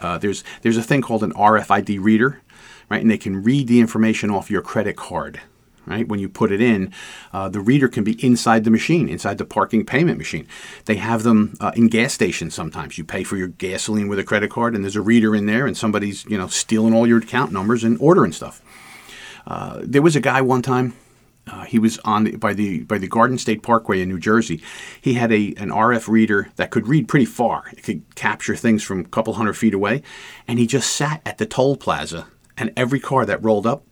uh, 0.02 0.18
there's, 0.20 0.44
there's 0.62 0.78
a 0.78 0.84
thing 0.84 1.02
called 1.02 1.24
an 1.24 1.34
RFID 1.34 2.02
reader, 2.02 2.42
right? 2.90 3.02
And 3.02 3.10
they 3.10 3.18
can 3.18 3.44
read 3.44 3.68
the 3.68 3.80
information 3.80 4.30
off 4.30 4.52
your 4.52 4.62
credit 4.62 4.96
card 4.96 5.42
right? 5.88 6.08
When 6.08 6.20
you 6.20 6.30
put 6.30 6.52
it 6.52 6.62
in, 6.62 6.94
uh, 7.34 7.50
the 7.50 7.60
reader 7.60 7.88
can 7.88 8.04
be 8.04 8.24
inside 8.24 8.64
the 8.64 8.72
machine, 8.72 9.10
inside 9.10 9.38
the 9.38 9.46
parking 9.46 9.86
payment 9.86 10.18
machine. 10.18 10.48
They 10.86 10.96
have 10.96 11.24
them 11.24 11.56
uh, 11.60 11.72
in 11.76 11.88
gas 11.88 12.14
stations 12.14 12.54
sometimes. 12.54 12.98
You 12.98 13.04
pay 13.04 13.24
for 13.24 13.38
your 13.38 13.48
gasoline 13.48 14.08
with 14.08 14.20
a 14.20 14.24
credit 14.24 14.52
card, 14.52 14.76
and 14.76 14.84
there's 14.84 14.96
a 14.96 15.02
reader 15.02 15.36
in 15.36 15.46
there, 15.46 15.66
and 15.66 15.76
somebody's 15.76 16.26
you 16.26 16.38
know 16.38 16.48
stealing 16.48 16.94
all 16.94 17.08
your 17.08 17.20
account 17.20 17.52
numbers 17.52 17.84
and 17.84 17.98
ordering 18.00 18.32
stuff. 18.34 18.62
Uh, 19.48 19.80
there 19.82 20.02
was 20.02 20.16
a 20.16 20.20
guy 20.22 20.42
one 20.42 20.62
time. 20.62 20.94
Uh, 21.50 21.64
he 21.64 21.80
was 21.80 21.98
on 22.00 22.26
the, 22.26 22.36
by 22.36 22.54
the 22.54 22.84
by 22.84 22.98
the 22.98 23.08
Garden 23.08 23.38
State 23.38 23.64
Parkway 23.64 24.02
in 24.02 24.10
New 24.10 24.20
Jersey. 24.20 24.62
He 25.00 25.14
had 25.14 25.32
a 25.32 25.54
an 25.58 25.70
RF 25.70 26.08
reader 26.08 26.50
that 26.58 26.72
could 26.72 26.88
read 26.88 27.08
pretty 27.08 27.26
far. 27.26 27.64
It 27.72 27.84
could 27.84 28.16
capture 28.16 28.56
things 28.56 28.84
from 28.84 29.02
a 29.02 29.06
couple 29.06 29.34
hundred 29.34 29.54
feet 29.54 29.74
away, 29.74 30.04
and 30.48 30.60
he 30.60 30.68
just 30.68 30.92
sat 30.92 31.22
at 31.26 31.38
the 31.38 31.46
toll 31.46 31.78
plaza, 31.78 32.28
and 32.58 32.74
every 32.76 33.00
car 33.00 33.26
that 33.26 33.42
rolled 33.44 33.66
up, 33.66 33.86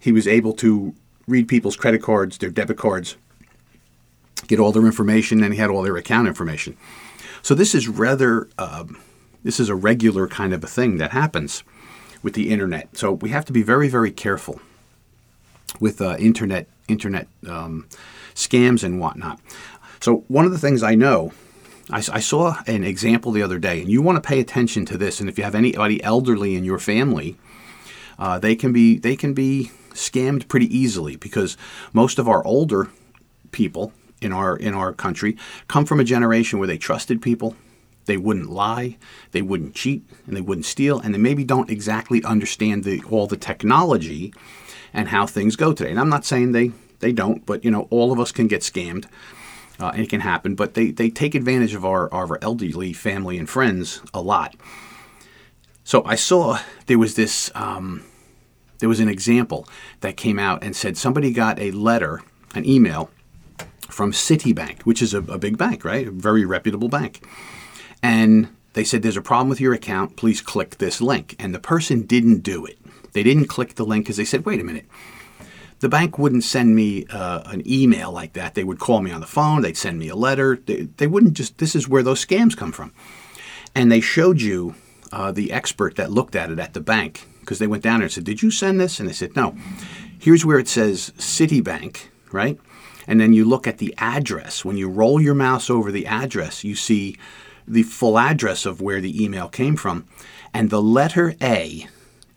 he 0.00 0.10
was 0.10 0.26
able 0.26 0.52
to 0.54 0.94
read 1.28 1.46
people's 1.46 1.76
credit 1.76 2.02
cards, 2.02 2.38
their 2.38 2.50
debit 2.50 2.78
cards, 2.78 3.16
get 4.46 4.58
all 4.58 4.72
their 4.72 4.86
information, 4.86 5.42
and 5.44 5.52
he 5.52 5.60
had 5.60 5.70
all 5.70 5.82
their 5.82 5.96
account 5.96 6.26
information. 6.26 6.76
So 7.42 7.54
this 7.54 7.74
is 7.74 7.86
rather 7.86 8.48
uh, 8.58 8.84
this 9.44 9.60
is 9.60 9.68
a 9.68 9.74
regular 9.74 10.26
kind 10.26 10.52
of 10.52 10.64
a 10.64 10.66
thing 10.66 10.98
that 10.98 11.12
happens 11.12 11.62
with 12.22 12.34
the 12.34 12.50
internet. 12.50 12.96
So 12.96 13.12
we 13.12 13.30
have 13.30 13.44
to 13.44 13.52
be 13.52 13.62
very 13.62 13.88
very 13.88 14.10
careful 14.10 14.60
with 15.78 16.00
uh, 16.00 16.16
internet 16.18 16.66
internet 16.88 17.28
um, 17.46 17.86
scams 18.34 18.82
and 18.82 18.98
whatnot. 18.98 19.38
So 20.00 20.24
one 20.28 20.46
of 20.46 20.52
the 20.52 20.58
things 20.58 20.82
I 20.82 20.94
know. 20.94 21.32
I, 21.90 22.04
I 22.12 22.20
saw 22.20 22.56
an 22.66 22.84
example 22.84 23.32
the 23.32 23.42
other 23.42 23.58
day, 23.58 23.80
and 23.80 23.90
you 23.90 24.02
want 24.02 24.22
to 24.22 24.28
pay 24.28 24.40
attention 24.40 24.84
to 24.84 24.98
this. 24.98 25.20
And 25.20 25.28
if 25.30 25.38
you 25.38 25.44
have 25.44 25.54
anybody 25.54 26.04
elderly 26.04 26.54
in 26.54 26.62
your 26.62 26.78
family, 26.78 27.38
uh, 28.18 28.38
they 28.38 28.54
can 28.54 28.74
be 28.74 28.98
they 28.98 29.16
can 29.16 29.32
be 29.32 29.70
scammed 29.90 30.48
pretty 30.48 30.74
easily 30.76 31.16
because 31.16 31.56
most 31.92 32.18
of 32.18 32.28
our 32.28 32.44
older 32.44 32.88
people 33.52 33.92
in 34.20 34.32
our 34.32 34.56
in 34.56 34.74
our 34.74 34.92
country 34.92 35.36
come 35.68 35.84
from 35.84 36.00
a 36.00 36.04
generation 36.04 36.58
where 36.58 36.68
they 36.68 36.78
trusted 36.78 37.22
people. 37.22 37.56
They 38.06 38.16
wouldn't 38.16 38.48
lie 38.48 38.96
they 39.32 39.42
wouldn't 39.42 39.74
cheat 39.74 40.02
and 40.26 40.34
they 40.36 40.40
wouldn't 40.40 40.64
steal 40.64 40.98
and 40.98 41.12
they 41.12 41.18
maybe 41.18 41.44
don't 41.44 41.70
exactly 41.70 42.24
understand 42.24 42.84
the 42.84 43.02
all 43.10 43.26
the 43.26 43.36
technology 43.36 44.32
and 44.94 45.08
how 45.08 45.26
things 45.26 45.56
go 45.56 45.72
today. 45.72 45.90
And 45.90 46.00
i'm 46.00 46.08
not 46.08 46.24
saying 46.24 46.52
they 46.52 46.72
they 47.00 47.12
don't 47.12 47.44
but 47.44 47.64
you 47.64 47.70
know 47.70 47.86
all 47.90 48.10
of 48.10 48.18
us 48.18 48.32
can 48.32 48.46
get 48.46 48.62
scammed 48.62 49.04
uh, 49.78 49.90
and 49.92 50.02
it 50.02 50.08
can 50.08 50.20
happen 50.20 50.54
but 50.54 50.72
they, 50.72 50.90
they 50.90 51.10
take 51.10 51.34
advantage 51.34 51.74
of 51.74 51.84
our, 51.84 52.12
our 52.12 52.38
elderly 52.42 52.92
family 52.92 53.38
and 53.38 53.48
friends 53.48 54.00
a 54.14 54.22
lot. 54.22 54.56
So 55.84 56.02
i 56.04 56.14
saw 56.14 56.58
there 56.86 56.98
was 56.98 57.14
this 57.14 57.50
um, 57.54 58.04
there 58.78 58.88
was 58.88 59.00
an 59.00 59.08
example 59.08 59.66
that 60.00 60.16
came 60.16 60.38
out 60.38 60.62
and 60.62 60.74
said 60.74 60.96
somebody 60.96 61.32
got 61.32 61.58
a 61.58 61.70
letter, 61.72 62.22
an 62.54 62.64
email 62.64 63.10
from 63.88 64.12
Citibank, 64.12 64.82
which 64.82 65.02
is 65.02 65.14
a, 65.14 65.18
a 65.18 65.38
big 65.38 65.58
bank, 65.58 65.84
right? 65.84 66.06
A 66.06 66.10
very 66.10 66.44
reputable 66.44 66.88
bank. 66.88 67.24
And 68.02 68.48
they 68.74 68.84
said, 68.84 69.02
There's 69.02 69.16
a 69.16 69.22
problem 69.22 69.48
with 69.48 69.60
your 69.60 69.74
account. 69.74 70.16
Please 70.16 70.40
click 70.40 70.78
this 70.78 71.00
link. 71.00 71.34
And 71.38 71.54
the 71.54 71.58
person 71.58 72.02
didn't 72.02 72.42
do 72.42 72.64
it. 72.64 72.78
They 73.12 73.22
didn't 73.22 73.46
click 73.46 73.74
the 73.74 73.84
link 73.84 74.04
because 74.04 74.16
they 74.16 74.24
said, 74.24 74.44
Wait 74.44 74.60
a 74.60 74.64
minute. 74.64 74.86
The 75.80 75.88
bank 75.88 76.18
wouldn't 76.18 76.42
send 76.42 76.74
me 76.74 77.06
uh, 77.06 77.42
an 77.46 77.62
email 77.66 78.10
like 78.10 78.32
that. 78.32 78.54
They 78.54 78.64
would 78.64 78.80
call 78.80 79.00
me 79.00 79.12
on 79.12 79.20
the 79.20 79.28
phone. 79.28 79.62
They'd 79.62 79.76
send 79.76 79.98
me 79.98 80.08
a 80.08 80.16
letter. 80.16 80.56
They, 80.56 80.82
they 80.96 81.06
wouldn't 81.06 81.34
just, 81.34 81.58
this 81.58 81.76
is 81.76 81.88
where 81.88 82.02
those 82.02 82.24
scams 82.24 82.56
come 82.56 82.72
from. 82.72 82.92
And 83.76 83.90
they 83.90 84.00
showed 84.00 84.40
you 84.40 84.74
uh, 85.12 85.30
the 85.30 85.52
expert 85.52 85.94
that 85.94 86.10
looked 86.10 86.34
at 86.34 86.50
it 86.50 86.58
at 86.58 86.74
the 86.74 86.80
bank 86.80 87.26
because 87.48 87.60
they 87.60 87.66
went 87.66 87.82
down 87.82 88.00
there 88.00 88.04
and 88.04 88.12
said, 88.12 88.24
Did 88.24 88.42
you 88.42 88.50
send 88.50 88.78
this? 88.78 89.00
And 89.00 89.08
they 89.08 89.14
said, 89.14 89.34
No. 89.34 89.56
Here's 90.18 90.44
where 90.44 90.58
it 90.58 90.68
says 90.68 91.12
Citibank, 91.16 92.08
right? 92.30 92.60
And 93.06 93.18
then 93.18 93.32
you 93.32 93.46
look 93.46 93.66
at 93.66 93.78
the 93.78 93.94
address. 93.96 94.66
When 94.66 94.76
you 94.76 94.86
roll 94.86 95.18
your 95.18 95.34
mouse 95.34 95.70
over 95.70 95.90
the 95.90 96.06
address, 96.06 96.62
you 96.62 96.74
see 96.74 97.16
the 97.66 97.84
full 97.84 98.18
address 98.18 98.66
of 98.66 98.82
where 98.82 99.00
the 99.00 99.24
email 99.24 99.48
came 99.48 99.76
from. 99.76 100.06
And 100.52 100.68
the 100.68 100.82
letter 100.82 101.34
A 101.40 101.88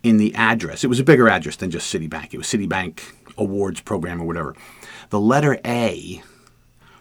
in 0.01 0.15
the 0.15 0.33
address, 0.33 0.85
it 0.85 0.87
was 0.87 0.99
a 1.01 1.03
bigger 1.03 1.27
address 1.27 1.57
than 1.57 1.71
just 1.71 1.93
Citibank. 1.93 2.33
It 2.33 2.37
was 2.37 2.47
Citibank 2.47 3.01
Awards 3.37 3.81
Program 3.81 4.21
or 4.21 4.25
whatever. 4.25 4.55
The 5.09 5.19
letter 5.19 5.59
A 5.65 6.23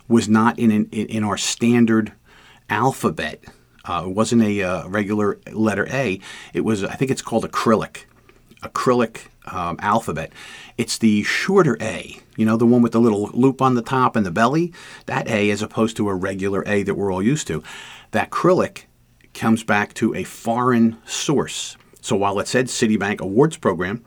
was 0.08 0.28
not 0.28 0.58
in, 0.58 0.72
an, 0.72 0.86
in 0.86 1.22
our 1.22 1.36
standard 1.36 2.12
alphabet 2.68 3.44
uh, 3.84 4.04
it 4.06 4.10
wasn't 4.10 4.42
a 4.42 4.62
uh, 4.62 4.88
regular 4.88 5.38
letter 5.52 5.86
A. 5.90 6.20
It 6.52 6.62
was, 6.62 6.84
I 6.84 6.94
think 6.94 7.10
it's 7.10 7.22
called 7.22 7.50
acrylic, 7.50 8.04
acrylic 8.62 9.26
um, 9.46 9.78
alphabet. 9.80 10.32
It's 10.76 10.98
the 10.98 11.22
shorter 11.22 11.76
A, 11.80 12.18
you 12.36 12.44
know, 12.44 12.56
the 12.56 12.66
one 12.66 12.82
with 12.82 12.92
the 12.92 13.00
little 13.00 13.30
loop 13.32 13.62
on 13.62 13.74
the 13.74 13.82
top 13.82 14.16
and 14.16 14.24
the 14.24 14.30
belly. 14.30 14.72
That 15.06 15.28
A, 15.28 15.50
as 15.50 15.62
opposed 15.62 15.96
to 15.96 16.08
a 16.08 16.14
regular 16.14 16.62
A 16.66 16.82
that 16.82 16.94
we're 16.94 17.12
all 17.12 17.22
used 17.22 17.46
to. 17.48 17.62
That 18.10 18.30
acrylic 18.30 18.84
comes 19.34 19.64
back 19.64 19.94
to 19.94 20.14
a 20.14 20.24
foreign 20.24 20.98
source. 21.06 21.76
So 22.00 22.16
while 22.16 22.38
it 22.40 22.48
said 22.48 22.66
Citibank 22.66 23.20
Awards 23.20 23.56
Program, 23.56 24.04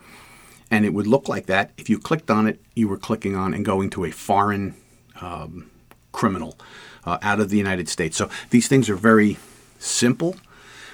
and 0.69 0.85
it 0.85 0.93
would 0.93 1.07
look 1.07 1.29
like 1.29 1.45
that, 1.45 1.71
if 1.77 1.89
you 1.89 1.99
clicked 1.99 2.31
on 2.31 2.47
it, 2.47 2.59
you 2.75 2.87
were 2.87 2.97
clicking 2.97 3.35
on 3.35 3.53
and 3.53 3.63
going 3.63 3.89
to 3.91 4.05
a 4.05 4.11
foreign 4.11 4.75
um, 5.21 5.69
criminal 6.11 6.57
uh, 7.05 7.19
out 7.21 7.39
of 7.39 7.49
the 7.49 7.57
United 7.57 7.87
States. 7.87 8.17
So 8.17 8.29
these 8.49 8.67
things 8.67 8.89
are 8.89 8.95
very 8.95 9.37
simple. 9.83 10.35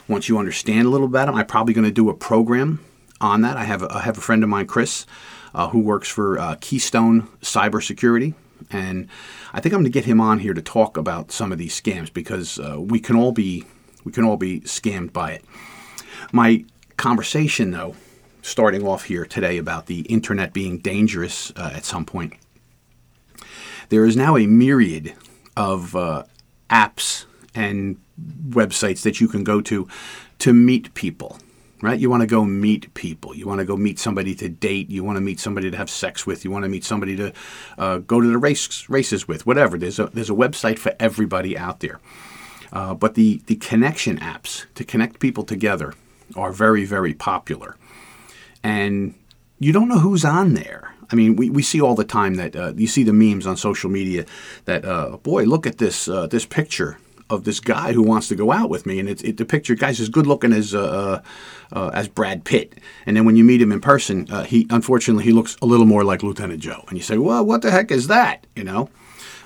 Once 0.07 0.27
you 0.27 0.37
understand 0.37 0.87
a 0.87 0.89
little 0.89 1.07
about 1.07 1.27
them, 1.27 1.35
I'm 1.35 1.45
probably 1.45 1.73
going 1.73 1.85
to 1.85 1.91
do 1.91 2.09
a 2.09 2.13
program 2.13 2.83
on 3.21 3.41
that. 3.41 3.57
I 3.57 3.63
have 3.63 3.83
a, 3.83 3.93
I 3.93 4.01
have 4.01 4.17
a 4.17 4.21
friend 4.21 4.43
of 4.43 4.49
mine, 4.49 4.65
Chris, 4.65 5.05
uh, 5.53 5.69
who 5.69 5.79
works 5.79 6.09
for 6.09 6.39
uh, 6.39 6.55
Keystone 6.59 7.27
Cybersecurity, 7.41 8.33
and 8.71 9.07
I 9.53 9.61
think 9.61 9.73
I'm 9.73 9.81
going 9.81 9.91
to 9.91 9.99
get 9.99 10.05
him 10.05 10.19
on 10.19 10.39
here 10.39 10.53
to 10.53 10.61
talk 10.61 10.97
about 10.97 11.31
some 11.31 11.51
of 11.51 11.57
these 11.57 11.79
scams 11.79 12.11
because 12.11 12.59
uh, 12.59 12.77
we 12.79 12.99
can 12.99 13.15
all 13.15 13.31
be 13.31 13.65
we 14.03 14.11
can 14.11 14.23
all 14.23 14.37
be 14.37 14.61
scammed 14.61 15.13
by 15.13 15.33
it. 15.33 15.45
My 16.31 16.65
conversation, 16.97 17.71
though, 17.71 17.95
starting 18.41 18.85
off 18.85 19.05
here 19.05 19.25
today 19.25 19.57
about 19.57 19.85
the 19.85 20.01
internet 20.01 20.53
being 20.53 20.79
dangerous 20.79 21.51
uh, 21.55 21.71
at 21.73 21.85
some 21.85 22.05
point. 22.05 22.33
There 23.89 24.05
is 24.05 24.15
now 24.15 24.37
a 24.37 24.47
myriad 24.47 25.13
of 25.57 25.95
uh, 25.95 26.23
apps 26.69 27.25
and 27.55 27.97
websites 28.49 29.01
that 29.01 29.19
you 29.19 29.27
can 29.27 29.43
go 29.43 29.61
to 29.61 29.87
to 30.39 30.53
meet 30.53 30.93
people 30.93 31.39
right? 31.81 31.99
You 31.99 32.09
want 32.09 32.21
to 32.21 32.27
go 32.27 32.43
meet 32.43 32.93
people. 32.93 33.35
You 33.35 33.47
want 33.47 33.59
to 33.59 33.65
go 33.65 33.77
meet 33.77 33.99
somebody 33.99 34.35
to 34.35 34.49
date. 34.49 34.89
You 34.89 35.03
want 35.03 35.17
to 35.17 35.21
meet 35.21 35.39
somebody 35.39 35.71
to 35.71 35.77
have 35.77 35.89
sex 35.89 36.25
with. 36.25 36.43
You 36.43 36.51
want 36.51 36.63
to 36.63 36.69
meet 36.69 36.83
somebody 36.83 37.15
to 37.15 37.33
uh, 37.77 37.99
go 37.99 38.21
to 38.21 38.27
the 38.27 38.37
race 38.37 38.89
races 38.89 39.27
with. 39.27 39.45
Whatever. 39.45 39.77
There's 39.77 39.99
a 39.99 40.07
there's 40.07 40.29
a 40.29 40.33
website 40.33 40.79
for 40.79 40.93
everybody 40.99 41.57
out 41.57 41.79
there. 41.79 41.99
Uh, 42.71 42.93
but 42.93 43.15
the 43.15 43.41
the 43.47 43.55
connection 43.55 44.17
apps 44.19 44.65
to 44.75 44.83
connect 44.83 45.19
people 45.19 45.43
together 45.43 45.93
are 46.35 46.51
very 46.51 46.85
very 46.85 47.13
popular, 47.13 47.77
and 48.63 49.15
you 49.59 49.71
don't 49.71 49.87
know 49.87 49.99
who's 49.99 50.25
on 50.25 50.53
there. 50.53 50.93
I 51.11 51.15
mean, 51.15 51.35
we, 51.35 51.49
we 51.49 51.63
see 51.63 51.81
all 51.81 51.95
the 51.95 52.03
time 52.03 52.35
that 52.35 52.55
uh, 52.55 52.73
you 52.75 52.85
see 52.85 53.01
the 53.01 53.13
memes 53.13 53.47
on 53.47 53.57
social 53.57 53.89
media 53.89 54.25
that 54.65 54.85
uh, 54.85 55.17
boy, 55.17 55.45
look 55.45 55.65
at 55.65 55.79
this 55.79 56.07
uh, 56.07 56.27
this 56.27 56.45
picture 56.45 56.99
of 57.29 57.43
this 57.43 57.59
guy 57.59 57.93
who 57.93 58.01
wants 58.01 58.27
to 58.27 58.35
go 58.35 58.51
out 58.51 58.69
with 58.69 58.85
me, 58.85 58.99
and 58.99 59.07
it, 59.07 59.23
it 59.23 59.37
the 59.37 59.45
picture 59.45 59.75
guy's 59.75 59.99
as 59.99 60.09
good 60.09 60.25
looking 60.25 60.53
as 60.53 60.73
uh, 60.73 60.81
uh, 60.81 61.21
uh, 61.75 61.89
as 61.93 62.07
Brad 62.07 62.43
Pitt, 62.43 62.75
and 63.05 63.15
then 63.15 63.25
when 63.25 63.35
you 63.35 63.43
meet 63.43 63.61
him 63.61 63.71
in 63.71 63.81
person, 63.81 64.27
uh, 64.31 64.43
he 64.43 64.67
unfortunately 64.69 65.23
he 65.23 65.31
looks 65.31 65.57
a 65.61 65.65
little 65.65 65.85
more 65.85 66.03
like 66.03 66.23
Lieutenant 66.23 66.61
Joe, 66.61 66.83
and 66.87 66.97
you 66.97 67.03
say, 67.03 67.17
well, 67.17 67.45
what 67.45 67.61
the 67.61 67.71
heck 67.71 67.91
is 67.91 68.07
that, 68.07 68.47
you 68.55 68.63
know? 68.63 68.89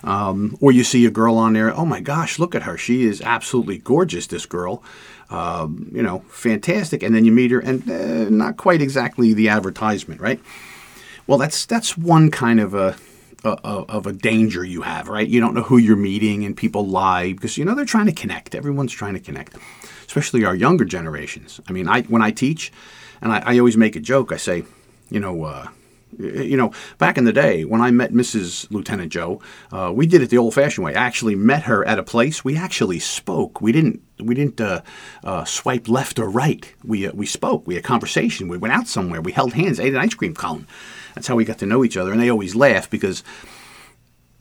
Um, 0.04 0.58
or 0.60 0.74
you 0.74 0.84
see 0.84 1.06
a 1.06 1.12
girl 1.12 1.38
on 1.38 1.54
there, 1.54 1.74
oh 1.74 1.86
my 1.86 2.02
gosh, 2.02 2.38
look 2.38 2.56
at 2.56 2.64
her, 2.64 2.78
she 2.78 3.04
is 3.04 3.22
absolutely 3.22 3.78
gorgeous, 3.78 4.28
this 4.28 4.46
girl. 4.46 4.84
Um, 5.30 5.90
you 5.92 6.04
know, 6.04 6.20
fantastic, 6.30 7.02
and 7.02 7.16
then 7.16 7.26
you 7.26 7.32
meet 7.32 7.52
her, 7.52 7.60
and 7.60 7.90
uh, 7.90 8.30
not 8.30 8.58
quite 8.58 8.82
exactly 8.82 9.34
the 9.34 9.50
advertisement, 9.50 10.22
right? 10.22 10.40
Well, 11.26 11.38
that's 11.38 11.66
that's 11.66 11.98
one 11.98 12.30
kind 12.30 12.60
of 12.60 12.74
a 12.74 12.96
of 13.44 14.08
a 14.08 14.14
danger 14.14 14.64
you 14.64 14.82
have, 14.82 15.08
right? 15.08 15.28
You 15.28 15.40
don't 15.40 15.54
know 15.54 15.64
who 15.64 15.78
you're 15.78 15.96
meeting, 15.96 16.46
and 16.46 16.56
people 16.56 16.86
lie 16.88 17.34
because 17.34 17.58
you 17.58 17.66
know 17.66 17.76
they're 17.76 17.86
trying 17.86 18.06
to 18.06 18.14
connect. 18.14 18.56
Everyone's 18.56 18.94
trying 18.94 19.14
to 19.14 19.20
connect, 19.20 19.56
especially 20.06 20.46
our 20.46 20.56
younger 20.56 20.86
generations. 20.86 21.60
I 21.68 21.72
mean, 21.72 21.88
I 21.88 22.04
when 22.04 22.22
I 22.22 22.32
teach, 22.32 22.72
and 23.22 23.32
I, 23.32 23.44
I 23.46 23.60
always 23.60 23.78
make 23.78 23.96
a 23.96 24.00
joke. 24.00 24.32
I 24.32 24.38
say, 24.38 24.64
you 25.10 25.20
know. 25.20 25.44
Uh, 25.44 25.68
you 26.20 26.56
know, 26.56 26.72
back 27.00 27.18
in 27.18 27.24
the 27.24 27.34
day 27.34 27.66
when 27.66 27.82
I 27.82 27.90
met 27.90 28.14
Mrs. 28.14 28.70
Lieutenant 28.70 29.12
Joe, 29.12 29.42
uh, 29.72 29.92
we 29.94 30.06
did 30.06 30.22
it 30.22 30.30
the 30.30 30.38
old-fashioned 30.38 30.86
way. 30.86 30.94
I 30.94 31.04
actually 31.04 31.34
met 31.34 31.64
her 31.64 31.84
at 31.88 31.98
a 31.98 32.04
place. 32.04 32.46
We 32.46 32.56
actually 32.56 33.00
spoke. 33.00 33.62
We 33.62 33.72
didn't. 33.72 34.04
We 34.20 34.36
didn't 34.36 34.62
uh, 34.62 34.82
uh, 35.24 35.44
swipe 35.46 35.90
left 35.90 36.20
or 36.20 36.30
right. 36.30 36.72
We 36.84 37.08
uh, 37.08 37.14
we 37.14 37.26
spoke. 37.26 37.66
We 37.66 37.76
had 37.76 37.84
conversation. 37.84 38.48
We 38.48 38.58
went 38.58 38.76
out 38.76 38.88
somewhere. 38.88 39.22
We 39.22 39.32
held 39.32 39.54
hands. 39.54 39.80
Ate 39.80 39.94
an 39.94 40.00
ice 40.00 40.14
cream 40.14 40.36
cone. 40.36 40.68
That's 41.16 41.28
how 41.28 41.36
we 41.36 41.46
got 41.46 41.60
to 41.60 41.66
know 41.66 41.84
each 41.84 41.98
other. 41.98 42.12
And 42.12 42.22
they 42.22 42.30
always 42.30 42.56
laugh 42.56 42.90
because 42.90 43.24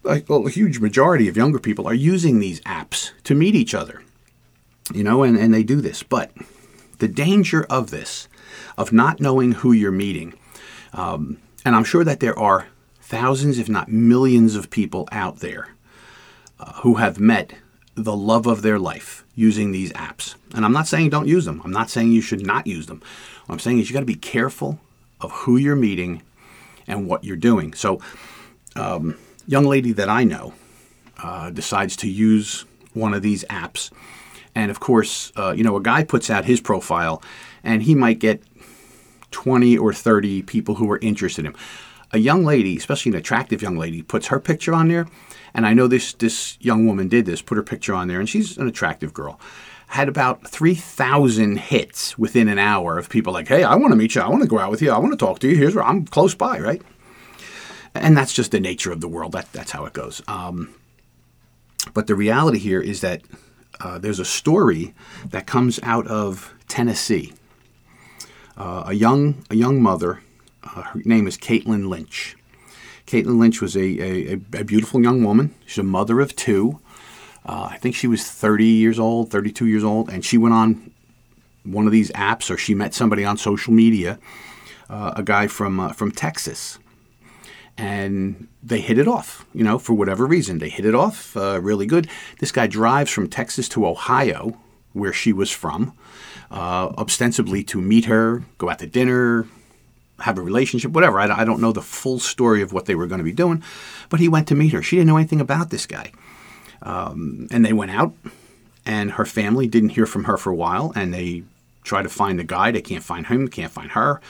a, 0.04 0.22
a 0.28 0.50
huge 0.50 0.78
majority 0.80 1.28
of 1.28 1.36
younger 1.36 1.58
people 1.58 1.86
are 1.86 1.94
using 1.94 2.38
these 2.38 2.60
apps 2.62 3.12
to 3.24 3.34
meet 3.34 3.54
each 3.54 3.74
other. 3.74 4.02
You 4.92 5.04
know, 5.04 5.22
and, 5.22 5.38
and 5.38 5.54
they 5.54 5.62
do 5.62 5.80
this. 5.80 6.02
But 6.02 6.32
the 6.98 7.08
danger 7.08 7.64
of 7.64 7.90
this, 7.90 8.28
of 8.76 8.92
not 8.92 9.20
knowing 9.20 9.52
who 9.52 9.72
you're 9.72 9.92
meeting, 9.92 10.34
um, 10.92 11.38
and 11.64 11.76
I'm 11.76 11.84
sure 11.84 12.04
that 12.04 12.20
there 12.20 12.38
are 12.38 12.66
thousands, 13.00 13.58
if 13.58 13.68
not 13.68 13.88
millions, 13.88 14.56
of 14.56 14.70
people 14.70 15.08
out 15.12 15.38
there 15.38 15.68
uh, 16.58 16.72
who 16.82 16.94
have 16.94 17.20
met 17.20 17.54
the 17.94 18.16
love 18.16 18.46
of 18.46 18.62
their 18.62 18.78
life 18.78 19.24
using 19.34 19.72
these 19.72 19.92
apps. 19.92 20.34
And 20.54 20.64
I'm 20.64 20.72
not 20.72 20.86
saying 20.86 21.10
don't 21.10 21.28
use 21.28 21.44
them. 21.44 21.60
I'm 21.64 21.70
not 21.70 21.90
saying 21.90 22.12
you 22.12 22.20
should 22.20 22.44
not 22.44 22.66
use 22.66 22.86
them. 22.86 23.02
What 23.46 23.54
I'm 23.54 23.58
saying 23.58 23.78
is 23.78 23.88
you 23.88 23.94
got 23.94 24.00
to 24.00 24.06
be 24.06 24.14
careful 24.14 24.80
of 25.20 25.30
who 25.32 25.56
you're 25.56 25.76
meeting 25.76 26.22
and 26.86 27.06
what 27.06 27.24
you're 27.24 27.36
doing. 27.36 27.74
So, 27.74 28.00
um, 28.76 29.18
young 29.46 29.64
lady 29.64 29.92
that 29.92 30.08
I 30.08 30.24
know 30.24 30.54
uh, 31.22 31.50
decides 31.50 31.96
to 31.96 32.08
use 32.08 32.64
one 32.94 33.14
of 33.14 33.22
these 33.22 33.44
apps, 33.44 33.90
and 34.54 34.70
of 34.70 34.80
course, 34.80 35.32
uh, 35.36 35.52
you 35.56 35.64
know, 35.64 35.76
a 35.76 35.82
guy 35.82 36.04
puts 36.04 36.30
out 36.30 36.44
his 36.44 36.60
profile, 36.60 37.22
and 37.64 37.82
he 37.82 37.94
might 37.94 38.18
get 38.18 38.42
20 39.30 39.78
or 39.78 39.92
30 39.92 40.42
people 40.42 40.76
who 40.76 40.90
are 40.90 40.98
interested 40.98 41.44
in 41.44 41.52
him. 41.52 41.58
A 42.12 42.18
young 42.18 42.44
lady, 42.44 42.76
especially 42.76 43.10
an 43.12 43.16
attractive 43.16 43.62
young 43.62 43.78
lady, 43.78 44.02
puts 44.02 44.26
her 44.26 44.38
picture 44.38 44.74
on 44.74 44.88
there, 44.88 45.06
and 45.54 45.66
I 45.66 45.72
know 45.72 45.86
this 45.86 46.12
this 46.14 46.58
young 46.60 46.86
woman 46.86 47.08
did 47.08 47.26
this, 47.26 47.42
put 47.42 47.56
her 47.56 47.62
picture 47.62 47.94
on 47.94 48.08
there, 48.08 48.20
and 48.20 48.28
she's 48.28 48.58
an 48.58 48.68
attractive 48.68 49.14
girl 49.14 49.40
had 49.92 50.08
about 50.08 50.48
3,000 50.48 51.58
hits 51.58 52.16
within 52.16 52.48
an 52.48 52.58
hour 52.58 52.96
of 52.96 53.10
people 53.10 53.30
like, 53.30 53.48
hey, 53.48 53.62
I 53.62 53.74
want 53.74 53.92
to 53.92 53.96
meet 53.96 54.14
you. 54.14 54.22
I 54.22 54.28
want 54.28 54.40
to 54.40 54.48
go 54.48 54.58
out 54.58 54.70
with 54.70 54.80
you. 54.80 54.90
I 54.90 54.96
want 54.96 55.12
to 55.12 55.18
talk 55.18 55.38
to 55.40 55.48
you. 55.48 55.54
Here's 55.54 55.74
where 55.74 55.84
I'm 55.84 56.06
close 56.06 56.34
by, 56.34 56.58
right? 56.58 56.80
And 57.94 58.16
that's 58.16 58.32
just 58.32 58.52
the 58.52 58.60
nature 58.60 58.90
of 58.90 59.02
the 59.02 59.08
world. 59.08 59.32
That, 59.32 59.52
that's 59.52 59.70
how 59.70 59.84
it 59.84 59.92
goes. 59.92 60.22
Um, 60.26 60.74
but 61.92 62.06
the 62.06 62.14
reality 62.14 62.58
here 62.58 62.80
is 62.80 63.02
that 63.02 63.20
uh, 63.80 63.98
there's 63.98 64.18
a 64.18 64.24
story 64.24 64.94
that 65.26 65.46
comes 65.46 65.78
out 65.82 66.06
of 66.06 66.54
Tennessee. 66.68 67.34
Uh, 68.56 68.84
a 68.86 68.94
young 68.94 69.44
a 69.50 69.56
young 69.56 69.82
mother, 69.82 70.22
uh, 70.64 70.82
her 70.82 71.02
name 71.04 71.26
is 71.26 71.36
Caitlin 71.36 71.88
Lynch. 71.88 72.34
Caitlin 73.06 73.38
Lynch 73.38 73.60
was 73.60 73.76
a, 73.76 73.80
a, 73.80 74.32
a 74.54 74.64
beautiful 74.64 75.02
young 75.02 75.22
woman. 75.22 75.54
She's 75.66 75.78
a 75.78 75.82
mother 75.82 76.20
of 76.20 76.34
two. 76.34 76.80
Uh, 77.44 77.68
I 77.70 77.76
think 77.78 77.94
she 77.94 78.06
was 78.06 78.28
30 78.28 78.64
years 78.64 78.98
old, 78.98 79.30
32 79.30 79.66
years 79.66 79.84
old, 79.84 80.08
and 80.08 80.24
she 80.24 80.38
went 80.38 80.54
on 80.54 80.92
one 81.64 81.86
of 81.86 81.92
these 81.92 82.10
apps, 82.12 82.50
or 82.50 82.56
she 82.56 82.74
met 82.74 82.94
somebody 82.94 83.24
on 83.24 83.36
social 83.36 83.72
media, 83.72 84.18
uh, 84.88 85.12
a 85.16 85.22
guy 85.22 85.46
from 85.46 85.80
uh, 85.80 85.92
from 85.92 86.12
Texas, 86.12 86.78
and 87.76 88.48
they 88.62 88.80
hit 88.80 88.98
it 88.98 89.08
off. 89.08 89.44
You 89.54 89.64
know, 89.64 89.78
for 89.78 89.94
whatever 89.94 90.26
reason, 90.26 90.58
they 90.58 90.68
hit 90.68 90.84
it 90.84 90.94
off 90.94 91.36
uh, 91.36 91.60
really 91.60 91.86
good. 91.86 92.08
This 92.38 92.52
guy 92.52 92.66
drives 92.66 93.10
from 93.10 93.28
Texas 93.28 93.68
to 93.70 93.86
Ohio, 93.86 94.58
where 94.92 95.12
she 95.12 95.32
was 95.32 95.50
from, 95.50 95.94
uh, 96.50 96.92
ostensibly 96.98 97.64
to 97.64 97.80
meet 97.80 98.04
her, 98.06 98.44
go 98.58 98.70
out 98.70 98.78
to 98.80 98.86
dinner, 98.86 99.46
have 100.20 100.38
a 100.38 100.42
relationship, 100.42 100.92
whatever. 100.92 101.18
I, 101.18 101.40
I 101.40 101.44
don't 101.44 101.60
know 101.60 101.72
the 101.72 101.82
full 101.82 102.18
story 102.18 102.62
of 102.62 102.72
what 102.72 102.86
they 102.86 102.94
were 102.94 103.06
going 103.06 103.18
to 103.18 103.24
be 103.24 103.32
doing, 103.32 103.62
but 104.08 104.20
he 104.20 104.28
went 104.28 104.48
to 104.48 104.54
meet 104.54 104.72
her. 104.72 104.82
She 104.82 104.96
didn't 104.96 105.08
know 105.08 105.16
anything 105.16 105.40
about 105.40 105.70
this 105.70 105.86
guy. 105.86 106.12
Um, 106.82 107.48
and 107.50 107.64
they 107.64 107.72
went 107.72 107.92
out, 107.92 108.14
and 108.84 109.12
her 109.12 109.24
family 109.24 109.66
didn't 109.66 109.90
hear 109.90 110.06
from 110.06 110.24
her 110.24 110.36
for 110.36 110.50
a 110.50 110.56
while, 110.56 110.92
and 110.94 111.14
they 111.14 111.44
tried 111.84 112.02
to 112.02 112.08
find 112.08 112.38
the 112.38 112.44
guy. 112.44 112.70
They 112.70 112.82
can't 112.82 113.04
find 113.04 113.26
him, 113.26 113.48
can't 113.48 113.72
find 113.72 113.92
her. 113.92 114.20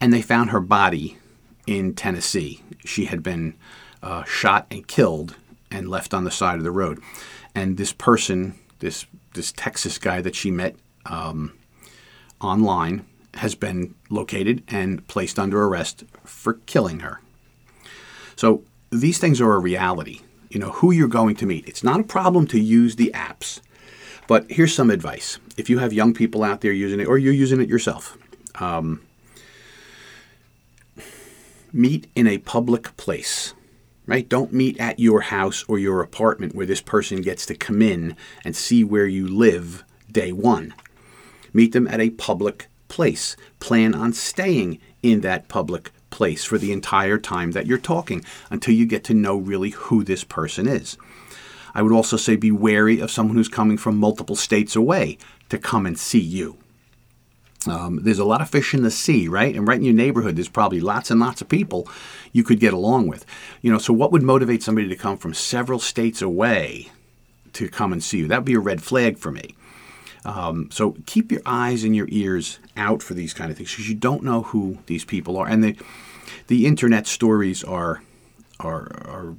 And 0.00 0.12
they 0.12 0.22
found 0.22 0.50
her 0.50 0.60
body 0.60 1.18
in 1.66 1.94
Tennessee. 1.94 2.62
She 2.84 3.06
had 3.06 3.22
been 3.22 3.54
uh, 4.02 4.24
shot 4.24 4.66
and 4.70 4.86
killed 4.86 5.36
and 5.70 5.88
left 5.88 6.12
on 6.12 6.24
the 6.24 6.30
side 6.30 6.58
of 6.58 6.64
the 6.64 6.70
road. 6.70 7.00
And 7.54 7.76
this 7.76 7.92
person, 7.92 8.54
this 8.80 9.06
this 9.34 9.52
Texas 9.52 9.98
guy 9.98 10.20
that 10.20 10.34
she 10.34 10.50
met 10.50 10.76
um, 11.06 11.52
online, 12.40 13.04
has 13.34 13.54
been 13.54 13.94
located 14.10 14.62
and 14.68 15.06
placed 15.08 15.38
under 15.38 15.64
arrest 15.64 16.04
for 16.24 16.54
killing 16.66 17.00
her. 17.00 17.20
So 18.36 18.62
these 18.90 19.18
things 19.18 19.40
are 19.40 19.54
a 19.54 19.58
reality 19.58 20.20
you 20.54 20.60
know 20.60 20.70
who 20.70 20.92
you're 20.92 21.08
going 21.08 21.34
to 21.36 21.46
meet. 21.46 21.66
It's 21.66 21.82
not 21.82 22.00
a 22.00 22.04
problem 22.04 22.46
to 22.48 22.60
use 22.60 22.96
the 22.96 23.10
apps, 23.14 23.60
but 24.28 24.50
here's 24.50 24.74
some 24.74 24.90
advice. 24.90 25.38
If 25.56 25.68
you 25.68 25.78
have 25.78 25.92
young 25.92 26.14
people 26.14 26.44
out 26.44 26.60
there 26.60 26.72
using 26.72 27.00
it, 27.00 27.08
or 27.08 27.18
you're 27.18 27.32
using 27.32 27.60
it 27.60 27.68
yourself, 27.68 28.16
um, 28.60 29.02
meet 31.72 32.06
in 32.14 32.26
a 32.26 32.38
public 32.38 32.96
place. 32.96 33.54
Right? 34.06 34.28
Don't 34.28 34.52
meet 34.52 34.78
at 34.78 35.00
your 35.00 35.22
house 35.22 35.64
or 35.66 35.78
your 35.78 36.02
apartment 36.02 36.54
where 36.54 36.66
this 36.66 36.82
person 36.82 37.22
gets 37.22 37.46
to 37.46 37.54
come 37.54 37.80
in 37.80 38.16
and 38.44 38.54
see 38.54 38.84
where 38.84 39.06
you 39.06 39.26
live 39.26 39.82
day 40.12 40.30
one. 40.30 40.74
Meet 41.54 41.72
them 41.72 41.88
at 41.88 42.02
a 42.02 42.10
public 42.10 42.68
place. 42.88 43.34
Plan 43.60 43.94
on 43.94 44.12
staying 44.12 44.78
in 45.02 45.22
that 45.22 45.48
public 45.48 45.90
place 46.14 46.44
for 46.44 46.58
the 46.58 46.70
entire 46.70 47.18
time 47.18 47.50
that 47.50 47.66
you're 47.66 47.76
talking 47.76 48.24
until 48.48 48.72
you 48.72 48.86
get 48.86 49.02
to 49.04 49.14
know 49.14 49.36
really 49.36 49.70
who 49.70 50.04
this 50.04 50.22
person 50.22 50.68
is. 50.68 50.96
I 51.74 51.82
would 51.82 51.92
also 51.92 52.16
say 52.16 52.36
be 52.36 52.52
wary 52.52 53.00
of 53.00 53.10
someone 53.10 53.36
who's 53.36 53.48
coming 53.48 53.76
from 53.76 53.96
multiple 53.98 54.36
states 54.36 54.76
away 54.76 55.18
to 55.48 55.58
come 55.58 55.86
and 55.86 55.98
see 55.98 56.20
you. 56.20 56.56
Um, 57.66 57.98
there's 58.04 58.20
a 58.20 58.24
lot 58.24 58.40
of 58.40 58.48
fish 58.48 58.74
in 58.74 58.82
the 58.82 58.92
sea, 58.92 59.26
right? 59.26 59.56
And 59.56 59.66
right 59.66 59.78
in 59.78 59.84
your 59.84 59.94
neighborhood, 59.94 60.36
there's 60.36 60.48
probably 60.48 60.80
lots 60.80 61.10
and 61.10 61.18
lots 61.18 61.40
of 61.40 61.48
people 61.48 61.88
you 62.30 62.44
could 62.44 62.60
get 62.60 62.74
along 62.74 63.08
with. 63.08 63.26
You 63.60 63.72
know, 63.72 63.78
so 63.78 63.92
what 63.92 64.12
would 64.12 64.22
motivate 64.22 64.62
somebody 64.62 64.88
to 64.88 64.96
come 64.96 65.16
from 65.16 65.34
several 65.34 65.80
states 65.80 66.22
away 66.22 66.90
to 67.54 67.68
come 67.68 67.92
and 67.92 68.04
see 68.04 68.18
you? 68.18 68.28
That 68.28 68.38
would 68.38 68.44
be 68.44 68.54
a 68.54 68.60
red 68.60 68.82
flag 68.82 69.18
for 69.18 69.32
me. 69.32 69.56
Um, 70.24 70.70
so 70.70 70.96
keep 71.06 71.30
your 71.30 71.42
eyes 71.44 71.84
and 71.84 71.94
your 71.94 72.08
ears 72.10 72.58
out 72.76 73.02
for 73.02 73.14
these 73.14 73.34
kind 73.34 73.50
of 73.50 73.56
things 73.56 73.70
because 73.70 73.88
you 73.88 73.94
don't 73.94 74.22
know 74.22 74.42
who 74.42 74.78
these 74.86 75.04
people 75.04 75.36
are. 75.36 75.46
And 75.46 75.62
the 75.62 75.76
the 76.46 76.66
internet 76.66 77.06
stories 77.06 77.62
are 77.64 78.02
are 78.60 78.88
are 79.06 79.34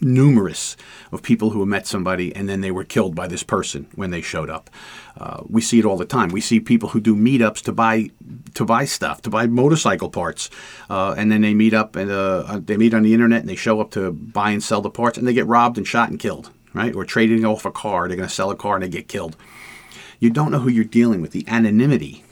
numerous 0.00 0.76
of 1.12 1.22
people 1.22 1.50
who 1.50 1.66
met 1.66 1.86
somebody 1.86 2.34
and 2.34 2.48
then 2.48 2.62
they 2.62 2.70
were 2.70 2.84
killed 2.84 3.14
by 3.14 3.26
this 3.26 3.42
person 3.42 3.86
when 3.94 4.10
they 4.10 4.22
showed 4.22 4.48
up. 4.48 4.70
Uh, 5.18 5.42
we 5.46 5.60
see 5.60 5.78
it 5.78 5.84
all 5.84 5.96
the 5.96 6.06
time. 6.06 6.30
We 6.30 6.40
see 6.40 6.58
people 6.58 6.90
who 6.90 7.00
do 7.00 7.14
meetups 7.14 7.62
to 7.64 7.72
buy 7.72 8.10
to 8.54 8.64
buy 8.64 8.84
stuff, 8.84 9.22
to 9.22 9.30
buy 9.30 9.46
motorcycle 9.46 10.10
parts, 10.10 10.50
uh, 10.88 11.14
and 11.16 11.30
then 11.30 11.42
they 11.42 11.54
meet 11.54 11.74
up 11.74 11.96
and 11.96 12.10
uh, 12.10 12.60
they 12.64 12.76
meet 12.76 12.94
on 12.94 13.02
the 13.02 13.14
internet 13.14 13.40
and 13.40 13.48
they 13.48 13.56
show 13.56 13.80
up 13.80 13.90
to 13.92 14.12
buy 14.12 14.50
and 14.50 14.62
sell 14.62 14.80
the 14.80 14.90
parts 14.90 15.18
and 15.18 15.26
they 15.26 15.34
get 15.34 15.46
robbed 15.46 15.78
and 15.78 15.86
shot 15.86 16.08
and 16.08 16.18
killed, 16.18 16.50
right? 16.74 16.94
Or 16.94 17.04
trading 17.04 17.44
off 17.44 17.64
a 17.64 17.70
car, 17.70 18.08
they're 18.08 18.16
going 18.16 18.28
to 18.28 18.34
sell 18.34 18.50
a 18.50 18.56
car 18.56 18.76
and 18.76 18.84
they 18.84 18.88
get 18.88 19.08
killed. 19.08 19.36
You 20.20 20.28
don't 20.28 20.52
know 20.52 20.60
who 20.60 20.68
you're 20.68 20.84
dealing 20.84 21.22
with. 21.22 21.32
The 21.32 21.48
anonymity 21.48 22.24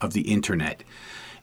of 0.00 0.12
the 0.12 0.32
internet 0.32 0.84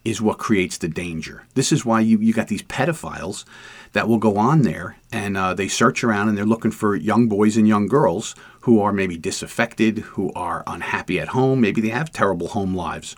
is 0.06 0.22
what 0.22 0.38
creates 0.38 0.78
the 0.78 0.88
danger. 0.88 1.44
This 1.56 1.72
is 1.74 1.86
why 1.86 2.00
you, 2.00 2.18
you 2.20 2.34
got 2.34 2.48
these 2.48 2.64
pedophiles 2.64 3.44
that 3.92 4.08
will 4.08 4.18
go 4.18 4.38
on 4.38 4.62
there 4.62 4.98
and 5.12 5.36
uh, 5.38 5.54
they 5.54 5.68
search 5.68 6.04
around 6.04 6.30
and 6.30 6.38
they're 6.38 6.46
looking 6.46 6.72
for 6.72 6.96
young 6.96 7.28
boys 7.28 7.58
and 7.58 7.68
young 7.68 7.88
girls 7.88 8.34
who 8.62 8.82
are 8.82 8.94
maybe 8.94 9.18
disaffected, 9.18 10.00
who 10.00 10.32
are 10.34 10.64
unhappy 10.68 11.20
at 11.20 11.30
home, 11.30 11.60
maybe 11.60 11.82
they 11.82 11.90
have 11.90 12.12
terrible 12.12 12.50
home 12.50 12.74
lives. 12.74 13.16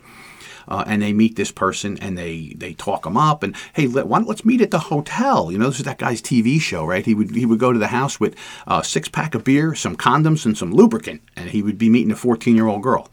Uh, 0.68 0.84
and 0.88 1.02
they 1.02 1.14
meet 1.14 1.36
this 1.36 1.52
person 1.52 1.98
and 2.00 2.18
they 2.18 2.54
they 2.58 2.74
talk 2.74 3.04
them 3.04 3.18
up 3.18 3.44
and 3.44 3.56
hey 3.74 3.88
let, 3.88 4.08
why, 4.08 4.20
let's 4.20 4.46
meet 4.46 4.62
at 4.62 4.72
the 4.72 4.80
hotel 4.80 5.52
you 5.52 5.58
know 5.58 5.70
this 5.70 5.80
is 5.80 5.86
that 5.86 5.98
guy's 5.98 6.22
TV 6.22 6.60
show 6.60 6.86
right 6.86 7.06
he 7.06 7.14
would 7.14 7.36
he 7.36 7.46
would 7.46 7.60
go 7.60 7.72
to 7.72 7.80
the 7.80 7.88
house 7.88 8.20
with 8.20 8.36
a 8.68 8.84
six 8.84 9.08
pack 9.08 9.36
of 9.36 9.44
beer 9.44 9.76
some 9.76 9.96
condoms 9.96 10.46
and 10.46 10.58
some 10.58 10.72
lubricant 10.72 11.22
and 11.36 11.52
he 11.52 11.62
would 11.62 11.78
be 11.78 11.90
meeting 11.90 12.12
a 12.12 12.16
14 12.16 12.56
year 12.56 12.68
old 12.68 12.82
girl 12.82 13.10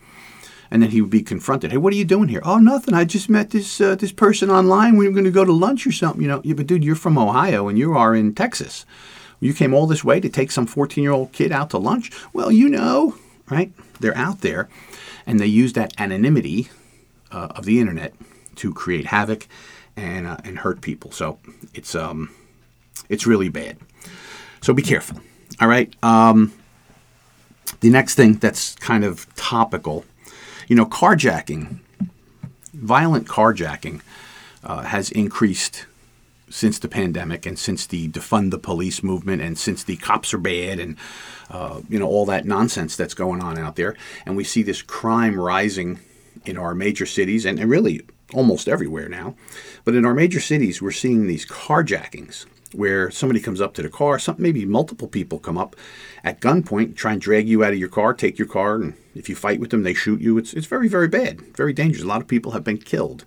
and 0.73 0.83
then 0.83 0.91
he 0.91 1.03
would 1.03 1.11
be 1.11 1.23
confronted. 1.23 1.71
Hey, 1.71 1.77
what 1.77 1.93
are 1.93 1.97
you 1.97 2.05
doing 2.07 2.29
here? 2.29 2.41
Oh, 2.47 2.57
nothing. 2.57 2.95
I 2.95 3.05
just 3.05 3.29
met 3.29 3.51
this 3.51 3.79
uh, 3.79 3.95
this 3.95 4.11
person 4.11 4.49
online. 4.49 4.97
We 4.97 5.07
were 5.07 5.13
going 5.13 5.25
to 5.25 5.31
go 5.31 5.45
to 5.45 5.53
lunch 5.53 5.87
or 5.87 5.93
something. 5.93 6.23
You 6.23 6.29
know, 6.29 6.41
yeah, 6.45 6.55
but 6.55 6.67
dude, 6.67 6.83
you're 6.83 6.97
from 6.97 7.19
Ohio 7.19 7.69
and 7.69 7.79
you 7.79 7.93
are 7.93 8.15
in 8.15 8.35
Texas. 8.35 8.87
You 9.39 9.53
came 9.53 9.75
all 9.75 9.87
this 9.87 10.03
way 10.03 10.19
to 10.19 10.31
take 10.31 10.51
some 10.51 10.67
14 10.67 11.05
year 11.05 11.13
old 11.13 11.33
kid 11.33 11.53
out 11.53 11.69
to 11.71 11.79
lunch. 11.79 12.11
Well, 12.33 12.51
you 12.51 12.71
know, 12.71 13.17
right? 13.51 13.71
They're 14.01 14.17
out 14.17 14.41
there, 14.41 14.71
and 15.27 15.39
they 15.39 15.47
use 15.47 15.75
that 15.75 15.93
anonymity 16.01 16.71
uh, 17.33 17.49
of 17.57 17.65
the 17.65 17.81
internet 17.81 18.15
to 18.57 18.73
create 18.73 19.07
havoc 19.07 19.47
and 19.97 20.27
uh, 20.27 20.37
and 20.45 20.59
hurt 20.59 20.81
people. 20.81 21.11
So 21.13 21.39
it's 21.75 21.95
um 21.95 22.31
it's 23.09 23.27
really 23.27 23.49
bad. 23.49 23.77
So 24.61 24.73
be 24.73 24.83
careful. 24.83 25.21
All 25.61 25.69
right. 25.69 25.93
Um, 26.03 26.53
the 27.81 27.91
next 27.91 28.15
thing 28.15 28.35
that's 28.35 28.75
kind 28.77 29.05
of 29.05 29.27
topical 29.35 30.05
you 30.73 30.77
know, 30.77 30.87
carjacking, 30.87 31.81
violent 32.73 33.29
carjacking, 33.29 34.01
uh, 34.65 34.83
has 34.83 35.11
increased 35.11 35.87
since 36.49 36.79
the 36.79 36.89
pandemic 36.89 37.45
and 37.45 37.59
since 37.59 37.87
the 37.87 38.09
defund 38.09 38.51
the 38.51 38.59
police 38.59 39.03
movement 39.03 39.43
and 39.43 39.59
since 39.59 39.85
the 39.85 39.97
cops 39.97 40.33
are 40.33 40.39
bad 40.39 40.79
and 40.79 40.97
uh, 41.51 41.81
you 41.89 41.99
know 41.99 42.07
all 42.07 42.25
that 42.25 42.45
nonsense 42.45 42.97
that's 42.97 43.15
going 43.15 43.43
on 43.43 43.59
out 43.59 43.77
there 43.77 43.97
and 44.25 44.37
we 44.37 44.45
see 44.45 44.63
this 44.63 44.81
crime 44.83 45.39
rising 45.39 45.99
in 46.45 46.57
our 46.57 46.75
major 46.75 47.07
cities 47.07 47.45
and, 47.45 47.59
and 47.59 47.71
really 47.71 48.03
almost 48.33 48.69
everywhere 48.69 49.09
now 49.09 49.35
but 49.85 49.95
in 49.95 50.05
our 50.05 50.15
major 50.15 50.41
cities 50.41 50.81
we're 50.81 50.91
seeing 50.91 51.27
these 51.27 51.47
carjackings 51.47 52.47
where 52.75 53.11
somebody 53.11 53.41
comes 53.41 53.61
up 53.61 53.75
to 53.75 53.83
the 53.83 53.89
car, 53.89 54.19
some, 54.19 54.37
maybe 54.39 54.65
multiple 54.65 55.09
people 55.09 55.39
come 55.39 55.59
up 55.59 55.77
at 56.25 56.41
gunpoint, 56.41 56.97
try 56.97 57.13
and 57.13 57.21
drag 57.21 57.49
you 57.49 57.63
out 57.65 57.73
of 57.73 57.79
your 57.79 57.89
car, 57.89 58.15
take 58.15 58.39
your 58.39 58.49
car, 58.49 58.77
and 58.77 58.95
if 59.15 59.29
you 59.29 59.35
fight 59.35 59.61
with 59.61 59.71
them, 59.71 59.83
they 59.83 59.95
shoot 59.95 60.21
you. 60.21 60.39
It's, 60.39 60.53
it's 60.55 60.67
very, 60.67 60.89
very 60.89 61.09
bad, 61.09 61.41
very 61.57 61.73
dangerous. 61.73 62.05
A 62.05 62.07
lot 62.07 62.21
of 62.21 62.29
people 62.29 62.53
have 62.53 62.65
been 62.65 62.79
killed. 62.79 63.25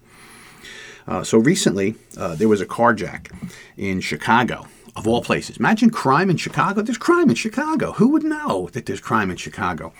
Uh, 1.07 1.23
so 1.23 1.37
recently, 1.37 1.95
uh, 2.17 2.35
there 2.35 2.47
was 2.47 2.61
a 2.61 2.65
carjack 2.65 3.31
in 3.77 4.01
Chicago, 4.01 4.65
of 4.95 5.07
all 5.07 5.21
places. 5.21 5.57
Imagine 5.57 5.91
crime 5.91 6.29
in 6.29 6.37
Chicago. 6.37 6.81
There's 6.81 6.97
crime 6.97 7.29
in 7.29 7.35
Chicago. 7.35 7.91
Who 7.93 8.09
would 8.09 8.23
know 8.23 8.69
that 8.73 8.85
there's 8.87 9.01
crime 9.01 9.29
in 9.29 9.37
Chicago? 9.37 9.93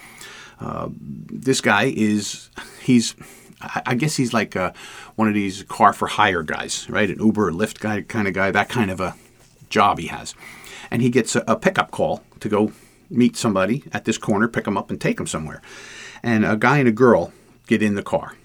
Uh, 0.60 0.90
this 0.98 1.62
guy 1.62 1.94
is, 1.96 2.50
he's, 2.82 3.16
I 3.62 3.96
guess 3.96 4.16
he's 4.16 4.34
like 4.34 4.56
uh, 4.56 4.72
one 5.16 5.28
of 5.28 5.34
these 5.34 5.64
car 5.64 5.94
for 5.94 6.08
hire 6.08 6.44
guys, 6.44 6.90
right? 6.90 7.10
An 7.10 7.20
Uber 7.20 7.50
or 7.50 7.52
Lyft 7.52 7.80
guy 7.80 8.02
kind 8.02 8.28
of 8.28 8.34
guy, 8.34 8.52
that 8.52 8.70
kind 8.70 8.92
of 8.92 9.00
a 9.00 9.16
job 9.70 10.00
he 10.00 10.08
has. 10.08 10.36
And 10.92 11.02
he 11.02 11.10
gets 11.10 11.36
a, 11.36 11.44
a 11.48 11.56
pickup 11.56 11.92
call 11.92 12.24
to 12.40 12.50
go 12.50 12.72
meet 13.10 13.36
somebody 13.38 13.84
at 13.92 14.06
this 14.06 14.18
corner, 14.18 14.48
pick 14.48 14.66
them 14.66 14.78
up, 14.78 14.90
and 14.90 15.00
take 15.00 15.18
them 15.18 15.28
somewhere. 15.28 15.62
And 16.24 16.46
a 16.46 16.56
guy 16.56 16.80
and 16.80 16.88
a 16.88 16.92
girl 16.92 17.34
get 17.68 17.82
in 17.82 17.96
the 17.96 18.04
car. 18.04 18.36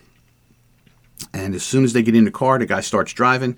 And 1.32 1.54
as 1.54 1.62
soon 1.62 1.84
as 1.84 1.92
they 1.92 2.02
get 2.02 2.16
in 2.16 2.24
the 2.24 2.30
car, 2.30 2.58
the 2.58 2.66
guy 2.66 2.80
starts 2.80 3.12
driving. 3.12 3.56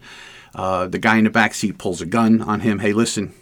Uh, 0.55 0.87
the 0.87 0.99
guy 0.99 1.17
in 1.17 1.25
the 1.25 1.31
back 1.31 1.55
seat 1.55 1.79
pulls 1.79 2.01
a 2.01 2.07
gun 2.07 2.43
on 2.43 2.61
him. 2.61 2.81
Hey, 2.81 2.93
listen, 2.93 3.33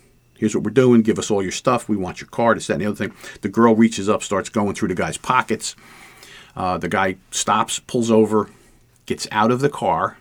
here's 0.41 0.55
what 0.55 0.65
we're 0.65 0.71
doing. 0.71 1.03
Give 1.03 1.19
us 1.19 1.31
all 1.31 1.43
your 1.43 1.53
stuff. 1.53 1.87
We 1.87 1.99
want 1.99 2.23
your 2.23 2.29
car. 2.29 2.55
This, 2.55 2.67
that, 2.69 2.73
and 2.75 2.83
the 2.83 2.87
other 2.87 2.97
thing. 2.97 3.15
The 3.43 3.51
girl 3.51 3.77
reaches 3.77 4.09
up, 4.09 4.23
starts 4.23 4.49
going 4.49 4.75
through 4.75 4.89
the 4.89 4.95
guy's 4.95 5.19
pockets. 5.19 5.77
Uh, 6.57 6.79
the 6.79 6.89
guy 6.89 7.17
stops, 7.31 7.79
pulls 7.79 8.11
over, 8.11 8.49
gets 9.05 9.29
out 9.31 9.51
of 9.51 9.61
the 9.61 9.69
car, 9.69 10.17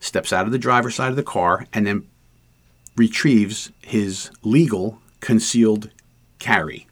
steps 0.00 0.34
out 0.34 0.44
of 0.44 0.52
the 0.52 0.58
driver's 0.58 0.94
side 0.94 1.10
of 1.10 1.16
the 1.16 1.22
car, 1.22 1.66
and 1.72 1.86
then 1.86 2.06
retrieves 2.94 3.72
his 3.80 4.30
legal 4.42 5.00
concealed 5.20 5.90
carry 6.38 6.86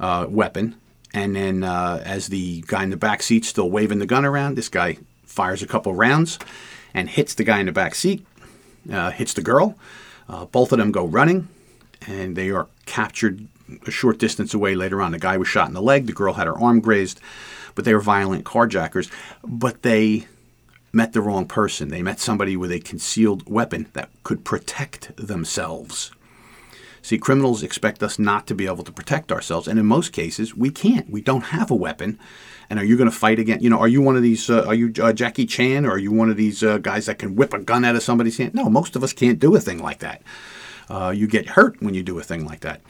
uh, 0.00 0.26
weapon. 0.28 0.74
And 1.12 1.36
then, 1.36 1.62
uh, 1.62 2.02
as 2.04 2.28
the 2.28 2.62
guy 2.66 2.82
in 2.82 2.90
the 2.90 2.96
back 2.96 3.22
seat 3.22 3.44
still 3.44 3.70
waving 3.70 3.98
the 3.98 4.06
gun 4.06 4.24
around, 4.24 4.56
this 4.56 4.70
guy 4.70 4.98
fires 5.24 5.62
a 5.62 5.66
couple 5.66 5.94
rounds 5.94 6.38
and 6.94 7.10
hits 7.10 7.34
the 7.34 7.44
guy 7.44 7.60
in 7.60 7.66
the 7.66 7.72
back 7.72 7.94
seat, 7.94 8.26
uh, 8.90 9.10
hits 9.10 9.34
the 9.34 9.42
girl. 9.42 9.78
Uh, 10.28 10.44
both 10.46 10.72
of 10.72 10.78
them 10.78 10.92
go 10.92 11.04
running, 11.04 11.48
and 12.06 12.36
they 12.36 12.50
are 12.50 12.68
captured 12.84 13.46
a 13.86 13.90
short 13.90 14.18
distance 14.18 14.54
away 14.54 14.74
later 14.74 15.02
on. 15.02 15.12
The 15.12 15.18
guy 15.18 15.36
was 15.36 15.48
shot 15.48 15.68
in 15.68 15.74
the 15.74 15.82
leg, 15.82 16.06
the 16.06 16.12
girl 16.12 16.34
had 16.34 16.46
her 16.46 16.58
arm 16.58 16.80
grazed, 16.80 17.20
but 17.74 17.84
they 17.84 17.94
were 17.94 18.00
violent 18.00 18.44
carjackers. 18.44 19.10
But 19.44 19.82
they 19.82 20.26
met 20.92 21.12
the 21.12 21.20
wrong 21.20 21.46
person. 21.46 21.88
They 21.88 22.02
met 22.02 22.20
somebody 22.20 22.56
with 22.56 22.72
a 22.72 22.80
concealed 22.80 23.48
weapon 23.48 23.88
that 23.92 24.10
could 24.22 24.44
protect 24.44 25.14
themselves. 25.16 26.10
See, 27.06 27.18
criminals 27.18 27.62
expect 27.62 28.02
us 28.02 28.18
not 28.18 28.48
to 28.48 28.54
be 28.56 28.66
able 28.66 28.82
to 28.82 28.90
protect 28.90 29.30
ourselves, 29.30 29.68
and 29.68 29.78
in 29.78 29.86
most 29.86 30.12
cases, 30.12 30.56
we 30.56 30.70
can't. 30.70 31.08
We 31.08 31.20
don't 31.20 31.54
have 31.54 31.70
a 31.70 31.74
weapon. 31.76 32.18
And 32.68 32.80
are 32.80 32.84
you 32.84 32.96
going 32.96 33.08
to 33.08 33.16
fight 33.16 33.38
again? 33.38 33.60
You 33.60 33.70
know, 33.70 33.78
are 33.78 33.86
you 33.86 34.02
one 34.02 34.16
of 34.16 34.24
these? 34.24 34.50
Uh, 34.50 34.64
are 34.66 34.74
you 34.74 34.92
uh, 35.00 35.12
Jackie 35.12 35.46
Chan, 35.46 35.86
or 35.86 35.92
are 35.92 35.98
you 35.98 36.10
one 36.10 36.30
of 36.30 36.36
these 36.36 36.64
uh, 36.64 36.78
guys 36.78 37.06
that 37.06 37.20
can 37.20 37.36
whip 37.36 37.54
a 37.54 37.60
gun 37.60 37.84
out 37.84 37.94
of 37.94 38.02
somebody's 38.02 38.38
hand? 38.38 38.54
No, 38.54 38.68
most 38.68 38.96
of 38.96 39.04
us 39.04 39.12
can't 39.12 39.38
do 39.38 39.54
a 39.54 39.60
thing 39.60 39.78
like 39.78 40.00
that. 40.00 40.20
Uh, 40.90 41.12
you 41.14 41.28
get 41.28 41.50
hurt 41.50 41.80
when 41.80 41.94
you 41.94 42.02
do 42.02 42.18
a 42.18 42.24
thing 42.24 42.44
like 42.44 42.62
that. 42.62 42.80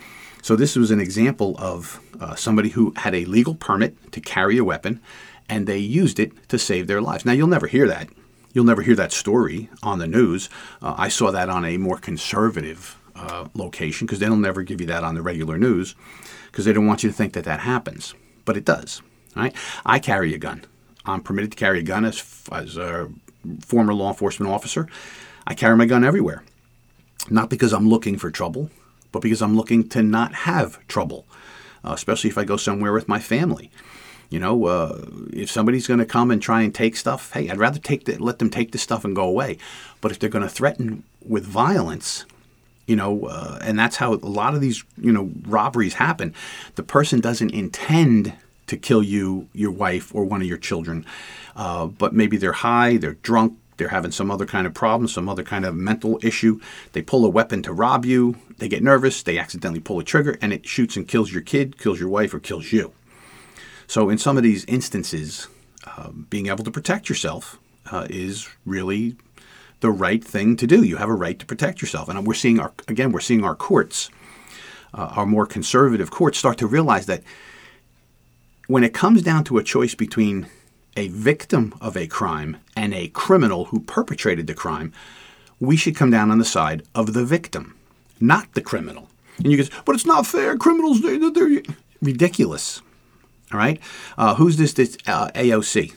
So 0.40 0.56
this 0.56 0.76
was 0.76 0.90
an 0.90 0.98
example 0.98 1.54
of 1.58 2.00
uh, 2.18 2.36
somebody 2.36 2.70
who 2.70 2.94
had 2.96 3.14
a 3.14 3.26
legal 3.26 3.54
permit 3.54 4.12
to 4.12 4.22
carry 4.22 4.56
a 4.56 4.64
weapon 4.64 4.98
and 5.46 5.66
they 5.66 5.76
used 5.76 6.18
it 6.18 6.32
to 6.48 6.58
save 6.58 6.86
their 6.86 7.02
lives. 7.02 7.26
Now, 7.26 7.32
you'll 7.32 7.48
never 7.48 7.66
hear 7.66 7.86
that. 7.88 8.08
You'll 8.54 8.64
never 8.64 8.80
hear 8.80 8.94
that 8.94 9.12
story 9.12 9.68
on 9.82 9.98
the 9.98 10.06
news. 10.06 10.48
Uh, 10.80 10.94
I 10.96 11.08
saw 11.08 11.30
that 11.32 11.50
on 11.50 11.66
a 11.66 11.76
more 11.76 11.98
conservative 11.98 12.96
uh, 13.16 13.48
location 13.54 14.06
because 14.06 14.18
they'll 14.18 14.36
never 14.36 14.62
give 14.62 14.80
you 14.80 14.86
that 14.88 15.04
on 15.04 15.14
the 15.14 15.22
regular 15.22 15.58
news 15.58 15.94
because 16.46 16.64
they 16.64 16.72
don't 16.72 16.86
want 16.86 17.02
you 17.02 17.10
to 17.10 17.16
think 17.16 17.32
that 17.32 17.44
that 17.44 17.60
happens. 17.60 18.14
But 18.44 18.56
it 18.56 18.64
does. 18.64 19.02
Right? 19.34 19.54
I 19.84 19.98
carry 19.98 20.34
a 20.34 20.38
gun. 20.38 20.64
I'm 21.04 21.22
permitted 21.22 21.52
to 21.52 21.56
carry 21.56 21.80
a 21.80 21.82
gun 21.82 22.04
as, 22.04 22.22
as 22.50 22.76
a 22.76 23.10
former 23.60 23.94
law 23.94 24.08
enforcement 24.08 24.50
officer. 24.50 24.88
I 25.46 25.54
carry 25.54 25.76
my 25.76 25.86
gun 25.86 26.04
everywhere. 26.04 26.42
Not 27.30 27.50
because 27.50 27.72
I'm 27.72 27.88
looking 27.88 28.18
for 28.18 28.30
trouble, 28.30 28.70
but 29.12 29.22
because 29.22 29.42
I'm 29.42 29.56
looking 29.56 29.88
to 29.90 30.02
not 30.02 30.34
have 30.34 30.84
trouble, 30.88 31.26
uh, 31.84 31.92
especially 31.92 32.30
if 32.30 32.38
I 32.38 32.44
go 32.44 32.56
somewhere 32.56 32.92
with 32.92 33.08
my 33.08 33.18
family. 33.18 33.70
You 34.30 34.40
know, 34.40 34.66
uh, 34.66 35.04
if 35.32 35.50
somebody's 35.50 35.86
going 35.86 36.00
to 36.00 36.06
come 36.06 36.30
and 36.30 36.42
try 36.42 36.62
and 36.62 36.74
take 36.74 36.96
stuff, 36.96 37.32
hey, 37.32 37.48
I'd 37.48 37.58
rather 37.58 37.78
take 37.78 38.06
the, 38.06 38.18
let 38.18 38.40
them 38.40 38.50
take 38.50 38.72
the 38.72 38.78
stuff 38.78 39.04
and 39.04 39.14
go 39.14 39.24
away. 39.24 39.58
But 40.00 40.10
if 40.10 40.18
they're 40.18 40.30
going 40.30 40.44
to 40.44 40.50
threaten 40.50 41.04
with 41.24 41.44
violence, 41.44 42.24
you 42.86 42.96
know, 42.96 43.26
uh, 43.26 43.58
and 43.62 43.78
that's 43.78 43.96
how 43.96 44.14
a 44.14 44.16
lot 44.16 44.54
of 44.54 44.60
these, 44.60 44.84
you 44.96 45.12
know, 45.12 45.30
robberies 45.46 45.94
happen. 45.94 46.34
The 46.76 46.82
person 46.82 47.20
doesn't 47.20 47.50
intend 47.50 48.32
to 48.66 48.76
kill 48.76 49.02
you, 49.02 49.48
your 49.52 49.70
wife, 49.70 50.14
or 50.14 50.24
one 50.24 50.40
of 50.40 50.48
your 50.48 50.58
children, 50.58 51.04
uh, 51.54 51.86
but 51.86 52.12
maybe 52.12 52.36
they're 52.36 52.52
high, 52.52 52.96
they're 52.96 53.14
drunk, 53.14 53.58
they're 53.76 53.88
having 53.88 54.10
some 54.10 54.30
other 54.30 54.46
kind 54.46 54.66
of 54.66 54.74
problem, 54.74 55.08
some 55.08 55.28
other 55.28 55.42
kind 55.42 55.64
of 55.64 55.74
mental 55.74 56.18
issue. 56.22 56.60
They 56.92 57.02
pull 57.02 57.24
a 57.24 57.28
weapon 57.28 57.62
to 57.64 57.72
rob 57.72 58.04
you. 58.04 58.36
They 58.58 58.68
get 58.68 58.82
nervous. 58.82 59.22
They 59.22 59.38
accidentally 59.38 59.80
pull 59.80 59.98
a 59.98 60.04
trigger, 60.04 60.38
and 60.40 60.52
it 60.52 60.66
shoots 60.66 60.96
and 60.96 61.06
kills 61.06 61.32
your 61.32 61.42
kid, 61.42 61.78
kills 61.78 62.00
your 62.00 62.08
wife, 62.08 62.32
or 62.32 62.40
kills 62.40 62.72
you. 62.72 62.92
So, 63.86 64.08
in 64.08 64.18
some 64.18 64.36
of 64.36 64.42
these 64.42 64.64
instances, 64.64 65.46
uh, 65.86 66.10
being 66.10 66.46
able 66.46 66.64
to 66.64 66.70
protect 66.70 67.08
yourself 67.08 67.58
uh, 67.90 68.06
is 68.08 68.48
really 68.64 69.16
the 69.86 69.92
right 69.92 70.24
thing 70.24 70.56
to 70.56 70.66
do. 70.66 70.82
You 70.82 70.96
have 70.96 71.08
a 71.08 71.14
right 71.14 71.38
to 71.38 71.46
protect 71.46 71.80
yourself. 71.80 72.08
And 72.08 72.26
we're 72.26 72.34
seeing 72.34 72.58
our, 72.58 72.72
again, 72.88 73.12
we're 73.12 73.20
seeing 73.20 73.44
our 73.44 73.54
courts, 73.54 74.10
uh, 74.92 75.12
our 75.16 75.26
more 75.26 75.46
conservative 75.46 76.10
courts, 76.10 76.38
start 76.38 76.58
to 76.58 76.66
realize 76.66 77.06
that 77.06 77.22
when 78.66 78.82
it 78.82 78.92
comes 78.92 79.22
down 79.22 79.44
to 79.44 79.58
a 79.58 79.62
choice 79.62 79.94
between 79.94 80.48
a 80.96 81.06
victim 81.08 81.72
of 81.80 81.96
a 81.96 82.08
crime 82.08 82.56
and 82.74 82.92
a 82.94 83.06
criminal 83.08 83.66
who 83.66 83.78
perpetrated 83.80 84.48
the 84.48 84.54
crime, 84.54 84.92
we 85.60 85.76
should 85.76 85.94
come 85.94 86.10
down 86.10 86.32
on 86.32 86.38
the 86.40 86.44
side 86.44 86.82
of 86.92 87.12
the 87.12 87.24
victim. 87.24 87.74
not 88.18 88.52
the 88.54 88.62
criminal. 88.62 89.08
And 89.38 89.52
you 89.52 89.62
go, 89.62 89.68
but 89.84 89.94
it's 89.94 90.06
not 90.06 90.26
fair. 90.26 90.56
Criminals, 90.56 91.00
they're, 91.02 91.30
they're 91.30 91.62
ridiculous. 92.02 92.82
All 93.52 93.58
right. 93.58 93.78
Uh, 94.18 94.34
who's 94.34 94.56
this? 94.56 94.72
This 94.72 94.96
uh, 95.06 95.28
AOC, 95.34 95.94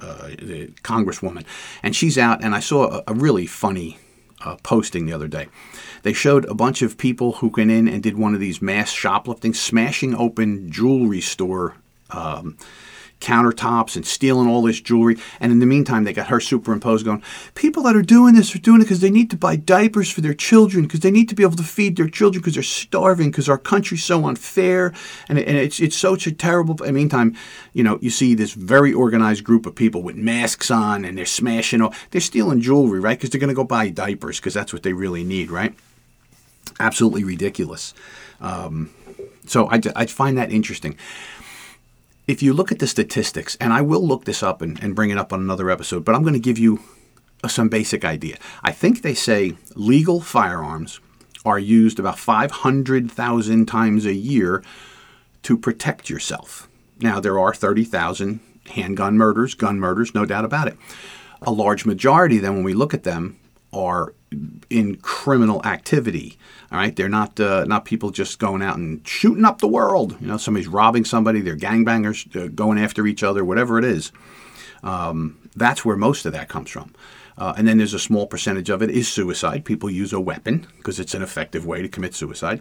uh, 0.00 0.28
the 0.28 0.68
congresswoman, 0.82 1.44
and 1.82 1.94
she's 1.94 2.18
out. 2.18 2.42
And 2.42 2.54
I 2.54 2.60
saw 2.60 2.98
a, 2.98 3.02
a 3.08 3.14
really 3.14 3.46
funny 3.46 3.98
uh, 4.44 4.56
posting 4.62 5.06
the 5.06 5.12
other 5.12 5.28
day. 5.28 5.48
They 6.02 6.12
showed 6.12 6.44
a 6.46 6.54
bunch 6.54 6.82
of 6.82 6.98
people 6.98 7.32
who 7.34 7.48
went 7.48 7.70
in 7.70 7.88
and 7.88 8.02
did 8.02 8.18
one 8.18 8.34
of 8.34 8.40
these 8.40 8.60
mass 8.60 8.90
shoplifting, 8.90 9.54
smashing 9.54 10.14
open 10.14 10.70
jewelry 10.70 11.20
store 11.20 11.76
um, 12.10 12.56
countertops 13.24 13.96
and 13.96 14.06
stealing 14.06 14.48
all 14.48 14.62
this 14.62 14.80
jewelry. 14.80 15.16
And 15.40 15.50
in 15.50 15.58
the 15.58 15.66
meantime, 15.66 16.04
they 16.04 16.12
got 16.12 16.28
her 16.28 16.40
superimposed 16.40 17.04
going, 17.04 17.22
people 17.54 17.82
that 17.84 17.96
are 17.96 18.02
doing 18.02 18.34
this 18.34 18.54
are 18.54 18.58
doing 18.58 18.80
it 18.80 18.84
because 18.84 19.00
they 19.00 19.10
need 19.10 19.30
to 19.30 19.36
buy 19.36 19.56
diapers 19.56 20.10
for 20.10 20.20
their 20.20 20.34
children, 20.34 20.84
because 20.84 21.00
they 21.00 21.10
need 21.10 21.28
to 21.30 21.34
be 21.34 21.42
able 21.42 21.56
to 21.56 21.62
feed 21.62 21.96
their 21.96 22.08
children 22.08 22.40
because 22.40 22.54
they're 22.54 22.62
starving, 22.62 23.30
because 23.30 23.48
our 23.48 23.58
country's 23.58 24.04
so 24.04 24.26
unfair. 24.26 24.92
And, 25.28 25.38
and 25.38 25.56
it's, 25.56 25.80
it's 25.80 25.96
such 25.96 26.26
a 26.26 26.32
terrible. 26.32 26.74
In 26.82 26.86
the 26.86 26.92
meantime, 26.92 27.34
you 27.72 27.82
know, 27.82 27.98
you 28.00 28.10
see 28.10 28.34
this 28.34 28.52
very 28.52 28.92
organized 28.92 29.42
group 29.42 29.64
of 29.66 29.74
people 29.74 30.02
with 30.02 30.16
masks 30.16 30.70
on 30.70 31.04
and 31.04 31.16
they're 31.16 31.26
smashing, 31.26 31.80
all, 31.80 31.94
they're 32.10 32.20
stealing 32.20 32.60
jewelry, 32.60 33.00
right? 33.00 33.18
Because 33.18 33.30
they're 33.30 33.40
going 33.40 33.48
to 33.48 33.54
go 33.54 33.64
buy 33.64 33.88
diapers 33.88 34.38
because 34.38 34.54
that's 34.54 34.72
what 34.72 34.82
they 34.82 34.92
really 34.92 35.24
need, 35.24 35.50
right? 35.50 35.74
Absolutely 36.78 37.24
ridiculous. 37.24 37.94
Um, 38.40 38.90
so 39.46 39.68
I, 39.70 39.80
I 39.96 40.06
find 40.06 40.36
that 40.38 40.50
interesting 40.50 40.96
if 42.26 42.42
you 42.42 42.52
look 42.52 42.72
at 42.72 42.78
the 42.78 42.86
statistics, 42.86 43.56
and 43.60 43.72
I 43.72 43.82
will 43.82 44.06
look 44.06 44.24
this 44.24 44.42
up 44.42 44.62
and, 44.62 44.82
and 44.82 44.94
bring 44.94 45.10
it 45.10 45.18
up 45.18 45.32
on 45.32 45.40
another 45.40 45.70
episode, 45.70 46.04
but 46.04 46.14
I'm 46.14 46.22
going 46.22 46.34
to 46.34 46.40
give 46.40 46.58
you 46.58 46.80
uh, 47.42 47.48
some 47.48 47.68
basic 47.68 48.04
idea. 48.04 48.38
I 48.62 48.72
think 48.72 49.02
they 49.02 49.14
say 49.14 49.56
legal 49.74 50.20
firearms 50.20 51.00
are 51.44 51.58
used 51.58 51.98
about 51.98 52.18
500,000 52.18 53.66
times 53.66 54.06
a 54.06 54.14
year 54.14 54.62
to 55.42 55.58
protect 55.58 56.08
yourself. 56.08 56.68
Now, 57.00 57.20
there 57.20 57.38
are 57.38 57.52
30,000 57.52 58.40
handgun 58.70 59.18
murders, 59.18 59.52
gun 59.54 59.78
murders, 59.78 60.14
no 60.14 60.24
doubt 60.24 60.46
about 60.46 60.68
it. 60.68 60.78
A 61.42 61.52
large 61.52 61.84
majority, 61.84 62.38
then, 62.38 62.54
when 62.54 62.64
we 62.64 62.72
look 62.72 62.94
at 62.94 63.02
them, 63.02 63.38
are 63.72 64.14
in 64.70 64.96
criminal 64.96 65.64
activity. 65.64 66.36
All 66.72 66.78
right, 66.78 66.94
they're 66.94 67.08
not 67.08 67.38
uh, 67.38 67.64
not 67.64 67.84
people 67.84 68.10
just 68.10 68.38
going 68.38 68.62
out 68.62 68.76
and 68.76 69.06
shooting 69.06 69.44
up 69.44 69.58
the 69.60 69.68
world. 69.68 70.16
You 70.20 70.28
know, 70.28 70.36
somebody's 70.36 70.68
robbing 70.68 71.04
somebody, 71.04 71.40
they're 71.40 71.56
gangbangers 71.56 72.34
uh, 72.36 72.48
going 72.48 72.78
after 72.78 73.06
each 73.06 73.22
other, 73.22 73.44
whatever 73.44 73.78
it 73.78 73.84
is. 73.84 74.12
Um, 74.82 75.38
that's 75.56 75.84
where 75.84 75.96
most 75.96 76.26
of 76.26 76.32
that 76.32 76.48
comes 76.48 76.70
from. 76.70 76.94
Uh, 77.36 77.54
and 77.56 77.66
then 77.66 77.78
there's 77.78 77.94
a 77.94 77.98
small 77.98 78.26
percentage 78.26 78.70
of 78.70 78.82
it 78.82 78.90
is 78.90 79.08
suicide. 79.08 79.64
People 79.64 79.90
use 79.90 80.12
a 80.12 80.20
weapon 80.20 80.66
because 80.76 81.00
it's 81.00 81.14
an 81.14 81.22
effective 81.22 81.66
way 81.66 81.82
to 81.82 81.88
commit 81.88 82.14
suicide. 82.14 82.60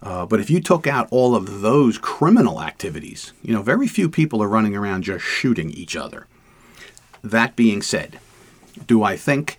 Uh, 0.00 0.24
but 0.24 0.38
if 0.38 0.48
you 0.48 0.60
took 0.60 0.86
out 0.86 1.08
all 1.10 1.34
of 1.34 1.60
those 1.60 1.98
criminal 1.98 2.62
activities, 2.62 3.32
you 3.42 3.52
know, 3.52 3.62
very 3.62 3.88
few 3.88 4.08
people 4.08 4.42
are 4.42 4.48
running 4.48 4.76
around 4.76 5.02
just 5.02 5.24
shooting 5.24 5.70
each 5.70 5.96
other. 5.96 6.26
That 7.24 7.56
being 7.56 7.82
said, 7.82 8.20
do 8.86 9.02
I 9.02 9.16
think 9.16 9.58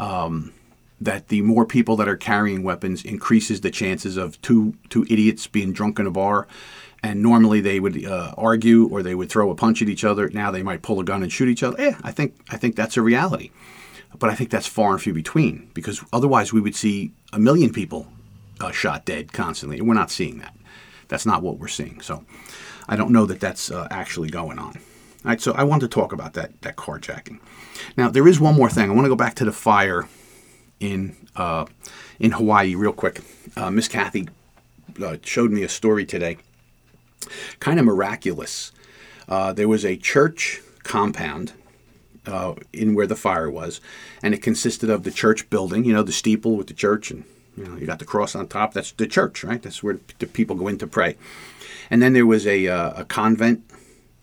um, 0.00 0.52
that 1.00 1.28
the 1.28 1.42
more 1.42 1.64
people 1.64 1.96
that 1.96 2.08
are 2.08 2.16
carrying 2.16 2.62
weapons 2.62 3.04
increases 3.04 3.60
the 3.60 3.70
chances 3.70 4.16
of 4.16 4.40
two 4.42 4.74
two 4.88 5.04
idiots 5.08 5.46
being 5.46 5.72
drunk 5.72 5.98
in 5.98 6.06
a 6.06 6.10
bar. 6.10 6.46
And 7.00 7.22
normally 7.22 7.60
they 7.60 7.78
would 7.78 8.04
uh, 8.04 8.34
argue 8.36 8.88
or 8.88 9.04
they 9.04 9.14
would 9.14 9.30
throw 9.30 9.50
a 9.50 9.54
punch 9.54 9.80
at 9.82 9.88
each 9.88 10.02
other. 10.02 10.28
Now 10.30 10.50
they 10.50 10.64
might 10.64 10.82
pull 10.82 10.98
a 10.98 11.04
gun 11.04 11.22
and 11.22 11.30
shoot 11.30 11.48
each 11.48 11.62
other. 11.62 11.80
Yeah 11.80 11.98
i 12.02 12.10
think 12.10 12.34
i 12.50 12.56
think 12.56 12.76
that's 12.76 12.96
a 12.96 13.02
reality. 13.02 13.50
But 14.18 14.30
i 14.30 14.34
think 14.34 14.50
that's 14.50 14.66
far 14.66 14.92
and 14.92 15.00
few 15.00 15.14
between 15.14 15.70
because 15.74 16.02
otherwise 16.12 16.52
we 16.52 16.60
would 16.60 16.74
see 16.74 17.12
a 17.32 17.38
million 17.38 17.72
people 17.72 18.08
uh, 18.60 18.72
shot 18.72 19.04
dead 19.04 19.32
constantly. 19.32 19.78
And 19.78 19.86
we're 19.86 19.94
not 19.94 20.10
seeing 20.10 20.38
that. 20.38 20.56
That's 21.06 21.24
not 21.24 21.42
what 21.42 21.58
we're 21.58 21.68
seeing. 21.68 22.00
So 22.00 22.24
i 22.88 22.96
don't 22.96 23.12
know 23.12 23.26
that 23.26 23.38
that's 23.38 23.70
uh, 23.70 23.86
actually 23.90 24.30
going 24.30 24.58
on. 24.58 24.76
All 25.24 25.30
right 25.30 25.40
so 25.40 25.52
i 25.52 25.62
want 25.62 25.82
to 25.82 25.88
talk 25.88 26.12
about 26.12 26.32
that 26.32 26.60
that 26.62 26.76
carjacking. 26.76 27.38
Now 27.96 28.08
there 28.10 28.26
is 28.26 28.40
one 28.40 28.56
more 28.56 28.70
thing. 28.70 28.90
I 28.90 28.94
want 28.94 29.04
to 29.04 29.10
go 29.10 29.16
back 29.16 29.36
to 29.36 29.44
the 29.44 29.52
fire 29.52 30.08
in 30.80 31.16
uh, 31.36 31.66
in 32.18 32.32
Hawaii 32.32 32.74
real 32.74 32.92
quick. 32.92 33.20
Uh, 33.56 33.70
Miss 33.70 33.88
Kathy 33.88 34.28
uh, 35.02 35.16
showed 35.22 35.50
me 35.50 35.62
a 35.62 35.68
story 35.68 36.04
today, 36.04 36.38
kind 37.60 37.78
of 37.78 37.86
miraculous. 37.86 38.72
Uh, 39.28 39.52
there 39.52 39.68
was 39.68 39.84
a 39.84 39.96
church 39.96 40.60
compound 40.82 41.52
uh, 42.26 42.54
in 42.72 42.94
where 42.94 43.06
the 43.06 43.16
fire 43.16 43.50
was, 43.50 43.80
and 44.22 44.34
it 44.34 44.42
consisted 44.42 44.90
of 44.90 45.04
the 45.04 45.10
church 45.10 45.48
building, 45.50 45.84
you 45.84 45.92
know, 45.92 46.02
the 46.02 46.12
steeple 46.12 46.56
with 46.56 46.66
the 46.66 46.74
church, 46.74 47.10
and 47.10 47.24
you 47.56 47.64
know, 47.64 47.76
you 47.76 47.86
got 47.86 47.98
the 47.98 48.04
cross 48.04 48.34
on 48.34 48.46
top. 48.46 48.72
That's 48.72 48.92
the 48.92 49.06
church, 49.06 49.44
right? 49.44 49.60
That's 49.60 49.82
where 49.82 49.98
the 50.18 50.26
people 50.26 50.56
go 50.56 50.68
in 50.68 50.78
to 50.78 50.86
pray. 50.86 51.16
And 51.90 52.00
then 52.02 52.12
there 52.12 52.26
was 52.26 52.46
a, 52.46 52.66
a 52.66 53.04
convent 53.08 53.64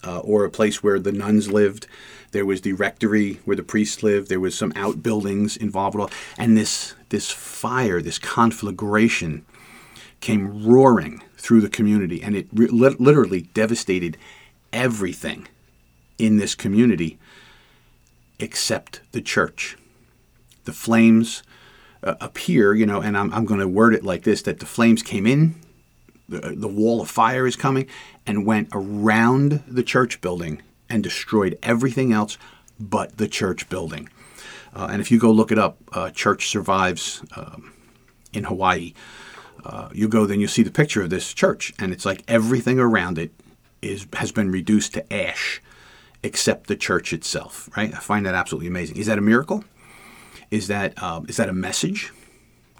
or 0.03 0.45
a 0.45 0.51
place 0.51 0.83
where 0.83 0.99
the 0.99 1.11
nuns 1.11 1.51
lived 1.51 1.87
there 2.35 2.45
was 2.45 2.61
the 2.61 2.73
rectory 2.73 3.35
where 3.45 3.55
the 3.55 3.63
priests 3.63 4.03
lived. 4.03 4.27
There 4.27 4.41
was 4.41 4.57
some 4.57 4.73
outbuildings 4.75 5.55
involved, 5.55 5.97
and 6.37 6.57
this 6.57 6.93
this 7.07 7.31
fire, 7.31 8.01
this 8.01 8.19
conflagration, 8.19 9.45
came 10.19 10.67
roaring 10.67 11.23
through 11.37 11.61
the 11.61 11.69
community, 11.69 12.21
and 12.21 12.35
it 12.35 12.47
re- 12.51 12.67
literally 12.67 13.43
devastated 13.53 14.17
everything 14.73 15.47
in 16.17 16.35
this 16.35 16.55
community 16.55 17.17
except 18.37 18.99
the 19.13 19.21
church. 19.21 19.77
The 20.65 20.73
flames 20.73 21.41
uh, 22.03 22.15
appear, 22.19 22.73
you 22.73 22.85
know, 22.85 22.99
and 22.99 23.17
I'm, 23.17 23.33
I'm 23.33 23.45
going 23.45 23.61
to 23.61 23.67
word 23.67 23.93
it 23.95 24.03
like 24.03 24.23
this: 24.23 24.41
that 24.41 24.59
the 24.59 24.65
flames 24.65 25.01
came 25.01 25.25
in, 25.25 25.55
the, 26.27 26.53
the 26.57 26.67
wall 26.67 26.99
of 26.99 27.09
fire 27.09 27.47
is 27.47 27.55
coming, 27.55 27.87
and 28.27 28.45
went 28.45 28.67
around 28.73 29.63
the 29.69 29.83
church 29.83 30.19
building 30.19 30.61
and 30.89 31.03
destroyed 31.03 31.57
everything 31.63 32.11
else 32.11 32.37
but 32.79 33.17
the 33.17 33.27
church 33.27 33.69
building. 33.69 34.09
Uh, 34.73 34.87
and 34.91 35.01
if 35.01 35.09
you 35.09 35.17
go 35.17 35.31
look 35.31 35.51
it 35.51 35.59
up, 35.59 35.77
uh, 35.93 36.09
Church 36.11 36.49
Survives 36.49 37.23
um, 37.35 37.73
in 38.33 38.43
Hawaii, 38.43 38.93
uh, 39.63 39.89
you 39.93 40.07
go 40.07 40.25
then 40.25 40.39
you 40.39 40.47
see 40.47 40.63
the 40.63 40.71
picture 40.71 41.01
of 41.01 41.09
this 41.09 41.33
church, 41.33 41.73
and 41.79 41.91
it's 41.91 42.05
like 42.05 42.23
everything 42.27 42.77
around 42.77 43.17
it 43.17 43.31
is 43.81 44.05
has 44.13 44.31
been 44.31 44.51
reduced 44.51 44.93
to 44.93 45.13
ash, 45.13 45.61
except 46.21 46.67
the 46.67 46.75
church 46.75 47.13
itself. 47.13 47.69
Right? 47.75 47.93
I 47.93 47.99
find 47.99 48.25
that 48.25 48.35
absolutely 48.35 48.67
amazing. 48.67 48.97
Is 48.97 49.07
that 49.07 49.17
a 49.17 49.21
miracle? 49.21 49.63
Is 50.51 50.67
that 50.67 51.01
um, 51.01 51.25
is 51.27 51.37
that 51.37 51.49
a 51.49 51.53
message 51.53 52.11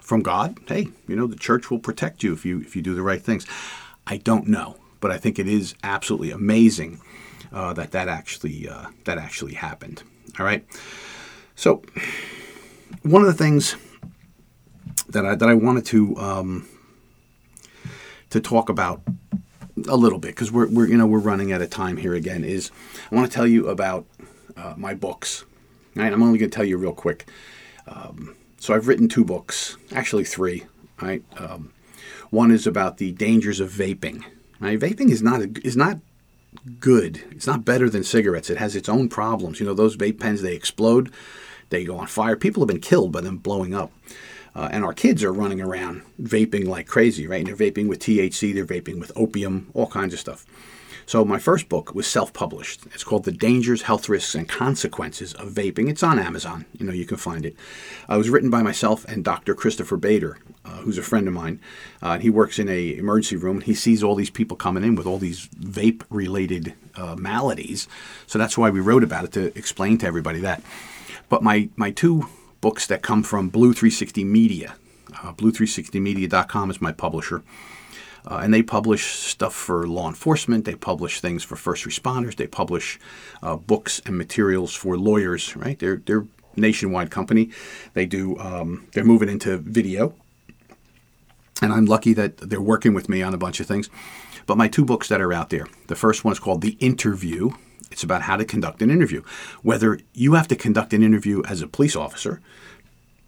from 0.00 0.22
God? 0.22 0.58
Hey, 0.68 0.88
you 1.08 1.16
know 1.16 1.26
the 1.26 1.36
church 1.36 1.70
will 1.70 1.80
protect 1.80 2.22
you 2.22 2.32
if 2.32 2.44
you 2.44 2.60
if 2.60 2.76
you 2.76 2.82
do 2.82 2.94
the 2.94 3.02
right 3.02 3.22
things. 3.22 3.46
I 4.06 4.18
don't 4.18 4.46
know, 4.46 4.76
but 5.00 5.10
I 5.10 5.16
think 5.16 5.38
it 5.38 5.48
is 5.48 5.74
absolutely 5.82 6.30
amazing 6.30 7.00
uh, 7.52 7.72
that 7.74 7.92
that 7.92 8.08
actually 8.08 8.68
uh, 8.68 8.86
that 9.04 9.18
actually 9.18 9.54
happened. 9.54 10.02
All 10.38 10.44
right. 10.44 10.64
So 11.54 11.82
one 13.02 13.22
of 13.22 13.28
the 13.28 13.34
things 13.34 13.76
that 15.08 15.24
I 15.24 15.34
that 15.34 15.48
I 15.48 15.54
wanted 15.54 15.86
to 15.86 16.16
um, 16.16 16.68
to 18.30 18.40
talk 18.40 18.68
about 18.68 19.02
a 19.88 19.96
little 19.96 20.18
bit 20.18 20.28
because 20.28 20.50
we're, 20.50 20.68
we're 20.68 20.86
you 20.86 20.96
know 20.96 21.06
we're 21.06 21.18
running 21.18 21.52
out 21.52 21.62
of 21.62 21.70
time 21.70 21.96
here 21.96 22.14
again 22.14 22.44
is 22.44 22.70
I 23.10 23.14
want 23.14 23.30
to 23.30 23.34
tell 23.34 23.46
you 23.46 23.68
about 23.68 24.06
uh, 24.56 24.74
my 24.76 24.94
books. 24.94 25.44
Right? 25.94 26.12
I'm 26.12 26.22
only 26.22 26.38
going 26.38 26.50
to 26.50 26.54
tell 26.54 26.64
you 26.64 26.76
real 26.76 26.92
quick. 26.92 27.26
Um, 27.86 28.36
so 28.58 28.74
I've 28.74 28.88
written 28.88 29.08
two 29.08 29.24
books, 29.24 29.76
actually 29.92 30.24
three. 30.24 30.64
Right. 31.00 31.22
Um, 31.38 31.72
one 32.30 32.50
is 32.50 32.66
about 32.66 32.98
the 32.98 33.12
dangers 33.12 33.60
of 33.60 33.70
vaping. 33.70 34.24
Right? 34.60 34.78
Vaping 34.78 35.10
is 35.10 35.22
not 35.22 35.40
is 35.64 35.76
not 35.76 35.98
good. 36.80 37.22
It's 37.30 37.46
not 37.46 37.64
better 37.64 37.88
than 37.88 38.04
cigarettes. 38.04 38.50
It 38.50 38.58
has 38.58 38.76
its 38.76 38.88
own 38.88 39.08
problems. 39.08 39.60
You 39.60 39.66
know, 39.66 39.74
those 39.74 39.96
vape 39.96 40.20
pens, 40.20 40.42
they 40.42 40.54
explode, 40.54 41.12
they 41.70 41.84
go 41.84 41.98
on 41.98 42.06
fire. 42.06 42.36
People 42.36 42.62
have 42.62 42.68
been 42.68 42.80
killed 42.80 43.12
by 43.12 43.20
them 43.20 43.38
blowing 43.38 43.74
up. 43.74 43.92
Uh, 44.54 44.68
and 44.72 44.84
our 44.84 44.94
kids 44.94 45.22
are 45.22 45.32
running 45.32 45.60
around 45.60 46.02
vaping 46.20 46.66
like 46.66 46.86
crazy, 46.86 47.26
right? 47.26 47.46
And 47.46 47.46
they're 47.46 47.70
vaping 47.70 47.88
with 47.88 47.98
THC, 47.98 48.54
they're 48.54 48.64
vaping 48.64 48.98
with 48.98 49.12
opium, 49.14 49.70
all 49.74 49.86
kinds 49.86 50.14
of 50.14 50.20
stuff. 50.20 50.46
So 51.04 51.24
my 51.24 51.38
first 51.38 51.68
book 51.68 51.94
was 51.94 52.06
self-published. 52.06 52.86
It's 52.86 53.04
called 53.04 53.24
The 53.24 53.32
Dangers, 53.32 53.82
Health 53.82 54.08
Risks, 54.08 54.34
and 54.34 54.48
Consequences 54.48 55.34
of 55.34 55.50
Vaping. 55.52 55.88
It's 55.88 56.02
on 56.02 56.18
Amazon. 56.18 56.64
You 56.72 56.84
know, 56.84 56.92
you 56.92 57.04
can 57.04 57.16
find 57.16 57.46
it. 57.46 57.54
Uh, 58.10 58.14
it 58.14 58.18
was 58.18 58.30
written 58.30 58.50
by 58.50 58.62
myself 58.62 59.04
and 59.04 59.24
Dr. 59.24 59.54
Christopher 59.54 59.96
Bader, 59.96 60.38
uh, 60.66 60.78
who's 60.78 60.98
a 60.98 61.02
friend 61.02 61.28
of 61.28 61.34
mine. 61.34 61.60
Uh, 62.02 62.18
he 62.18 62.28
works 62.28 62.58
in 62.58 62.68
a 62.68 62.96
emergency 62.96 63.36
room. 63.36 63.58
And 63.58 63.64
he 63.64 63.74
sees 63.74 64.02
all 64.02 64.14
these 64.14 64.30
people 64.30 64.56
coming 64.56 64.84
in 64.84 64.96
with 64.96 65.06
all 65.06 65.18
these 65.18 65.48
vape-related 65.48 66.74
uh, 66.96 67.14
maladies. 67.16 67.86
So 68.26 68.38
that's 68.38 68.58
why 68.58 68.70
we 68.70 68.80
wrote 68.80 69.04
about 69.04 69.24
it 69.24 69.32
to 69.32 69.56
explain 69.56 69.98
to 69.98 70.06
everybody 70.06 70.40
that. 70.40 70.62
But 71.28 71.42
my 71.42 71.68
my 71.76 71.90
two 71.90 72.28
books 72.60 72.86
that 72.86 73.02
come 73.02 73.22
from 73.22 73.48
Blue 73.48 73.72
360 73.72 74.24
Media, 74.24 74.76
uh, 75.22 75.32
Blue360Media.com 75.32 76.70
is 76.70 76.80
my 76.80 76.92
publisher. 76.92 77.42
Uh, 78.28 78.40
and 78.42 78.52
they 78.52 78.62
publish 78.62 79.04
stuff 79.04 79.54
for 79.54 79.86
law 79.86 80.08
enforcement. 80.08 80.64
They 80.64 80.74
publish 80.74 81.20
things 81.20 81.44
for 81.44 81.54
first 81.54 81.84
responders. 81.84 82.34
They 82.34 82.48
publish 82.48 82.98
uh, 83.40 83.54
books 83.54 84.02
and 84.04 84.18
materials 84.18 84.74
for 84.74 84.96
lawyers. 84.98 85.56
Right? 85.56 85.78
They're 85.78 86.02
they're 86.04 86.26
nationwide 86.56 87.10
company. 87.10 87.50
They 87.94 88.06
do. 88.06 88.36
Um, 88.38 88.88
they're 88.92 89.04
moving 89.04 89.28
into 89.28 89.58
video. 89.58 90.14
And 91.62 91.72
I'm 91.72 91.86
lucky 91.86 92.12
that 92.14 92.36
they're 92.38 92.60
working 92.60 92.94
with 92.94 93.08
me 93.08 93.22
on 93.22 93.34
a 93.34 93.38
bunch 93.38 93.60
of 93.60 93.66
things. 93.66 93.88
But 94.46 94.58
my 94.58 94.68
two 94.68 94.84
books 94.84 95.08
that 95.08 95.20
are 95.20 95.32
out 95.32 95.50
there 95.50 95.66
the 95.88 95.96
first 95.96 96.24
one 96.24 96.32
is 96.32 96.38
called 96.38 96.62
The 96.62 96.76
Interview. 96.80 97.50
It's 97.90 98.02
about 98.02 98.22
how 98.22 98.36
to 98.36 98.44
conduct 98.44 98.82
an 98.82 98.90
interview. 98.90 99.22
Whether 99.62 100.00
you 100.12 100.34
have 100.34 100.48
to 100.48 100.56
conduct 100.56 100.92
an 100.92 101.02
interview 101.02 101.42
as 101.48 101.62
a 101.62 101.68
police 101.68 101.96
officer 101.96 102.40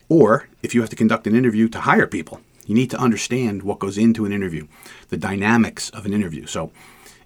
or 0.09 0.49
if 0.63 0.75
you 0.75 0.81
have 0.81 0.91
to 0.91 0.97
conduct 0.97 1.27
an 1.27 1.35
interview 1.35 1.69
to 1.69 1.81
hire 1.81 2.07
people, 2.07 2.41
you 2.67 2.75
need 2.75 2.91
to 2.91 2.99
understand 2.99 3.63
what 3.63 3.79
goes 3.79 3.97
into 3.97 4.25
an 4.27 4.33
interview, 4.33 4.67
the 5.09 5.17
dynamics 5.17 5.91
of 5.91 6.07
an 6.07 6.13
interview. 6.13 6.47
So 6.47 6.71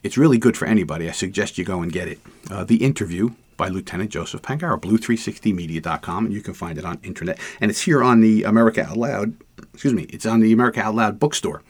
it's 0.03 0.19
really 0.19 0.39
good 0.39 0.57
for 0.57 0.67
anybody. 0.67 1.09
I 1.09 1.13
suggest 1.13 1.59
you 1.59 1.65
go 1.65 1.83
and 1.83 1.93
get 1.93 2.09
it. 2.09 2.21
Uh, 2.51 2.65
the 2.65 2.85
Interview 2.85 3.31
by 3.63 3.69
Lieutenant 3.69 4.11
Joseph 4.11 4.43
Pangaro, 4.43 4.77
blue360media.com, 4.81 6.25
and 6.25 6.35
you 6.35 6.43
can 6.43 6.53
find 6.53 6.79
it 6.79 6.85
on 6.85 6.99
internet. 7.05 7.39
And 7.61 7.71
it's 7.71 7.83
here 7.83 8.03
on 8.03 8.21
the 8.21 8.43
America 8.43 8.83
Out 8.83 8.97
Loud, 8.97 9.37
excuse 9.73 9.95
me, 9.95 10.03
it's 10.11 10.27
on 10.27 10.41
the 10.41 10.53
America 10.53 10.81
Out 10.83 10.97
Loud 10.97 11.21
bookstore 11.21 11.63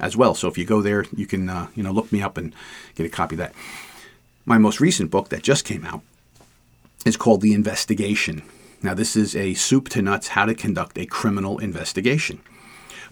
as 0.00 0.16
well. 0.16 0.34
So 0.34 0.48
if 0.48 0.58
you 0.58 0.64
go 0.64 0.82
there, 0.82 1.04
you 1.14 1.24
can 1.24 1.48
uh, 1.48 1.68
you 1.76 1.84
know 1.84 1.92
look 1.92 2.10
me 2.10 2.20
up 2.20 2.36
and 2.36 2.52
get 2.96 3.06
a 3.06 3.08
copy 3.08 3.36
of 3.36 3.38
that. 3.38 3.54
My 4.44 4.58
most 4.58 4.80
recent 4.80 5.12
book 5.12 5.28
that 5.28 5.44
just 5.44 5.64
came 5.64 5.84
out 5.84 6.02
is 7.04 7.16
called 7.16 7.42
The 7.42 7.54
Investigation. 7.54 8.42
Now 8.82 8.94
this 8.94 9.14
is 9.14 9.36
a 9.36 9.54
soup 9.54 9.88
to 9.90 10.02
nuts 10.02 10.26
how 10.26 10.46
to 10.46 10.54
conduct 10.54 10.98
a 10.98 11.06
criminal 11.06 11.58
investigation. 11.60 12.40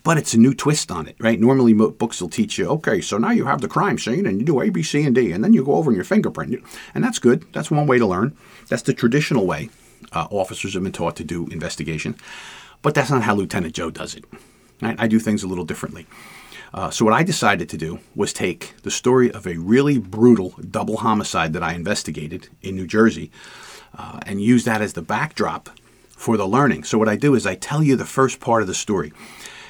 But 0.05 0.18
it's 0.18 0.34
a 0.34 0.38
new 0.38 0.55
twist 0.55 0.92
on 0.92 1.09
it, 1.09 1.16
right? 1.18 1.40
Normally 1.40 1.72
books 1.72 2.20
will 2.20 2.28
teach 2.28 2.59
you, 2.59 2.68
okay, 2.68 3.00
so 3.00 3.18
now 3.18 3.30
you 3.30 3.46
have 3.46 3.62
the 3.62 3.68
crime 3.68 3.98
scene 3.98 4.26
and 4.26 4.38
you 4.38 4.44
do 4.44 4.61
A, 4.61 4.68
B, 4.68 4.82
C, 4.82 5.02
and 5.02 5.14
D, 5.14 5.32
and 5.32 5.42
then 5.42 5.55
you 5.55 5.64
go 5.64 5.74
over 5.74 5.90
and 5.90 5.96
you 5.96 6.05
fingerprint. 6.05 6.52
it. 6.52 6.62
And 6.94 7.02
that's 7.02 7.18
good. 7.18 7.46
That's 7.52 7.70
one 7.70 7.86
way 7.86 7.98
to 7.98 8.07
learn. 8.07 8.36
That's 8.68 8.82
the 8.82 8.92
traditional 8.92 9.46
way 9.46 9.70
uh, 10.12 10.28
officers 10.30 10.74
have 10.74 10.82
been 10.82 10.92
taught 10.92 11.16
to 11.16 11.24
do 11.24 11.48
investigation. 11.48 12.16
But 12.82 12.94
that's 12.94 13.11
not 13.11 13.22
how 13.22 13.34
Lieutenant 13.34 13.74
Joe 13.74 13.90
does 13.90 14.14
it. 14.14 14.24
I, 14.82 14.94
I 14.98 15.09
do 15.09 15.18
things 15.18 15.42
a 15.42 15.48
little 15.48 15.64
differently. 15.64 16.07
Uh, 16.74 16.90
so, 16.90 17.05
what 17.05 17.14
I 17.14 17.22
decided 17.22 17.68
to 17.68 17.76
do 17.76 18.00
was 18.16 18.32
take 18.32 18.74
the 18.82 18.90
story 18.90 19.30
of 19.30 19.46
a 19.46 19.57
really 19.57 19.96
brutal 19.96 20.55
double 20.70 20.98
homicide 20.98 21.52
that 21.52 21.62
I 21.62 21.74
investigated 21.74 22.48
in 22.62 22.74
New 22.74 22.86
Jersey 22.86 23.30
uh, 23.96 24.18
and 24.26 24.42
use 24.42 24.64
that 24.64 24.82
as 24.82 24.94
the 24.94 25.02
backdrop 25.02 25.70
for 26.11 26.36
the 26.36 26.48
learning. 26.48 26.82
So, 26.82 26.98
what 26.98 27.09
I 27.09 27.14
do 27.14 27.36
is 27.36 27.46
I 27.46 27.55
tell 27.55 27.82
you 27.82 27.94
the 27.94 28.05
first 28.05 28.40
part 28.40 28.61
of 28.61 28.68
the 28.68 28.74
story. 28.74 29.12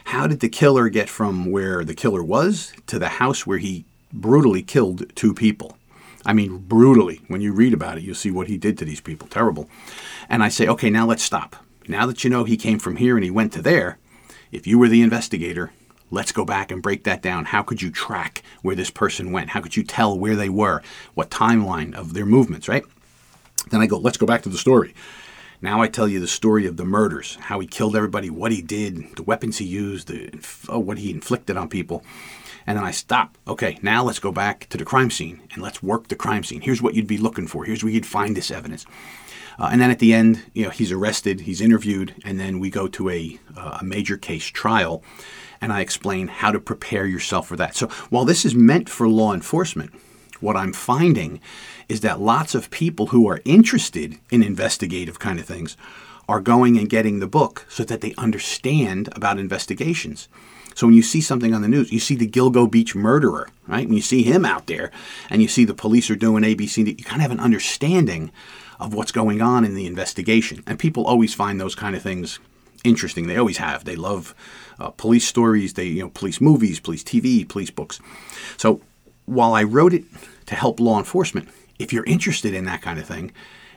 How 0.05 0.26
did 0.26 0.40
the 0.40 0.48
killer 0.48 0.88
get 0.88 1.09
from 1.09 1.50
where 1.50 1.84
the 1.84 1.94
killer 1.94 2.22
was 2.22 2.72
to 2.86 2.98
the 2.98 3.09
house 3.09 3.46
where 3.46 3.59
he 3.59 3.84
brutally 4.12 4.62
killed 4.62 5.14
two 5.16 5.34
people? 5.34 5.76
I 6.24 6.32
mean, 6.32 6.59
brutally. 6.59 7.20
When 7.28 7.40
you 7.40 7.52
read 7.52 7.74
about 7.74 7.98
it, 7.98 8.05
you'll 8.05 8.14
see 8.14 8.30
what 8.30 8.46
he 8.46 8.57
did 8.57 8.78
to 8.78 8.84
these 8.84 9.00
people. 9.00 9.28
Terrible. 9.28 9.68
And 10.28 10.42
I 10.42 10.48
say, 10.48 10.66
okay, 10.68 10.88
now 10.88 11.07
let's 11.07 11.22
stop. 11.22 11.57
Now 11.86 12.07
that 12.07 12.24
you 12.24 12.30
know 12.30 12.44
he 12.44 12.57
came 12.57 12.78
from 12.78 12.96
here 12.96 13.16
and 13.16 13.24
he 13.24 13.30
went 13.30 13.52
to 13.55 13.62
there, 13.62 13.98
if 14.50 14.66
you 14.66 14.78
were 14.78 14.88
the 14.88 15.02
investigator, 15.02 15.72
Let's 16.14 16.30
go 16.30 16.44
back 16.44 16.70
and 16.70 16.80
break 16.80 17.02
that 17.05 17.22
down. 17.22 17.46
How 17.46 17.62
could 17.62 17.82
you 17.82 17.90
track 17.90 18.44
where 18.62 18.76
this 18.76 18.90
person 18.90 19.32
went? 19.32 19.50
How 19.50 19.61
could 19.61 19.76
you 19.76 19.82
tell 19.82 20.16
where 20.16 20.36
they 20.36 20.48
were? 20.48 20.80
What 21.14 21.28
timeline 21.28 21.92
of 21.92 22.14
their 22.14 22.24
movements, 22.24 22.68
right? 22.68 22.84
Then 23.70 23.80
I 23.80 23.86
go, 23.86 23.98
let's 23.98 24.16
go 24.16 24.26
back 24.26 24.42
to 24.42 24.48
the 24.48 24.57
story. 24.57 24.94
Now 25.65 25.81
I 25.81 25.89
tell 25.89 26.07
you 26.07 26.21
the 26.21 26.29
story 26.29 26.67
of 26.67 26.77
the 26.77 26.85
murders, 26.85 27.39
how 27.41 27.59
he 27.59 27.67
killed 27.67 27.97
everybody, 27.97 28.29
what 28.29 28.53
he 28.53 28.61
did, 28.61 29.17
the 29.17 29.23
weapons 29.23 29.57
he 29.57 29.65
used, 29.65 30.09
the, 30.09 30.31
oh, 30.69 30.79
what 30.79 30.99
he 30.99 31.11
inflicted 31.11 31.57
on 31.57 31.71
people. 31.71 32.05
And 32.67 32.77
then 32.77 32.85
I 32.85 32.91
stop. 32.91 33.39
Okay, 33.49 33.79
now 33.81 34.05
let's 34.05 34.19
go 34.19 34.31
back 34.31 34.69
to 34.69 34.77
the 34.77 34.85
crime 34.85 35.11
scene 35.11 35.41
and 35.55 35.62
let's 35.62 35.83
work 35.83 36.09
the 36.09 36.17
crime 36.17 36.45
scene. 36.45 36.61
Here's 36.61 36.83
what 36.83 36.93
you'd 36.93 37.07
be 37.07 37.17
looking 37.17 37.47
for. 37.47 37.65
Here's 37.65 37.83
where 37.83 37.91
you'd 37.91 38.05
find 38.05 38.37
this 38.37 38.51
evidence. 38.51 38.85
Uh, 39.59 39.71
and 39.73 39.81
then 39.81 39.91
at 39.91 40.01
the 40.01 40.12
end, 40.12 40.43
you 40.53 40.65
know, 40.65 40.71
he's 40.71 40.93
arrested, 40.93 41.41
he's 41.41 41.62
interviewed, 41.62 42.15
and 42.27 42.39
then 42.39 42.61
we 42.61 42.69
go 42.69 42.87
to 42.87 43.09
a, 43.09 43.39
uh, 43.57 43.79
a 43.81 43.85
major 43.85 44.19
case 44.19 44.45
trial 44.45 45.03
and 45.62 45.73
I 45.73 45.81
explain 45.81 46.29
how 46.29 46.53
to 46.53 46.61
prepare 46.61 47.07
yourself 47.07 47.49
for 47.49 47.57
that. 47.57 47.75
So 47.75 47.87
while 48.11 48.27
this 48.27 48.45
is 48.45 48.55
meant 48.55 48.91
for 48.91 49.09
law 49.09 49.33
enforcement, 49.33 49.95
what 50.41 50.59
I'm 50.59 50.75
finding 50.75 51.41
is 51.89 52.01
that 52.01 52.20
lots 52.20 52.55
of 52.55 52.70
people 52.70 53.09
who 53.09 53.28
are 53.28 53.41
interested 53.45 54.18
in 54.30 54.43
investigative 54.43 55.18
kind 55.18 55.39
of 55.39 55.47
things 55.47 55.76
are 56.28 56.41
going 56.41 56.78
and 56.78 56.89
getting 56.89 57.20
the 57.20 57.26
book 57.26 57.66
so 57.68 57.85
that 57.85 58.01
they 58.01 58.14
understand 58.16 59.09
about 59.12 59.39
investigations. 59.39 60.28
So 60.74 60.87
when 60.87 60.97
you 60.97 61.03
see 61.03 61.20
something 61.20 61.55
on 61.55 61.62
the 61.62 61.68
news, 61.68 61.93
you 61.93 62.01
see 62.01 62.16
the 62.16 62.28
Gilgo 62.28 62.68
Beach 62.68 62.95
murderer, 62.95 63.49
right? 63.66 63.87
When 63.87 63.97
you 63.97 64.03
see 64.03 64.22
him 64.22 64.45
out 64.45 64.66
there 64.66 64.91
and 65.30 65.41
you 65.41 65.49
see 65.49 65.64
the 65.64 65.74
police 65.74 66.11
are 66.11 66.16
doing 66.16 66.43
ABC, 66.43 66.87
you 66.87 67.05
kind 67.05 67.20
of 67.20 67.22
have 67.22 67.30
an 67.30 67.41
understanding 67.41 68.32
of 68.80 68.93
what's 68.93 69.12
going 69.12 69.41
on 69.41 69.64
in 69.64 69.74
the 69.74 69.87
investigation. 69.87 70.64
And 70.66 70.78
people 70.78 71.07
always 71.07 71.32
find 71.32 71.61
those 71.61 71.76
kind 71.76 71.95
of 71.95 72.03
things 72.03 72.41
interesting. 72.82 73.26
They 73.26 73.37
always 73.37 73.59
have. 73.59 73.85
They 73.85 73.97
love 73.97 74.35
uh, 74.78 74.91
police 74.91 75.26
stories, 75.26 75.74
they 75.74 75.85
you 75.85 76.03
know 76.03 76.11
police 76.11 76.41
movies, 76.41 76.80
police 76.80 77.05
TV, 77.05 77.49
police 77.49 77.70
books. 77.70 78.01
So 78.57 78.80
while 79.26 79.55
I 79.55 79.62
wrote 79.62 79.95
it 79.95 80.05
to 80.47 80.55
help 80.55 80.80
law 80.80 80.99
enforcement, 80.99 81.49
if 81.79 81.93
you're 81.93 82.05
interested 82.05 82.55
in 82.55 82.64
that 82.66 82.83
kind 82.83 82.99
of 82.99 83.07
thing, 83.07 83.33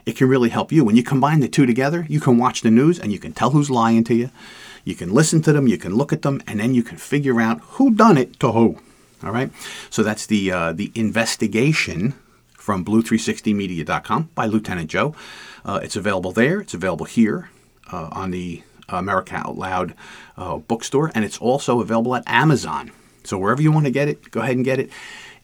it 0.06 0.16
can 0.16 0.30
really 0.30 0.50
help 0.50 0.72
you. 0.72 0.86
When 0.86 0.96
you 0.96 1.04
combine 1.04 1.42
the 1.42 1.50
two 1.50 1.66
together, 1.66 2.06
you 2.10 2.20
can 2.20 2.38
watch 2.38 2.62
the 2.62 2.72
news 2.72 3.00
and 3.00 3.12
you 3.12 3.20
can 3.20 3.34
tell 3.34 3.50
who's 3.50 3.70
lying 3.70 4.04
to 4.06 4.16
you. 4.16 4.30
You 4.86 4.96
can 4.96 5.14
listen 5.14 5.42
to 5.42 5.52
them, 5.52 5.68
you 5.68 5.78
can 5.78 5.96
look 5.96 6.14
at 6.14 6.22
them, 6.22 6.42
and 6.48 6.62
then 6.62 6.74
you 6.74 6.82
can 6.82 6.98
figure 6.98 7.42
out 7.42 7.60
who 7.62 7.94
done 7.94 8.18
it 8.18 8.40
to 8.40 8.54
who. 8.54 8.80
All 9.24 9.32
right. 9.32 9.52
So 9.90 10.04
that's 10.04 10.26
the 10.26 10.52
uh, 10.52 10.74
the 10.74 10.92
investigation 10.96 12.14
from 12.54 12.86
blue360media.com 12.86 14.30
by 14.36 14.46
Lieutenant 14.46 14.90
Joe. 14.90 15.16
Uh, 15.66 15.80
it's 15.84 15.96
available 15.96 16.32
there. 16.32 16.62
It's 16.62 16.74
available 16.74 17.06
here 17.06 17.50
uh, 17.92 18.10
on 18.12 18.32
the 18.32 18.64
America 18.90 19.36
Out 19.36 19.58
Loud 19.58 19.94
uh, 20.38 20.58
bookstore, 20.58 21.12
and 21.16 21.26
it's 21.26 21.38
also 21.38 21.82
available 21.82 22.16
at 22.16 22.24
Amazon. 22.28 22.92
So 23.24 23.38
wherever 23.38 23.62
you 23.62 23.72
want 23.72 23.86
to 23.86 23.92
get 23.92 24.08
it, 24.08 24.32
go 24.32 24.42
ahead 24.42 24.56
and 24.56 24.64
get 24.64 24.80
it. 24.80 24.90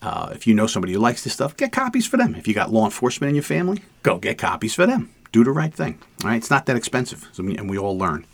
Uh, 0.04 0.30
if 0.34 0.46
you 0.46 0.54
know 0.54 0.68
somebody 0.68 0.94
who 0.94 1.00
likes 1.00 1.24
this 1.24 1.34
stuff, 1.34 1.56
get 1.56 1.72
copies 1.72 2.06
for 2.06 2.18
them. 2.18 2.36
If 2.36 2.46
you 2.46 2.54
got 2.54 2.74
law 2.74 2.84
enforcement 2.84 3.30
in 3.30 3.36
your 3.36 3.44
family, 3.44 3.82
go 4.04 4.18
get 4.18 4.38
copies 4.38 4.76
for 4.76 4.86
them. 4.86 5.10
Do 5.32 5.46
the 5.46 5.52
right 5.52 5.74
thing. 5.74 5.98
All 6.24 6.30
right, 6.30 6.36
it's 6.36 6.50
not 6.50 6.66
that 6.66 6.76
expensive, 6.76 7.30
and 7.38 7.70
we 7.70 7.78
all 7.78 7.98
learn. 7.98 8.26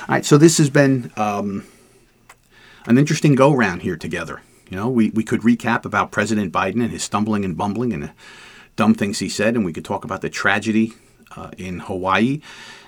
All 0.00 0.06
right, 0.08 0.24
so 0.24 0.36
this 0.36 0.58
has 0.58 0.70
been 0.70 1.12
um, 1.16 1.64
an 2.86 2.98
interesting 2.98 3.36
go 3.36 3.54
round 3.54 3.82
here 3.82 3.96
together. 3.96 4.42
You 4.68 4.76
know, 4.76 4.88
we, 4.88 5.10
we 5.10 5.22
could 5.22 5.42
recap 5.42 5.84
about 5.84 6.10
President 6.10 6.52
Biden 6.52 6.82
and 6.82 6.90
his 6.90 7.04
stumbling 7.04 7.44
and 7.44 7.56
bumbling 7.56 7.92
and 7.92 8.02
the 8.02 8.10
dumb 8.74 8.92
things 8.92 9.20
he 9.20 9.28
said, 9.28 9.54
and 9.54 9.64
we 9.64 9.72
could 9.72 9.84
talk 9.84 10.04
about 10.04 10.20
the 10.20 10.28
tragedy 10.28 10.94
uh, 11.36 11.50
in 11.56 11.78
Hawaii. 11.78 12.40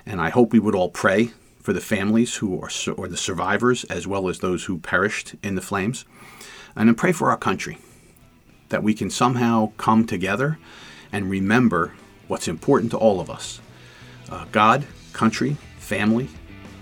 And 0.05 0.19
I 0.19 0.29
hope 0.29 0.51
we 0.51 0.59
would 0.59 0.75
all 0.75 0.89
pray 0.89 1.31
for 1.61 1.71
the 1.73 1.81
families 1.81 2.35
who 2.35 2.59
are 2.61 2.69
or 2.97 3.07
the 3.07 3.17
survivors 3.17 3.83
as 3.85 4.05
well 4.05 4.27
as 4.27 4.39
those 4.39 4.65
who 4.65 4.79
perished 4.79 5.35
in 5.41 5.55
the 5.55 5.61
flames. 5.61 6.03
And 6.75 6.87
then 6.87 6.95
pray 6.95 7.13
for 7.13 7.29
our 7.29 7.37
country 7.37 7.77
that 8.71 8.83
we 8.83 8.93
can 8.93 9.09
somehow 9.09 9.71
come 9.77 10.05
together 10.05 10.57
and 11.11 11.29
remember 11.29 11.93
what's 12.27 12.47
important 12.47 12.91
to 12.91 12.97
all 12.97 13.19
of 13.19 13.29
us 13.29 13.61
uh, 14.29 14.45
God, 14.51 14.85
country, 15.13 15.57
family, 15.77 16.29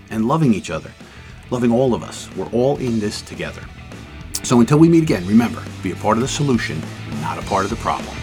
and 0.08 0.26
loving 0.26 0.54
each 0.54 0.70
other, 0.70 0.92
loving 1.50 1.72
all 1.72 1.94
of 1.94 2.02
us. 2.02 2.28
We're 2.36 2.50
all 2.50 2.76
in 2.78 3.00
this 3.00 3.22
together. 3.22 3.62
So 4.44 4.60
until 4.60 4.78
we 4.78 4.88
meet 4.88 5.02
again, 5.02 5.26
remember 5.26 5.62
be 5.82 5.90
a 5.90 5.96
part 5.96 6.16
of 6.16 6.22
the 6.22 6.28
solution, 6.28 6.80
not 7.20 7.38
a 7.38 7.42
part 7.42 7.64
of 7.64 7.70
the 7.70 7.76
problem. 7.76 8.16